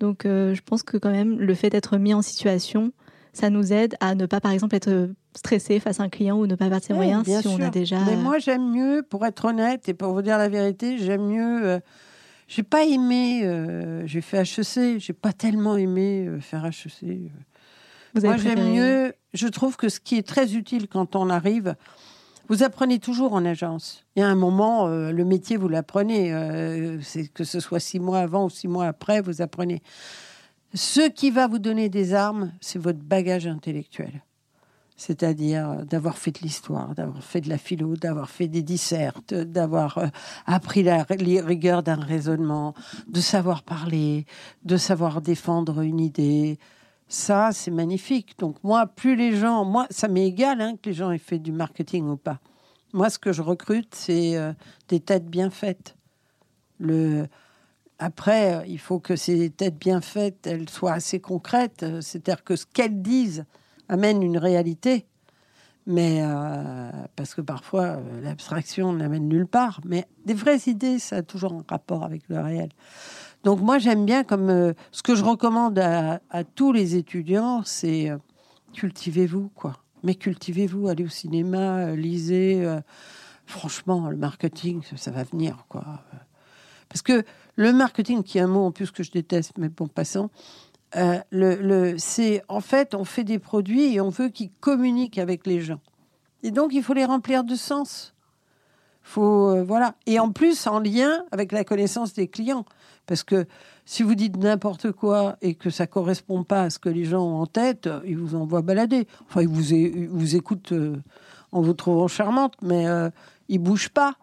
Donc 0.00 0.24
euh, 0.24 0.54
je 0.54 0.62
pense 0.62 0.82
que 0.82 0.96
quand 0.96 1.10
même 1.10 1.38
le 1.38 1.54
fait 1.54 1.70
d'être 1.70 1.96
mis 1.98 2.14
en 2.14 2.22
situation, 2.22 2.92
ça 3.32 3.50
nous 3.50 3.72
aide 3.72 3.96
à 4.00 4.14
ne 4.14 4.26
pas 4.26 4.40
par 4.40 4.52
exemple 4.52 4.74
être 4.74 5.10
stressé 5.34 5.80
face 5.80 6.00
à 6.00 6.04
un 6.04 6.08
client 6.08 6.38
ou 6.38 6.46
ne 6.46 6.54
pas 6.54 6.68
perdre 6.68 6.84
ses 6.84 6.94
moyens 6.94 7.24
si 7.24 7.48
on 7.48 7.60
a 7.60 7.70
déjà. 7.70 7.98
Mais 8.04 8.16
moi 8.16 8.38
j'aime 8.38 8.70
mieux, 8.70 9.02
pour 9.08 9.24
être 9.26 9.44
honnête 9.44 9.88
et 9.88 9.94
pour 9.94 10.12
vous 10.12 10.22
dire 10.22 10.38
la 10.38 10.48
vérité, 10.48 10.98
j'aime 10.98 11.26
mieux. 11.26 11.66
Euh, 11.66 11.80
j'ai 12.48 12.64
pas 12.64 12.84
aimé. 12.84 13.42
Euh, 13.44 14.06
j'ai 14.06 14.20
fait 14.20 14.38
HEC, 14.38 14.98
j'ai 14.98 15.12
pas 15.12 15.32
tellement 15.32 15.76
aimé 15.76 16.28
faire 16.40 16.66
HEC. 16.66 17.30
moi 18.22 18.36
j'aime 18.36 18.72
mieux. 18.72 19.12
Je 19.32 19.46
trouve 19.46 19.76
que 19.76 19.88
ce 19.88 20.00
qui 20.00 20.16
est 20.16 20.26
très 20.26 20.54
utile 20.54 20.88
quand 20.88 21.14
on 21.14 21.30
arrive 21.30 21.76
vous 22.50 22.64
apprenez 22.64 22.98
toujours 22.98 23.32
en 23.32 23.44
agence. 23.44 24.04
Il 24.16 24.20
y 24.20 24.22
a 24.24 24.28
un 24.28 24.34
moment, 24.34 24.88
euh, 24.88 25.12
le 25.12 25.24
métier, 25.24 25.56
vous 25.56 25.68
l'apprenez. 25.68 26.34
Euh, 26.34 27.00
c'est 27.00 27.28
que 27.28 27.44
ce 27.44 27.60
soit 27.60 27.78
six 27.78 28.00
mois 28.00 28.18
avant 28.18 28.46
ou 28.46 28.50
six 28.50 28.66
mois 28.66 28.86
après, 28.86 29.20
vous 29.20 29.40
apprenez. 29.40 29.82
Ce 30.74 31.08
qui 31.08 31.30
va 31.30 31.46
vous 31.46 31.58
donner 31.58 31.88
des 31.88 32.14
armes, 32.14 32.52
c'est 32.60 32.78
votre 32.78 33.00
bagage 33.00 33.46
intellectuel. 33.46 34.22
C'est-à-dire 34.96 35.70
euh, 35.70 35.84
d'avoir 35.84 36.18
fait 36.18 36.30
de 36.30 36.40
l'histoire, 36.40 36.94
d'avoir 36.94 37.24
fait 37.24 37.40
de 37.40 37.48
la 37.48 37.58
philo, 37.58 37.96
d'avoir 37.96 38.28
fait 38.28 38.48
des 38.48 38.62
dissertes, 38.62 39.34
d'avoir 39.34 40.10
appris 40.46 40.82
la 40.82 41.04
rigueur 41.04 41.82
d'un 41.82 42.00
raisonnement, 42.00 42.74
de 43.08 43.20
savoir 43.20 43.62
parler, 43.62 44.26
de 44.64 44.76
savoir 44.76 45.22
défendre 45.22 45.80
une 45.80 46.00
idée, 46.00 46.58
ça, 47.10 47.50
c'est 47.52 47.72
magnifique. 47.72 48.38
Donc 48.38 48.62
moi, 48.62 48.86
plus 48.86 49.16
les 49.16 49.36
gens, 49.36 49.64
moi, 49.64 49.86
ça 49.90 50.06
m'est 50.06 50.26
égal 50.26 50.60
hein, 50.60 50.76
que 50.80 50.90
les 50.90 50.94
gens 50.94 51.10
aient 51.10 51.18
fait 51.18 51.40
du 51.40 51.50
marketing 51.50 52.06
ou 52.08 52.16
pas. 52.16 52.38
Moi, 52.92 53.10
ce 53.10 53.18
que 53.18 53.32
je 53.32 53.42
recrute, 53.42 53.94
c'est 53.94 54.36
euh, 54.36 54.52
des 54.88 55.00
têtes 55.00 55.26
bien 55.26 55.50
faites. 55.50 55.96
Le... 56.78 57.26
Après, 58.00 58.54
euh, 58.54 58.66
il 58.66 58.80
faut 58.80 58.98
que 58.98 59.14
ces 59.14 59.50
têtes 59.50 59.78
bien 59.78 60.00
faites, 60.00 60.46
elles 60.46 60.68
soient 60.68 60.94
assez 60.94 61.20
concrètes. 61.20 61.84
Euh, 61.84 62.00
c'est-à-dire 62.00 62.42
que 62.42 62.56
ce 62.56 62.66
qu'elles 62.66 63.00
disent 63.00 63.44
amène 63.88 64.22
une 64.22 64.38
réalité. 64.38 65.06
Mais 65.86 66.22
parce 67.16 67.34
que 67.34 67.40
parfois, 67.40 67.98
l'abstraction 68.22 68.92
n'amène 68.92 69.26
nulle 69.28 69.46
part. 69.46 69.80
Mais 69.84 70.06
des 70.24 70.34
vraies 70.34 70.60
idées, 70.66 71.00
ça 71.00 71.16
a 71.16 71.22
toujours 71.22 71.54
un 71.54 71.64
rapport 71.68 72.04
avec 72.04 72.22
le 72.28 72.38
réel. 72.38 72.68
Donc 73.44 73.60
moi 73.60 73.78
j'aime 73.78 74.04
bien 74.04 74.22
comme 74.22 74.50
euh, 74.50 74.74
ce 74.92 75.02
que 75.02 75.14
je 75.14 75.24
recommande 75.24 75.78
à, 75.78 76.20
tous 76.54 76.72
les 76.72 76.96
étudiants, 76.96 77.62
c'est 77.64 78.10
euh, 78.10 78.18
cultivez-vous 78.74 79.50
quoi. 79.54 79.78
Mais 80.02 80.14
cultivez-vous, 80.14 80.88
allez 80.88 81.04
au 81.04 81.08
cinéma, 81.08 81.78
euh, 81.78 81.96
lisez. 81.96 82.66
franchement, 83.46 84.08
le 84.08 84.16
marketing, 84.16 84.82
ça, 84.96 85.10
va 85.10 85.24
venir 85.24 85.64
quoi. 85.68 85.84
Parce 86.90 87.00
que 87.00 87.24
le 87.56 87.72
marketing, 87.72 88.22
qui 88.22 88.36
est 88.36 88.42
un 88.42 88.46
mot 88.46 88.66
en 88.66 88.72
plus 88.72 88.90
que 88.90 89.02
je 89.02 89.10
déteste, 89.10 89.52
mais 89.56 89.70
bon 89.70 89.88
passons. 89.88 90.28
le, 90.94 91.22
le 91.30 91.94
c'est 91.96 92.42
en 92.48 92.60
fait 92.60 92.94
on 92.94 93.04
fait 93.04 93.24
des 93.24 93.38
produits 93.38 93.94
et 93.94 94.00
on 94.02 94.10
veut 94.10 94.28
qu'ils 94.28 94.50
communiquent 94.60 95.18
avec 95.18 95.46
les 95.46 95.62
gens. 95.62 95.80
Et 96.42 96.50
donc 96.50 96.72
il 96.74 96.82
faut 96.82 96.94
les 96.94 97.04
remplir 97.04 97.44
de 97.44 97.54
sens. 97.54 98.14
Faut 99.02 99.64
voilà. 99.64 99.94
Et 100.06 100.20
en 100.20 100.30
plus 100.30 100.66
en 100.66 100.80
lien 100.80 101.24
avec 101.32 101.52
la 101.52 101.64
connaissance 101.64 102.12
des 102.12 102.28
clients. 102.28 102.66
Parce 103.06 103.24
que 103.24 103.46
si 103.84 104.04
vous 104.04 104.14
dites 104.14 104.36
n'importe 104.36 104.92
quoi 104.92 105.36
et 105.42 105.54
que 105.54 105.68
ça 105.68 105.88
correspond 105.88 106.44
pas 106.44 106.62
à 106.62 106.70
ce 106.70 106.78
que 106.78 106.88
les 106.88 107.04
gens 107.04 107.24
ont 107.24 107.40
en 107.40 107.46
tête, 107.46 107.88
ils 108.06 108.16
vous 108.16 108.36
envoient 108.36 108.62
balader. 108.62 109.08
Enfin, 109.28 109.42
ils 109.42 109.48
vous, 109.48 110.08
vous 110.16 110.36
écoutent 110.36 110.70
euh, 110.70 110.96
en 111.50 111.60
vous 111.60 111.72
trouvant 111.74 112.06
charmante, 112.06 112.54
mais 112.62 112.86
euh, 112.86 113.10
ils 113.48 113.58
bougent 113.58 113.88
pas. 113.88 114.14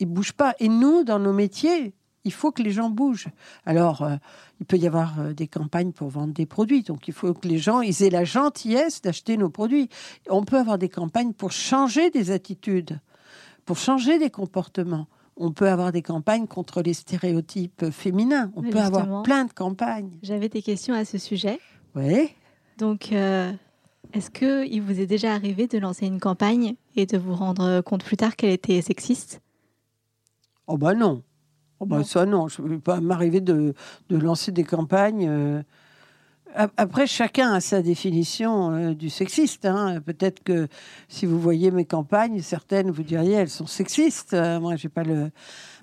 Ils 0.00 0.06
bougent 0.06 0.32
pas. 0.32 0.54
Et 0.60 0.68
nous, 0.68 1.04
dans 1.04 1.18
nos 1.18 1.32
métiers, 1.32 1.94
il 2.24 2.32
faut 2.32 2.52
que 2.52 2.62
les 2.62 2.70
gens 2.70 2.90
bougent. 2.90 3.28
Alors, 3.64 4.02
euh, 4.02 4.16
il 4.60 4.66
peut 4.66 4.76
y 4.76 4.86
avoir 4.86 5.34
des 5.34 5.48
campagnes 5.48 5.92
pour 5.92 6.08
vendre 6.08 6.34
des 6.34 6.46
produits. 6.46 6.82
Donc, 6.82 7.08
il 7.08 7.14
faut 7.14 7.32
que 7.34 7.48
les 7.48 7.58
gens 7.58 7.80
aient 7.80 8.10
la 8.10 8.24
gentillesse 8.24 9.02
d'acheter 9.02 9.36
nos 9.36 9.50
produits. 9.50 9.88
On 10.28 10.44
peut 10.44 10.58
avoir 10.58 10.78
des 10.78 10.88
campagnes 10.88 11.32
pour 11.32 11.52
changer 11.52 12.10
des 12.10 12.30
attitudes, 12.30 13.00
pour 13.64 13.78
changer 13.78 14.18
des 14.18 14.30
comportements 14.30 15.08
on 15.38 15.52
peut 15.52 15.68
avoir 15.68 15.92
des 15.92 16.02
campagnes 16.02 16.46
contre 16.46 16.82
les 16.82 16.94
stéréotypes 16.94 17.90
féminins. 17.90 18.50
On 18.56 18.62
peut 18.62 18.78
avoir 18.78 19.22
plein 19.22 19.44
de 19.44 19.52
campagnes. 19.52 20.10
J'avais 20.22 20.48
des 20.48 20.62
questions 20.62 20.94
à 20.94 21.04
ce 21.04 21.18
sujet. 21.18 21.60
Oui. 21.94 22.30
Donc, 22.76 23.12
euh, 23.12 23.52
est-ce 24.12 24.30
qu'il 24.30 24.82
vous 24.82 25.00
est 25.00 25.06
déjà 25.06 25.32
arrivé 25.32 25.66
de 25.66 25.78
lancer 25.78 26.06
une 26.06 26.20
campagne 26.20 26.74
et 26.96 27.06
de 27.06 27.18
vous 27.18 27.34
rendre 27.34 27.80
compte 27.80 28.04
plus 28.04 28.16
tard 28.16 28.36
qu'elle 28.36 28.50
était 28.50 28.80
sexiste? 28.82 29.40
Oh 30.68 30.78
bah 30.78 30.94
non. 30.94 31.22
Oh 31.80 31.86
bah 31.86 32.04
ça 32.04 32.24
non. 32.26 32.46
Je 32.48 32.62
ne 32.62 32.68
vais 32.68 32.78
pas 32.78 33.00
m'arriver 33.00 33.40
de, 33.40 33.74
lancer 34.10 34.52
des 34.52 34.64
campagnes. 34.64 35.26
Euh, 35.28 35.62
après, 36.76 37.06
chacun 37.06 37.52
a 37.52 37.60
sa 37.60 37.82
définition 37.82 38.72
euh, 38.72 38.94
du 38.94 39.10
sexiste. 39.10 39.66
Hein. 39.66 40.00
Peut-être 40.04 40.42
que 40.42 40.68
si 41.08 41.26
vous 41.26 41.38
voyez 41.38 41.70
mes 41.70 41.84
campagnes, 41.84 42.40
certaines 42.40 42.90
vous 42.90 43.02
diriez 43.02 43.34
elles 43.34 43.50
sont 43.50 43.66
sexistes. 43.66 44.34
Euh, 44.34 44.58
moi, 44.58 44.76
j'ai 44.76 44.88
pas 44.88 45.04
le. 45.04 45.30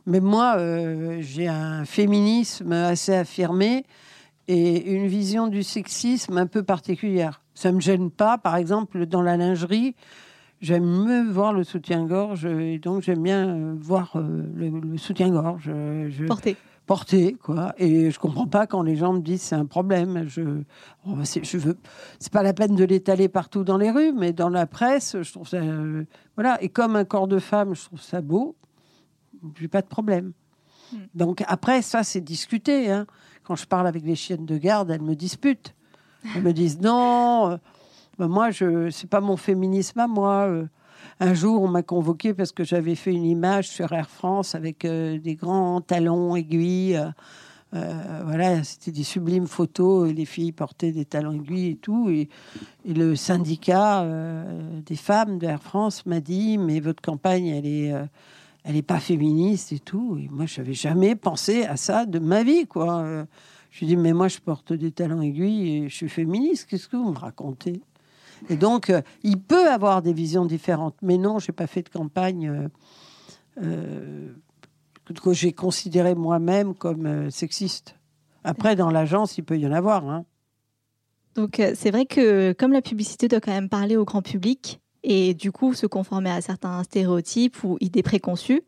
Mais 0.05 0.19
moi, 0.19 0.55
euh, 0.57 1.17
j'ai 1.21 1.47
un 1.47 1.85
féminisme 1.85 2.71
assez 2.71 3.13
affirmé 3.13 3.86
et 4.47 4.91
une 4.91 5.07
vision 5.07 5.47
du 5.47 5.63
sexisme 5.63 6.38
un 6.38 6.47
peu 6.47 6.63
particulière. 6.63 7.41
Ça 7.53 7.71
me 7.71 7.79
gêne 7.79 8.11
pas, 8.11 8.38
par 8.38 8.55
exemple, 8.55 9.05
dans 9.05 9.21
la 9.21 9.38
lingerie. 9.38 9.95
J'aime 10.62 10.86
mieux 10.86 11.30
voir 11.30 11.53
le 11.53 11.64
soutien-gorge 11.64 12.45
et 12.45 12.80
donc 12.80 13.03
j'aime 13.03 13.22
bien 13.22 13.76
voir 13.78 14.18
le, 14.18 14.97
soutien-gorge. 14.97 15.72
Porter 16.28 16.56
porter, 16.86 17.34
quoi. 17.34 17.74
Et 17.78 18.12
je 18.12 18.20
comprends 18.20 18.47
pas 18.47 18.68
quand 18.68 18.84
les 18.84 18.95
gens 18.95 19.14
me 19.14 19.22
disent 19.22 19.41
c'est 19.41 19.56
un 19.56 19.66
problème. 19.66 20.26
Je, 20.28 20.62
oh, 21.08 21.16
c'est, 21.24 21.43
je 21.43 21.58
veux, 21.58 21.78
c'est 22.20 22.32
pas 22.32 22.43
la 22.43 22.53
peine 22.53 22.76
de 22.76 22.84
l'étaler 22.84 23.28
partout 23.28 23.64
dans 23.64 23.78
les 23.78 23.91
rues, 23.91 24.14
mais 24.14 24.34
dans 24.34 24.49
la 24.49 24.68
presse, 24.68 25.18
je 25.22 25.32
trouve 25.32 25.47
ça, 25.47 25.58
euh, 25.58 26.03
voilà. 26.36 26.62
Et 26.62 26.70
comme 26.70 26.95
un 26.95 27.06
corps 27.06 27.28
de 27.28 27.39
femme, 27.39 27.76
je 27.76 27.84
trouve 27.86 28.01
ça 28.01 28.22
beau. 28.22 28.56
J'ai 29.60 29.68
pas 29.68 29.82
de 29.82 29.88
problème. 29.88 30.32
Hmm. 30.91 30.97
Donc 31.16 31.43
après, 31.47 31.82
ça 31.82 32.03
c'est 32.03 32.22
discuté. 32.22 32.91
hein. 32.91 33.06
Quand 33.43 33.56
je 33.56 33.66
parle 33.66 33.88
avec 33.88 34.03
les 34.03 34.16
chiennes 34.16 34.45
de 34.45 34.58
garde, 34.58 34.89
elles 34.91 35.01
me 35.01 35.16
disputent. 35.16 35.76
Elles 36.36 36.41
me 36.41 36.53
disent 36.53 36.80
non, 36.82 37.51
euh, 37.51 37.58
ben 38.18 38.28
moi 38.28 38.51
je, 38.51 38.89
c'est 38.89 39.09
pas 39.09 39.22
mon 39.22 39.38
féminisme 39.38 39.99
à 39.99 40.07
moi. 40.07 40.47
euh. 40.47 40.66
Un 41.20 41.34
jour, 41.34 41.61
on 41.61 41.68
m'a 41.68 41.84
convoqué 41.84 42.34
parce 42.34 42.51
que 42.51 42.63
j'avais 42.63 42.95
fait 42.95 43.13
une 43.13 43.26
image 43.26 43.70
sur 43.70 43.91
Air 43.93 44.09
France 44.09 44.55
avec 44.55 44.86
euh, 44.86 45.18
des 45.18 45.36
grands 45.36 45.82
talons 45.82 46.36
aiguilles. 46.36 46.97
euh, 47.74 48.22
voilà, 48.26 48.63
c'était 48.63 48.91
des 48.91 49.03
sublimes 49.03 49.47
photos. 49.47 50.11
Les 50.11 50.26
filles 50.26 50.51
portaient 50.51 50.91
des 50.91 51.05
talons 51.05 51.34
aiguilles 51.34 51.72
et 51.72 51.76
tout. 51.76 52.09
Et, 52.09 52.30
le 52.86 53.16
syndicat 53.16 54.05
des 54.86 54.95
femmes 54.95 55.39
d'Air 55.39 55.61
France 55.61 56.05
m'a 56.05 56.20
dit 56.20 56.57
Mais 56.57 56.80
votre 56.80 57.01
campagne, 57.01 57.47
elle 57.47 57.66
est, 57.66 57.93
elle 58.63 58.76
est 58.76 58.82
pas 58.82 58.99
féministe 58.99 59.72
et 59.72 59.80
tout. 59.80 60.18
Et 60.20 60.28
moi, 60.30 60.45
je 60.45 60.61
n'avais 60.61 60.74
jamais 60.74 61.16
pensé 61.16 61.63
à 61.66 61.78
ça 61.78 62.05
de 62.05 62.20
ma 62.20 62.43
vie, 62.43 62.68
quoi. 62.68 63.26
Je 63.72 63.80
lui 63.80 63.88
dis 63.88 63.97
Mais 63.97 64.13
moi, 64.13 64.28
je 64.28 64.39
porte 64.39 64.74
des 64.74 64.91
talons 64.91 65.22
aiguilles 65.22 65.78
et 65.78 65.89
je 65.89 65.95
suis 65.95 66.09
féministe. 66.09 66.68
Qu'est-ce 66.70 66.88
que 66.88 66.97
vous 66.97 67.11
me 67.11 67.18
racontez? 67.18 67.82
Et 68.49 68.55
donc, 68.57 68.89
euh, 68.89 69.01
il 69.23 69.39
peut 69.41 69.69
avoir 69.69 70.01
des 70.01 70.13
visions 70.13 70.45
différentes. 70.45 70.95
Mais 71.01 71.17
non, 71.17 71.39
j'ai 71.39 71.51
pas 71.51 71.67
fait 71.67 71.83
de 71.83 71.89
campagne. 71.89 72.47
euh, 72.49 72.67
euh, 73.63 74.33
que- 75.21 75.33
j'ai 75.33 75.53
considéré 75.53 76.15
moi-même 76.15 76.73
comme 76.73 77.29
sexiste. 77.31 77.95
Après, 78.43 78.75
dans 78.75 78.89
l'agence, 78.91 79.38
il 79.38 79.43
peut 79.43 79.57
y 79.57 79.65
en 79.67 79.71
avoir. 79.71 80.07
hein. 80.09 80.25
Donc 81.36 81.61
c'est 81.75 81.91
vrai 81.91 82.05
que 82.05 82.53
comme 82.53 82.71
la 82.71 82.81
publicité 82.81 83.27
doit 83.27 83.41
quand 83.41 83.51
même 83.51 83.67
parler 83.69 83.97
au 83.97 84.05
grand 84.05 84.21
public 84.21 84.79
et 85.03 85.33
du 85.33 85.51
coup 85.51 85.73
se 85.73 85.86
conformer 85.86 86.31
à 86.31 86.39
certains 86.41 86.81
stéréotypes 86.83 87.61
ou 87.65 87.77
idées 87.81 88.03
préconçues, 88.03 88.61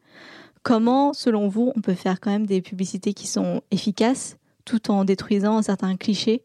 comment 0.64 1.14
selon 1.14 1.48
vous 1.48 1.72
on 1.78 1.82
peut 1.82 1.94
faire 1.94 2.20
quand 2.20 2.30
même 2.30 2.46
des 2.46 2.62
publicités 2.62 3.14
qui 3.14 3.26
sont 3.26 3.62
efficaces 3.72 4.36
tout 4.66 4.92
en 4.92 5.06
détruisant 5.06 5.62
certains 5.62 5.96
clichés 5.96 6.44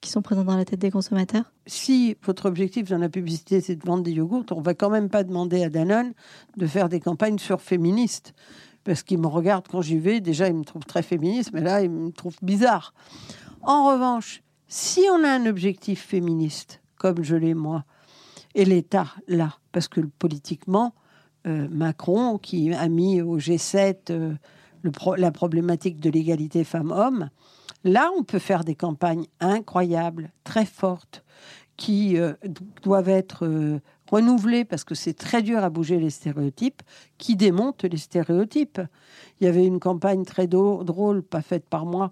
qui 0.00 0.10
sont 0.10 0.22
présents 0.22 0.44
dans 0.44 0.56
la 0.56 0.64
tête 0.64 0.80
des 0.80 0.90
consommateurs 0.90 1.52
Si 1.66 2.16
votre 2.22 2.46
objectif 2.46 2.88
dans 2.88 2.98
la 2.98 3.08
publicité, 3.08 3.60
c'est 3.60 3.76
de 3.76 3.84
vendre 3.84 4.02
des 4.02 4.12
yogourts, 4.12 4.44
on 4.52 4.60
va 4.60 4.74
quand 4.74 4.90
même 4.90 5.08
pas 5.08 5.24
demander 5.24 5.64
à 5.64 5.70
Danone 5.70 6.12
de 6.56 6.66
faire 6.66 6.88
des 6.88 7.00
campagnes 7.00 7.38
sur 7.38 7.60
féministes. 7.60 8.34
Parce 8.84 9.02
qu'ils 9.02 9.18
me 9.18 9.26
regardent 9.26 9.68
quand 9.68 9.82
j'y 9.82 9.98
vais. 9.98 10.20
Déjà, 10.20 10.48
ils 10.48 10.54
me 10.54 10.64
trouvent 10.64 10.86
très 10.86 11.02
féministe, 11.02 11.50
mais 11.52 11.60
là, 11.60 11.82
ils 11.82 11.90
me 11.90 12.10
trouvent 12.10 12.38
bizarre. 12.42 12.94
En 13.60 13.88
revanche, 13.92 14.42
si 14.68 15.02
on 15.12 15.24
a 15.24 15.28
un 15.28 15.46
objectif 15.46 16.06
féministe, 16.06 16.80
comme 16.96 17.22
je 17.22 17.36
l'ai 17.36 17.54
moi, 17.54 17.84
et 18.54 18.64
l'État 18.64 19.08
là, 19.26 19.58
parce 19.72 19.88
que 19.88 20.00
politiquement, 20.00 20.94
euh, 21.46 21.68
Macron, 21.70 22.38
qui 22.38 22.72
a 22.72 22.88
mis 22.88 23.20
au 23.20 23.38
G7 23.38 24.10
euh, 24.10 24.34
la 25.16 25.30
problématique 25.32 26.00
de 26.00 26.10
l'égalité 26.10 26.64
femmes-hommes, 26.64 27.30
là, 27.84 28.10
on 28.18 28.22
peut 28.22 28.38
faire 28.38 28.64
des 28.64 28.74
campagnes 28.74 29.26
incroyables, 29.40 30.30
très 30.44 30.66
fortes, 30.66 31.24
qui 31.76 32.18
euh, 32.18 32.34
do- 32.44 32.64
doivent 32.82 33.08
être 33.08 33.46
euh, 33.46 33.80
renouvelées 34.10 34.64
parce 34.64 34.84
que 34.84 34.94
c'est 34.94 35.14
très 35.14 35.42
dur 35.42 35.62
à 35.62 35.70
bouger 35.70 35.98
les 35.98 36.10
stéréotypes, 36.10 36.82
qui 37.18 37.36
démontent 37.36 37.84
les 37.84 37.96
stéréotypes. 37.98 38.80
Il 39.40 39.44
y 39.44 39.48
avait 39.48 39.66
une 39.66 39.78
campagne 39.80 40.24
très 40.24 40.46
drôle, 40.46 41.22
pas 41.22 41.42
faite 41.42 41.64
par 41.68 41.86
moi, 41.86 42.10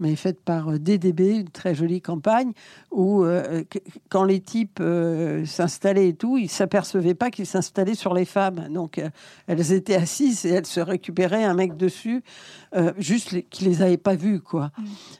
mais 0.00 0.16
faite 0.16 0.40
par 0.40 0.68
euh, 0.72 0.78
DDB, 0.78 1.36
une 1.40 1.48
très 1.48 1.74
jolie 1.74 2.00
campagne, 2.02 2.52
où 2.90 3.24
euh, 3.24 3.62
que- 3.68 3.78
quand 4.10 4.24
les 4.24 4.40
types 4.40 4.78
euh, 4.80 5.44
s'installaient 5.46 6.08
et 6.08 6.14
tout, 6.14 6.36
ils 6.38 6.48
s'apercevaient 6.50 7.14
pas 7.14 7.30
qu'ils 7.30 7.46
s'installaient 7.46 7.94
sur 7.94 8.12
les 8.14 8.24
femmes. 8.26 8.68
Donc 8.70 8.98
euh, 8.98 9.08
elles 9.46 9.72
étaient 9.72 9.94
assises 9.96 10.44
et 10.44 10.50
elles 10.50 10.66
se 10.66 10.80
récupéraient 10.80 11.44
un 11.44 11.54
mec 11.54 11.76
dessus, 11.76 12.22
euh, 12.76 12.92
juste 12.98 13.32
les, 13.32 13.42
qui 13.44 13.64
les 13.64 13.80
avait 13.82 13.96
pas 13.96 14.14
vues, 14.14 14.40
quoi. 14.40 14.70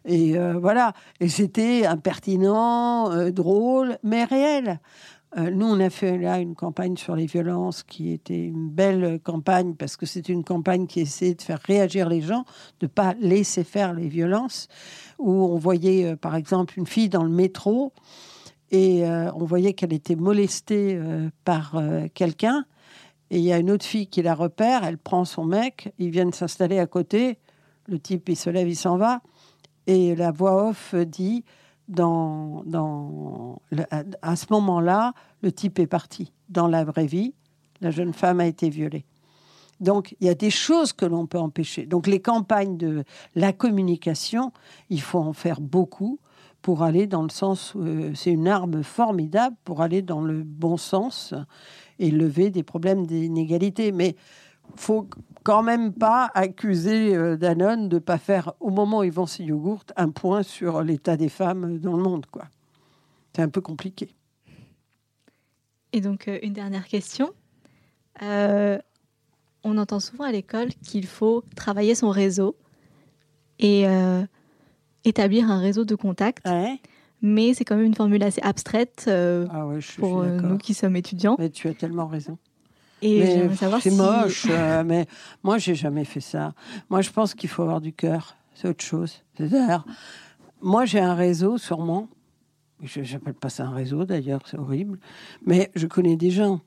Et 0.04 0.36
euh, 0.38 0.54
voilà. 0.58 0.92
Et 1.20 1.28
c'était 1.28 1.86
impertinent, 1.86 3.10
euh, 3.10 3.30
drôle, 3.30 3.98
mais 4.02 4.24
réel. 4.24 4.80
Euh, 5.36 5.50
nous, 5.50 5.66
on 5.66 5.78
a 5.80 5.90
fait 5.90 6.16
là 6.16 6.38
une 6.38 6.54
campagne 6.54 6.96
sur 6.96 7.14
les 7.14 7.26
violences 7.26 7.82
qui 7.82 8.12
était 8.12 8.44
une 8.44 8.70
belle 8.70 9.20
campagne 9.22 9.74
parce 9.74 9.96
que 9.96 10.06
c'est 10.06 10.28
une 10.28 10.42
campagne 10.42 10.86
qui 10.86 11.00
essayait 11.00 11.34
de 11.34 11.42
faire 11.42 11.60
réagir 11.60 12.08
les 12.08 12.22
gens, 12.22 12.44
de 12.80 12.86
pas 12.86 13.14
laisser 13.20 13.62
faire 13.62 13.92
les 13.92 14.08
violences. 14.08 14.68
Où 15.18 15.30
on 15.30 15.58
voyait, 15.58 16.06
euh, 16.06 16.16
par 16.16 16.34
exemple, 16.34 16.78
une 16.78 16.86
fille 16.86 17.10
dans 17.10 17.24
le 17.24 17.30
métro 17.30 17.92
et 18.70 19.06
euh, 19.06 19.30
on 19.34 19.44
voyait 19.44 19.74
qu'elle 19.74 19.92
était 19.92 20.16
molestée 20.16 20.98
par 21.44 21.82
quelqu'un. 22.14 22.64
Et 23.30 23.38
il 23.38 23.44
y 23.44 23.52
a 23.52 23.58
une 23.58 23.70
autre 23.70 23.84
fille 23.84 24.06
qui 24.06 24.22
la 24.22 24.34
repère, 24.34 24.84
elle 24.84 24.98
prend 24.98 25.24
son 25.24 25.44
mec, 25.44 25.92
ils 25.98 26.10
viennent 26.10 26.32
s'installer 26.32 26.78
à 26.78 26.86
côté. 26.86 27.38
Le 27.86 27.98
type, 27.98 28.28
il 28.28 28.36
se 28.36 28.50
lève, 28.50 28.68
il 28.68 28.76
s'en 28.76 28.96
va. 28.96 29.20
Et 29.86 30.14
la 30.14 30.30
voix 30.30 30.68
off 30.68 30.94
dit 30.94 31.44
à 31.97 34.36
ce 34.36 34.47
moment-là, 34.51 35.14
le 35.43 35.53
type 35.53 35.78
est 35.78 35.86
parti. 35.86 36.32
Dans 36.49 36.66
la 36.66 36.84
vraie 36.84 37.07
vie, 37.07 37.34
la 37.80 37.91
jeune 37.91 38.12
femme 38.12 38.41
a 38.41 38.47
été 38.47 38.68
violée. 38.68 39.05
Donc, 39.80 40.16
il 40.20 40.26
y 40.26 40.30
a 40.30 40.34
des 40.34 40.51
choses 40.51 40.93
que 40.93 41.07
l'on 41.07 41.26
peut 41.26 41.39
empêcher. 41.39 41.86
Donc, 41.86 42.07
les 42.07 42.20
campagnes 42.20 42.76
de 42.76 43.05
la 43.36 43.53
communication, 43.53 44.53
il 44.91 45.01
faut 45.01 45.20
en 45.20 45.32
faire 45.32 45.61
beaucoup 45.61 46.18
pour 46.62 46.82
aller 46.82 47.07
dans 47.07 47.22
le 47.22 47.28
sens. 47.28 47.74
euh, 47.76 48.11
c'est 48.14 48.32
une 48.32 48.49
arme 48.49 48.82
formidable 48.82 49.57
pour 49.64 49.80
aller 49.80 50.03
dans 50.03 50.20
le 50.20 50.43
bon 50.43 50.76
sens 50.76 51.32
et 52.01 52.11
lever 52.11 52.51
des 52.51 52.64
problèmes 52.64 53.07
d'inégalité. 53.07 53.93
Mais 53.93 54.16
faut 54.76 55.08
quand 55.44 55.62
même 55.62 55.92
pas 55.92 56.30
accuser 56.34 57.14
euh, 57.16 57.36
Danone 57.36 57.88
de 57.88 57.96
ne 57.96 58.00
pas 58.00 58.18
faire, 58.18 58.52
au 58.60 58.70
moment 58.70 58.98
où 58.98 59.04
ils 59.04 59.12
vendent 59.12 59.28
ses 59.28 59.44
yogourts, 59.44 59.84
un 59.96 60.10
point 60.10 60.42
sur 60.42 60.82
l'état 60.82 61.16
des 61.16 61.28
femmes 61.28 61.78
dans 61.78 61.96
le 61.96 62.02
monde. 62.02 62.26
quoi. 62.26 62.44
C'est 63.34 63.42
un 63.42 63.48
peu 63.48 63.60
compliqué. 63.60 64.14
Et 65.92 66.00
donc, 66.00 66.28
euh, 66.28 66.38
une 66.42 66.52
dernière 66.52 66.86
question. 66.86 67.30
Euh, 68.22 68.78
on 69.64 69.78
entend 69.78 70.00
souvent 70.00 70.24
à 70.24 70.32
l'école 70.32 70.68
qu'il 70.84 71.06
faut 71.06 71.44
travailler 71.56 71.94
son 71.94 72.10
réseau 72.10 72.56
et 73.58 73.88
euh, 73.88 74.22
établir 75.04 75.50
un 75.50 75.58
réseau 75.60 75.84
de 75.84 75.94
contacts, 75.94 76.46
Ouais. 76.46 76.80
mais 77.22 77.54
c'est 77.54 77.64
quand 77.64 77.76
même 77.76 77.86
une 77.86 77.94
formule 77.94 78.22
assez 78.22 78.40
abstraite 78.42 79.06
euh, 79.08 79.46
Ah 79.50 79.66
ouais, 79.66 79.80
je, 79.80 79.92
je 79.92 79.96
pour 80.00 80.24
nous 80.24 80.58
qui 80.58 80.74
sommes 80.74 80.96
étudiants. 80.96 81.36
Mais 81.38 81.50
tu 81.50 81.68
as 81.68 81.74
tellement 81.74 82.06
raison. 82.06 82.38
Et 83.03 83.20
Mais 83.20 83.26
j'aimerais 83.26 83.57
savoir 83.57 83.82
c'est 83.82 83.90
si... 83.90 83.96
moche, 83.96 84.46
euh, 84.51 84.82
mais 84.84 85.07
moi, 85.42 85.59
j'ai 85.59 85.74
jamais 85.74 86.05
fait 86.05 86.20
ça. 86.20 86.53
Moi, 86.90 87.01
je 87.01 87.11
pense 87.11 87.34
qu'il 87.34 87.49
faut 87.49 87.62
avoir 87.62 87.80
du 87.80 87.92
cœur. 87.92 88.36
C'est 88.55 88.68
autre 88.68 88.84
chose. 88.84 89.22
C'est-à-dire, 89.36 89.84
moi, 90.61 90.84
j'ai 90.84 91.01
un 91.01 91.14
réseau, 91.14 91.59
sûrement. 91.59 92.09
Je 92.82 93.01
n'appelle 93.01 93.34
pas 93.34 93.49
ça 93.49 93.66
un 93.66 93.74
réseau, 93.74 94.05
d'ailleurs, 94.05 94.40
c'est 94.46 94.59
horrible. 94.59 94.99
Mais 95.44 95.70
je 95.74 95.86
connais 95.86 96.16
des 96.16 96.30
gens. 96.30 96.61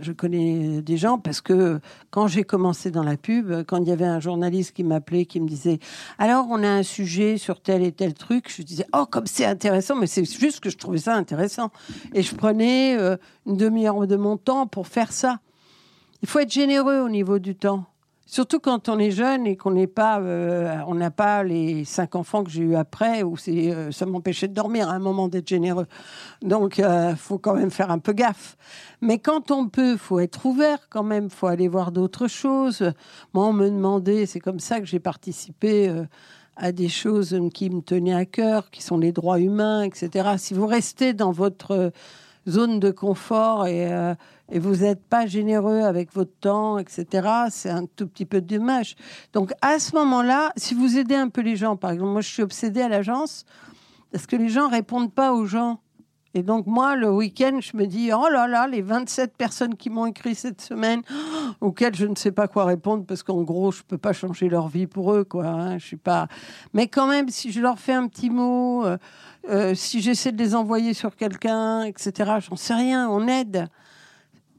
Je 0.00 0.12
connais 0.12 0.82
des 0.82 0.96
gens 0.96 1.18
parce 1.18 1.40
que 1.40 1.80
quand 2.10 2.26
j'ai 2.26 2.44
commencé 2.44 2.90
dans 2.90 3.02
la 3.02 3.16
pub, 3.16 3.64
quand 3.66 3.78
il 3.78 3.88
y 3.88 3.92
avait 3.92 4.04
un 4.04 4.20
journaliste 4.20 4.74
qui 4.74 4.84
m'appelait, 4.84 5.24
qui 5.24 5.40
me 5.40 5.48
disait 5.48 5.78
Alors, 6.18 6.46
on 6.50 6.62
a 6.62 6.68
un 6.68 6.82
sujet 6.82 7.38
sur 7.38 7.60
tel 7.60 7.82
et 7.82 7.92
tel 7.92 8.14
truc, 8.14 8.52
je 8.54 8.62
disais 8.62 8.86
Oh, 8.94 9.06
comme 9.10 9.26
c'est 9.26 9.44
intéressant, 9.44 9.96
mais 9.96 10.06
c'est 10.06 10.24
juste 10.24 10.60
que 10.60 10.70
je 10.70 10.76
trouvais 10.76 10.98
ça 10.98 11.14
intéressant. 11.14 11.70
Et 12.14 12.22
je 12.22 12.34
prenais 12.34 12.96
euh, 12.98 13.16
une 13.46 13.56
demi-heure 13.56 14.06
de 14.06 14.16
mon 14.16 14.36
temps 14.36 14.66
pour 14.66 14.86
faire 14.86 15.12
ça. 15.12 15.40
Il 16.22 16.28
faut 16.28 16.38
être 16.38 16.52
généreux 16.52 17.00
au 17.00 17.08
niveau 17.08 17.38
du 17.38 17.54
temps. 17.54 17.86
Surtout 18.26 18.60
quand 18.60 18.88
on 18.88 18.98
est 19.00 19.10
jeune 19.10 19.46
et 19.46 19.56
qu'on 19.56 19.72
n'est 19.72 19.88
pas, 19.88 20.20
euh, 20.20 20.76
on 20.86 20.94
n'a 20.94 21.10
pas 21.10 21.42
les 21.42 21.84
cinq 21.84 22.14
enfants 22.14 22.44
que 22.44 22.50
j'ai 22.50 22.62
eu 22.62 22.76
après, 22.76 23.24
où 23.24 23.34
euh, 23.48 23.90
ça 23.90 24.06
m'empêchait 24.06 24.46
de 24.46 24.54
dormir 24.54 24.88
à 24.88 24.92
un 24.92 25.00
moment 25.00 25.26
d'être 25.26 25.48
généreux. 25.48 25.86
Donc, 26.40 26.78
il 26.78 27.16
faut 27.16 27.38
quand 27.38 27.54
même 27.54 27.72
faire 27.72 27.90
un 27.90 27.98
peu 27.98 28.12
gaffe. 28.12 28.56
Mais 29.00 29.18
quand 29.18 29.50
on 29.50 29.68
peut, 29.68 29.96
faut 29.96 30.20
être 30.20 30.44
ouvert 30.46 30.88
quand 30.90 31.02
même. 31.02 31.30
faut 31.30 31.46
aller 31.46 31.68
voir 31.68 31.90
d'autres 31.90 32.28
choses. 32.28 32.92
Moi, 33.32 33.46
on 33.46 33.52
me 33.52 33.68
demandait, 33.68 34.26
c'est 34.26 34.40
comme 34.40 34.60
ça 34.60 34.78
que 34.80 34.86
j'ai 34.86 35.00
participé 35.00 35.88
euh, 35.88 36.04
à 36.56 36.72
des 36.72 36.88
choses 36.88 37.38
qui 37.54 37.70
me 37.70 37.80
tenaient 37.80 38.14
à 38.14 38.26
cœur, 38.26 38.70
qui 38.70 38.82
sont 38.82 38.98
les 38.98 39.12
droits 39.12 39.40
humains, 39.40 39.82
etc. 39.82 40.34
Si 40.36 40.52
vous 40.54 40.66
restez 40.66 41.14
dans 41.14 41.32
votre 41.32 41.70
euh, 41.72 41.90
zone 42.48 42.80
de 42.80 42.90
confort 42.90 43.66
et, 43.66 43.92
euh, 43.92 44.14
vous 44.52 44.76
n'êtes 44.76 45.04
pas 45.04 45.26
généreux 45.26 45.82
avec 45.82 46.12
votre 46.12 46.32
temps, 46.40 46.78
etc., 46.78 47.28
c'est 47.50 47.70
un 47.70 47.86
tout 47.86 48.08
petit 48.08 48.24
peu 48.24 48.40
dommage. 48.40 48.96
Donc 49.32 49.52
à 49.62 49.78
ce 49.78 49.94
moment-là, 49.94 50.52
si 50.56 50.74
vous 50.74 50.98
aidez 50.98 51.14
un 51.14 51.28
peu 51.28 51.40
les 51.40 51.54
gens, 51.54 51.76
par 51.76 51.92
exemple, 51.92 52.10
moi 52.10 52.20
je 52.20 52.28
suis 52.28 52.42
obsédée 52.42 52.82
à 52.82 52.88
l'agence 52.88 53.44
parce 54.12 54.26
que 54.26 54.36
les 54.36 54.48
gens 54.48 54.68
répondent 54.68 55.12
pas 55.12 55.32
aux 55.32 55.46
gens? 55.46 55.80
Et 56.34 56.42
donc, 56.42 56.66
moi, 56.66 56.94
le 56.94 57.10
week-end, 57.10 57.58
je 57.60 57.76
me 57.76 57.86
dis, 57.86 58.10
oh 58.12 58.28
là 58.30 58.46
là, 58.46 58.68
les 58.68 58.82
27 58.82 59.36
personnes 59.36 59.74
qui 59.74 59.90
m'ont 59.90 60.06
écrit 60.06 60.36
cette 60.36 60.60
semaine, 60.60 61.02
auxquelles 61.60 61.96
je 61.96 62.06
ne 62.06 62.14
sais 62.14 62.30
pas 62.30 62.46
quoi 62.46 62.64
répondre, 62.64 63.04
parce 63.04 63.22
qu'en 63.22 63.42
gros, 63.42 63.72
je 63.72 63.78
ne 63.78 63.84
peux 63.84 63.98
pas 63.98 64.12
changer 64.12 64.48
leur 64.48 64.68
vie 64.68 64.86
pour 64.86 65.12
eux, 65.12 65.24
quoi. 65.24 65.46
Hein, 65.46 65.78
je 65.78 65.86
suis 65.86 65.96
pas... 65.96 66.28
Mais 66.72 66.86
quand 66.86 67.08
même, 67.08 67.28
si 67.28 67.50
je 67.50 67.60
leur 67.60 67.78
fais 67.78 67.94
un 67.94 68.06
petit 68.06 68.30
mot, 68.30 68.84
euh, 68.84 68.96
euh, 69.48 69.74
si 69.74 70.00
j'essaie 70.00 70.30
de 70.30 70.38
les 70.38 70.54
envoyer 70.54 70.94
sur 70.94 71.16
quelqu'un, 71.16 71.82
etc., 71.82 72.38
j'en 72.48 72.56
sais 72.56 72.74
rien, 72.74 73.08
on 73.08 73.26
aide. 73.26 73.68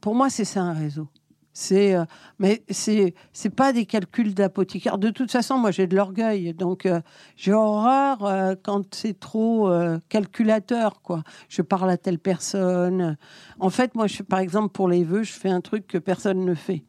Pour 0.02 0.14
moi, 0.14 0.30
c'est 0.30 0.46
ça 0.46 0.62
un 0.62 0.74
réseau. 0.74 1.08
C'est, 1.54 1.96
euh, 1.96 2.06
mais 2.40 2.64
c'est, 2.70 3.14
c'est 3.34 3.50
pas 3.50 3.74
des 3.74 3.86
calculs 3.86 4.34
d'apothicaire. 4.34 4.98
De 4.98 5.10
toute 5.10 5.32
façon, 5.32 5.58
moi, 5.58 5.72
j'ai 5.72 5.86
de 5.86 5.96
l'orgueil, 5.96 6.54
donc 6.54 6.86
euh, 6.86 7.02
j'ai 7.36 7.52
horreur 7.52 8.24
euh, 8.24 8.56
quand 8.62 8.96
c'est 8.96 9.20
trop 9.20 9.70
calculateur, 10.08 11.02
quoi. 11.02 11.24
Je 11.50 11.62
parle 11.62 11.90
à 11.90 11.98
telle 11.98 12.20
personne. 12.20 13.18
En 13.60 13.70
fait, 13.70 13.96
moi, 13.96 14.08
je, 14.08 14.24
par 14.24 14.40
exemple, 14.40 14.70
pour 14.70 14.88
les 14.88 15.04
vœux, 15.04 15.24
je 15.24 15.34
fais 15.34 15.50
un 15.50 15.62
truc 15.62 15.88
que 15.88 15.98
personne 15.98 16.46
ne 16.46 16.54
fait. 16.54 16.84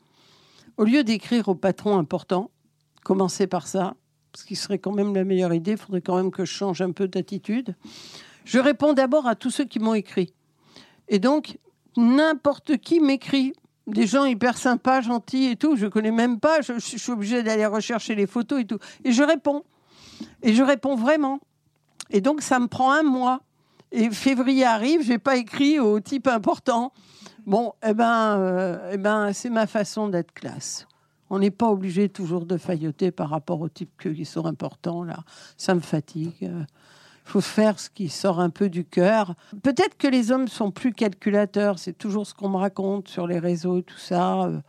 Au 0.76 0.84
lieu 0.84 1.02
d'écrire 1.02 1.48
au 1.48 1.54
patron 1.54 1.98
important, 1.98 2.50
commencer 3.04 3.46
par 3.46 3.66
ça, 3.66 3.94
ce 4.34 4.44
qui 4.44 4.56
serait 4.56 4.78
quand 4.78 4.92
même 4.92 5.14
la 5.14 5.24
meilleure 5.24 5.52
idée. 5.52 5.72
Il 5.72 5.76
faudrait 5.76 6.00
quand 6.00 6.16
même 6.16 6.30
que 6.30 6.44
je 6.44 6.52
change 6.52 6.80
un 6.80 6.92
peu 6.92 7.08
d'attitude. 7.08 7.74
Je 8.44 8.58
réponds 8.58 8.92
d'abord 8.92 9.26
à 9.26 9.34
tous 9.34 9.50
ceux 9.50 9.64
qui 9.64 9.80
m'ont 9.80 9.94
écrit. 9.94 10.32
Et 11.08 11.18
donc, 11.18 11.58
n'importe 11.96 12.78
qui 12.78 13.00
m'écrit 13.00 13.52
des 13.86 14.06
gens 14.06 14.24
hyper 14.24 14.56
sympas, 14.56 15.00
gentils 15.00 15.46
et 15.46 15.56
tout. 15.56 15.76
Je 15.76 15.86
connais 15.86 16.10
même 16.10 16.38
pas. 16.38 16.60
Je, 16.60 16.78
suis 16.78 17.10
obligée 17.10 17.42
d'aller 17.42 17.66
rechercher 17.66 18.14
les 18.14 18.26
photos 18.26 18.60
et 18.60 18.64
tout. 18.64 18.78
Et 19.04 19.12
je 19.12 19.22
réponds. 19.22 19.64
Et 20.42 20.54
je 20.54 20.62
réponds 20.62 20.96
vraiment. 20.96 21.40
Et 22.10 22.20
donc, 22.20 22.42
ça 22.42 22.58
me 22.58 22.66
prend 22.66 22.92
un 22.92 23.02
mois. 23.02 23.40
Et 23.90 24.10
février 24.10 24.64
arrive, 24.64 25.02
j'ai 25.02 25.18
pas 25.18 25.36
écrit 25.36 25.78
au 25.78 26.00
type 26.00 26.26
important. 26.26 26.92
Bon, 27.44 27.72
eh 27.86 27.92
ben, 27.92 28.38
euh, 28.38 28.90
eh 28.92 28.96
ben, 28.96 29.32
c'est 29.32 29.50
ma 29.50 29.66
façon 29.66 30.08
d'être 30.08 30.32
classe. 30.32 30.86
On 31.28 31.38
n'est 31.38 31.50
pas 31.50 31.68
obligé 31.68 32.08
toujours 32.08 32.46
de 32.46 32.56
failloter 32.56 33.10
par 33.10 33.30
rapport 33.30 33.60
aux 33.60 33.68
types 33.68 33.90
qui 34.14 34.24
sont 34.24 34.46
importants 34.46 35.02
là. 35.02 35.24
Ça 35.56 35.74
me 35.74 35.80
fatigue. 35.80 36.50
Euh 37.24 37.30
faut 37.30 37.40
faire 37.40 37.78
ce 37.78 37.88
qui 37.88 38.08
sort 38.08 38.40
un 38.40 38.50
peu 38.50 38.68
du 38.68 38.84
cœur. 38.84 39.34
Peut-être 39.62 39.96
que 39.96 40.08
les 40.08 40.32
hommes 40.32 40.48
sont 40.48 40.70
plus 40.70 40.92
calculateurs, 40.92 41.78
c'est 41.78 41.96
toujours 41.96 42.26
ce 42.26 42.34
qu'on 42.34 42.50
me 42.50 42.56
raconte 42.56 43.08
sur 43.08 43.26
les 43.26 43.38
réseaux 43.38 43.78
et 43.78 43.82
tout 43.82 43.98
ça. 43.98 44.42
Euh, 44.44 44.60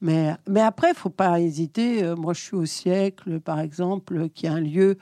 mais, 0.00 0.34
mais 0.48 0.60
après, 0.60 0.92
faut 0.94 1.10
pas 1.10 1.40
hésiter. 1.40 2.04
Euh, 2.04 2.14
moi, 2.14 2.34
je 2.34 2.40
suis 2.40 2.56
au 2.56 2.66
siècle, 2.66 3.40
par 3.40 3.58
exemple, 3.60 4.28
qui 4.28 4.46
est 4.46 4.50
un 4.50 4.60
lieu 4.60 4.98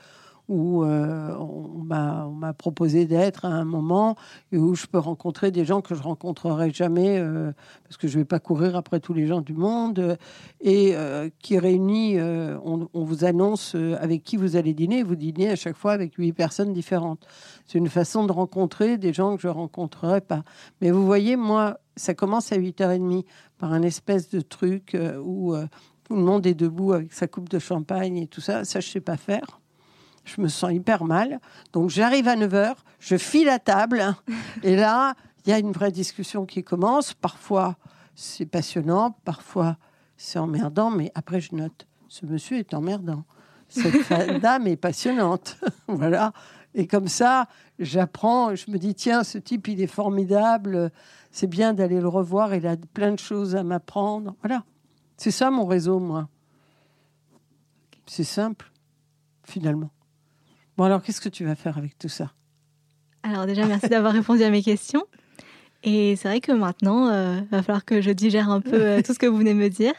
où 0.53 0.83
euh, 0.83 1.35
on 1.35 1.83
m'a 1.83 2.53
proposé 2.53 3.05
d'être 3.05 3.45
à 3.45 3.49
un 3.49 3.65
moment 3.65 4.15
et 4.51 4.57
où 4.57 4.75
je 4.75 4.85
peux 4.85 4.99
rencontrer 4.99 5.49
des 5.49 5.65
gens 5.65 5.81
que 5.81 5.95
je 5.95 6.03
rencontrerai 6.03 6.71
jamais 6.71 7.17
euh, 7.17 7.51
parce 7.83 7.97
que 7.97 8.07
je 8.07 8.19
vais 8.19 8.25
pas 8.25 8.39
courir 8.39 8.75
après 8.75 8.99
tous 8.99 9.13
les 9.13 9.25
gens 9.25 9.41
du 9.41 9.53
monde 9.53 10.17
et 10.61 10.95
euh, 10.95 11.29
qui 11.39 11.57
réunit, 11.57 12.19
on, 12.21 12.87
vous 12.93 13.25
annonce 13.25 13.75
avec 13.99 14.23
qui 14.23 14.37
vous 14.37 14.55
allez 14.55 14.75
dîner, 14.75 15.01
vous 15.01 15.15
dînez 15.15 15.49
à 15.49 15.55
chaque 15.55 15.75
fois 15.75 15.93
avec 15.93 16.13
huit 16.15 16.33
personnes 16.33 16.71
différentes. 16.71 17.27
C'est 17.65 17.79
une 17.79 17.89
façon 17.89 18.25
de 18.25 18.31
rencontrer 18.31 18.97
des 18.99 19.11
gens 19.11 19.35
que 19.35 19.41
je 19.41 19.47
rencontrerai 19.47 20.21
pas. 20.21 20.43
Mais 20.81 20.91
vous 20.91 21.05
voyez, 21.05 21.35
moi, 21.35 21.79
ça 21.95 22.13
commence 22.13 22.51
à 22.51 22.57
8h30 22.57 23.25
par 23.57 23.73
un 23.73 23.81
espèce 23.81 24.29
de 24.29 24.41
truc 24.41 24.95
où 25.23 25.55
tout 26.03 26.15
le 26.15 26.21
monde 26.21 26.45
est 26.45 26.53
debout 26.53 26.93
avec 26.93 27.11
sa 27.13 27.27
coupe 27.27 27.49
de 27.49 27.59
champagne 27.59 28.17
et 28.17 28.27
tout 28.27 28.41
ça. 28.41 28.63
Ça, 28.65 28.79
je 28.79 28.89
sais 28.89 29.01
pas 29.01 29.17
faire 29.17 29.62
je 30.25 30.41
me 30.41 30.47
sens 30.47 30.71
hyper 30.71 31.03
mal. 31.03 31.39
Donc 31.71 31.89
j'arrive 31.89 32.27
à 32.27 32.35
9h, 32.35 32.75
je 32.99 33.17
file 33.17 33.45
la 33.45 33.59
table, 33.59 34.15
et 34.63 34.75
là, 34.75 35.15
il 35.45 35.49
y 35.49 35.53
a 35.53 35.59
une 35.59 35.71
vraie 35.71 35.91
discussion 35.91 36.45
qui 36.45 36.63
commence. 36.63 37.13
Parfois, 37.13 37.75
c'est 38.15 38.45
passionnant, 38.45 39.17
parfois, 39.25 39.77
c'est 40.17 40.39
emmerdant, 40.39 40.89
mais 40.89 41.11
après, 41.15 41.41
je 41.41 41.55
note, 41.55 41.87
ce 42.07 42.25
monsieur 42.25 42.57
est 42.57 42.73
emmerdant. 42.73 43.25
Cette 43.67 44.09
dame 44.41 44.67
est 44.67 44.77
passionnante. 44.77 45.57
voilà. 45.87 46.31
Et 46.75 46.87
comme 46.87 47.07
ça, 47.07 47.47
j'apprends, 47.79 48.55
je 48.55 48.71
me 48.71 48.77
dis, 48.77 48.95
tiens, 48.95 49.23
ce 49.23 49.37
type, 49.37 49.67
il 49.67 49.81
est 49.81 49.87
formidable, 49.87 50.91
c'est 51.31 51.47
bien 51.47 51.73
d'aller 51.73 51.99
le 51.99 52.07
revoir, 52.07 52.55
il 52.55 52.65
a 52.65 52.77
plein 52.77 53.11
de 53.11 53.19
choses 53.19 53.55
à 53.55 53.63
m'apprendre. 53.63 54.35
Voilà. 54.41 54.63
C'est 55.17 55.31
ça 55.31 55.51
mon 55.51 55.65
réseau, 55.65 55.99
moi. 55.99 56.29
C'est 58.05 58.23
simple, 58.23 58.71
finalement. 59.43 59.91
Bon, 60.77 60.85
alors, 60.85 61.01
qu'est-ce 61.01 61.21
que 61.21 61.29
tu 61.29 61.45
vas 61.45 61.55
faire 61.55 61.77
avec 61.77 61.97
tout 61.97 62.09
ça? 62.09 62.31
Alors, 63.23 63.45
déjà, 63.45 63.65
merci 63.65 63.87
d'avoir 63.89 64.13
répondu 64.13 64.43
à 64.43 64.49
mes 64.49 64.63
questions. 64.63 65.05
Et 65.83 66.15
c'est 66.15 66.29
vrai 66.29 66.39
que 66.39 66.51
maintenant, 66.51 67.09
il 67.09 67.13
euh, 67.13 67.41
va 67.51 67.61
falloir 67.61 67.85
que 67.85 68.01
je 68.01 68.11
digère 68.11 68.49
un 68.49 68.61
peu 68.61 68.81
euh, 68.81 69.01
tout 69.01 69.13
ce 69.13 69.19
que 69.19 69.25
vous 69.25 69.37
venez 69.37 69.53
de 69.53 69.59
me 69.59 69.69
dire. 69.69 69.93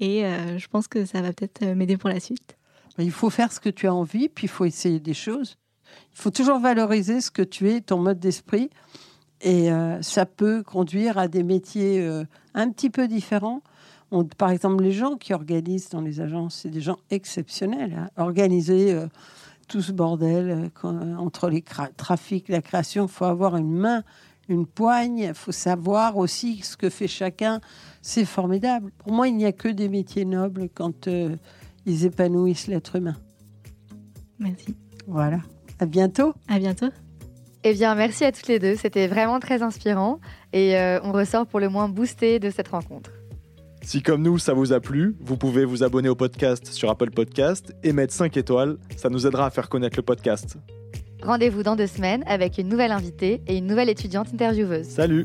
Et 0.00 0.24
euh, 0.24 0.58
je 0.58 0.66
pense 0.68 0.88
que 0.88 1.04
ça 1.04 1.22
va 1.22 1.32
peut-être 1.32 1.64
m'aider 1.74 1.96
pour 1.96 2.10
la 2.10 2.20
suite. 2.20 2.56
Il 2.98 3.12
faut 3.12 3.30
faire 3.30 3.52
ce 3.52 3.60
que 3.60 3.68
tu 3.68 3.86
as 3.86 3.94
envie, 3.94 4.28
puis 4.28 4.46
il 4.46 4.50
faut 4.50 4.64
essayer 4.64 4.98
des 4.98 5.14
choses. 5.14 5.56
Il 6.12 6.20
faut 6.20 6.30
toujours 6.30 6.58
valoriser 6.58 7.20
ce 7.20 7.30
que 7.30 7.42
tu 7.42 7.70
es, 7.70 7.80
ton 7.80 7.98
mode 7.98 8.18
d'esprit. 8.18 8.70
Et 9.42 9.70
ça 10.02 10.26
peut 10.26 10.62
conduire 10.62 11.16
à 11.16 11.26
des 11.26 11.42
métiers 11.42 12.06
un 12.52 12.70
petit 12.70 12.90
peu 12.90 13.08
différents. 13.08 13.62
par 14.36 14.50
exemple, 14.50 14.82
les 14.84 14.92
gens 14.92 15.16
qui 15.16 15.32
organisent 15.32 15.88
dans 15.88 16.02
les 16.02 16.20
agences, 16.20 16.56
c'est 16.56 16.68
des 16.68 16.82
gens 16.82 16.98
exceptionnels. 17.10 17.94
Hein. 17.96 18.10
Organiser 18.22 18.94
tout 19.70 19.80
ce 19.80 19.92
bordel 19.92 20.70
euh, 20.84 21.16
entre 21.16 21.48
les 21.48 21.62
trafics, 21.96 22.48
la 22.48 22.60
création. 22.60 23.06
Il 23.06 23.10
faut 23.10 23.24
avoir 23.24 23.56
une 23.56 23.72
main, 23.72 24.02
une 24.48 24.66
poigne. 24.66 25.18
Il 25.18 25.34
faut 25.34 25.52
savoir 25.52 26.16
aussi 26.16 26.58
ce 26.62 26.76
que 26.76 26.90
fait 26.90 27.08
chacun. 27.08 27.60
C'est 28.02 28.24
formidable. 28.24 28.90
Pour 28.98 29.12
moi, 29.12 29.28
il 29.28 29.36
n'y 29.36 29.46
a 29.46 29.52
que 29.52 29.68
des 29.68 29.88
métiers 29.88 30.24
nobles 30.24 30.68
quand 30.74 31.06
euh, 31.06 31.36
ils 31.86 32.04
épanouissent 32.04 32.66
l'être 32.66 32.96
humain. 32.96 33.16
Merci. 34.38 34.74
Voilà. 35.06 35.38
À 35.78 35.86
bientôt. 35.86 36.34
À 36.48 36.58
bientôt. 36.58 36.88
Eh 37.62 37.72
bien, 37.74 37.94
merci 37.94 38.24
à 38.24 38.32
toutes 38.32 38.48
les 38.48 38.58
deux. 38.58 38.74
C'était 38.74 39.06
vraiment 39.06 39.38
très 39.38 39.62
inspirant 39.62 40.18
et 40.52 40.76
euh, 40.76 40.98
on 41.04 41.12
ressort 41.12 41.46
pour 41.46 41.60
le 41.60 41.68
moins 41.68 41.88
boosté 41.88 42.38
de 42.40 42.50
cette 42.50 42.68
rencontre. 42.68 43.10
Si 43.82 44.02
comme 44.02 44.22
nous, 44.22 44.38
ça 44.38 44.52
vous 44.52 44.72
a 44.72 44.80
plu, 44.80 45.16
vous 45.20 45.36
pouvez 45.36 45.64
vous 45.64 45.82
abonner 45.82 46.08
au 46.08 46.14
podcast 46.14 46.66
sur 46.66 46.90
Apple 46.90 47.10
Podcast 47.10 47.72
et 47.82 47.92
mettre 47.92 48.12
5 48.12 48.36
étoiles, 48.36 48.76
ça 48.96 49.08
nous 49.08 49.26
aidera 49.26 49.46
à 49.46 49.50
faire 49.50 49.68
connaître 49.68 49.96
le 49.96 50.02
podcast. 50.02 50.56
Rendez-vous 51.22 51.62
dans 51.62 51.76
deux 51.76 51.86
semaines 51.86 52.22
avec 52.26 52.58
une 52.58 52.68
nouvelle 52.68 52.92
invitée 52.92 53.42
et 53.46 53.56
une 53.56 53.66
nouvelle 53.66 53.88
étudiante 53.88 54.28
intervieweuse. 54.32 54.86
Salut 54.88 55.24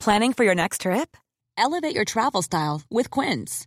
Planning 0.00 0.32
for 0.32 0.44
your 0.44 0.54
next 0.56 0.80
trip? 0.80 1.16
Elevate 1.56 1.94
your 1.94 2.04
travel 2.04 2.42
style 2.42 2.82
with 2.90 3.08
Quince. 3.08 3.66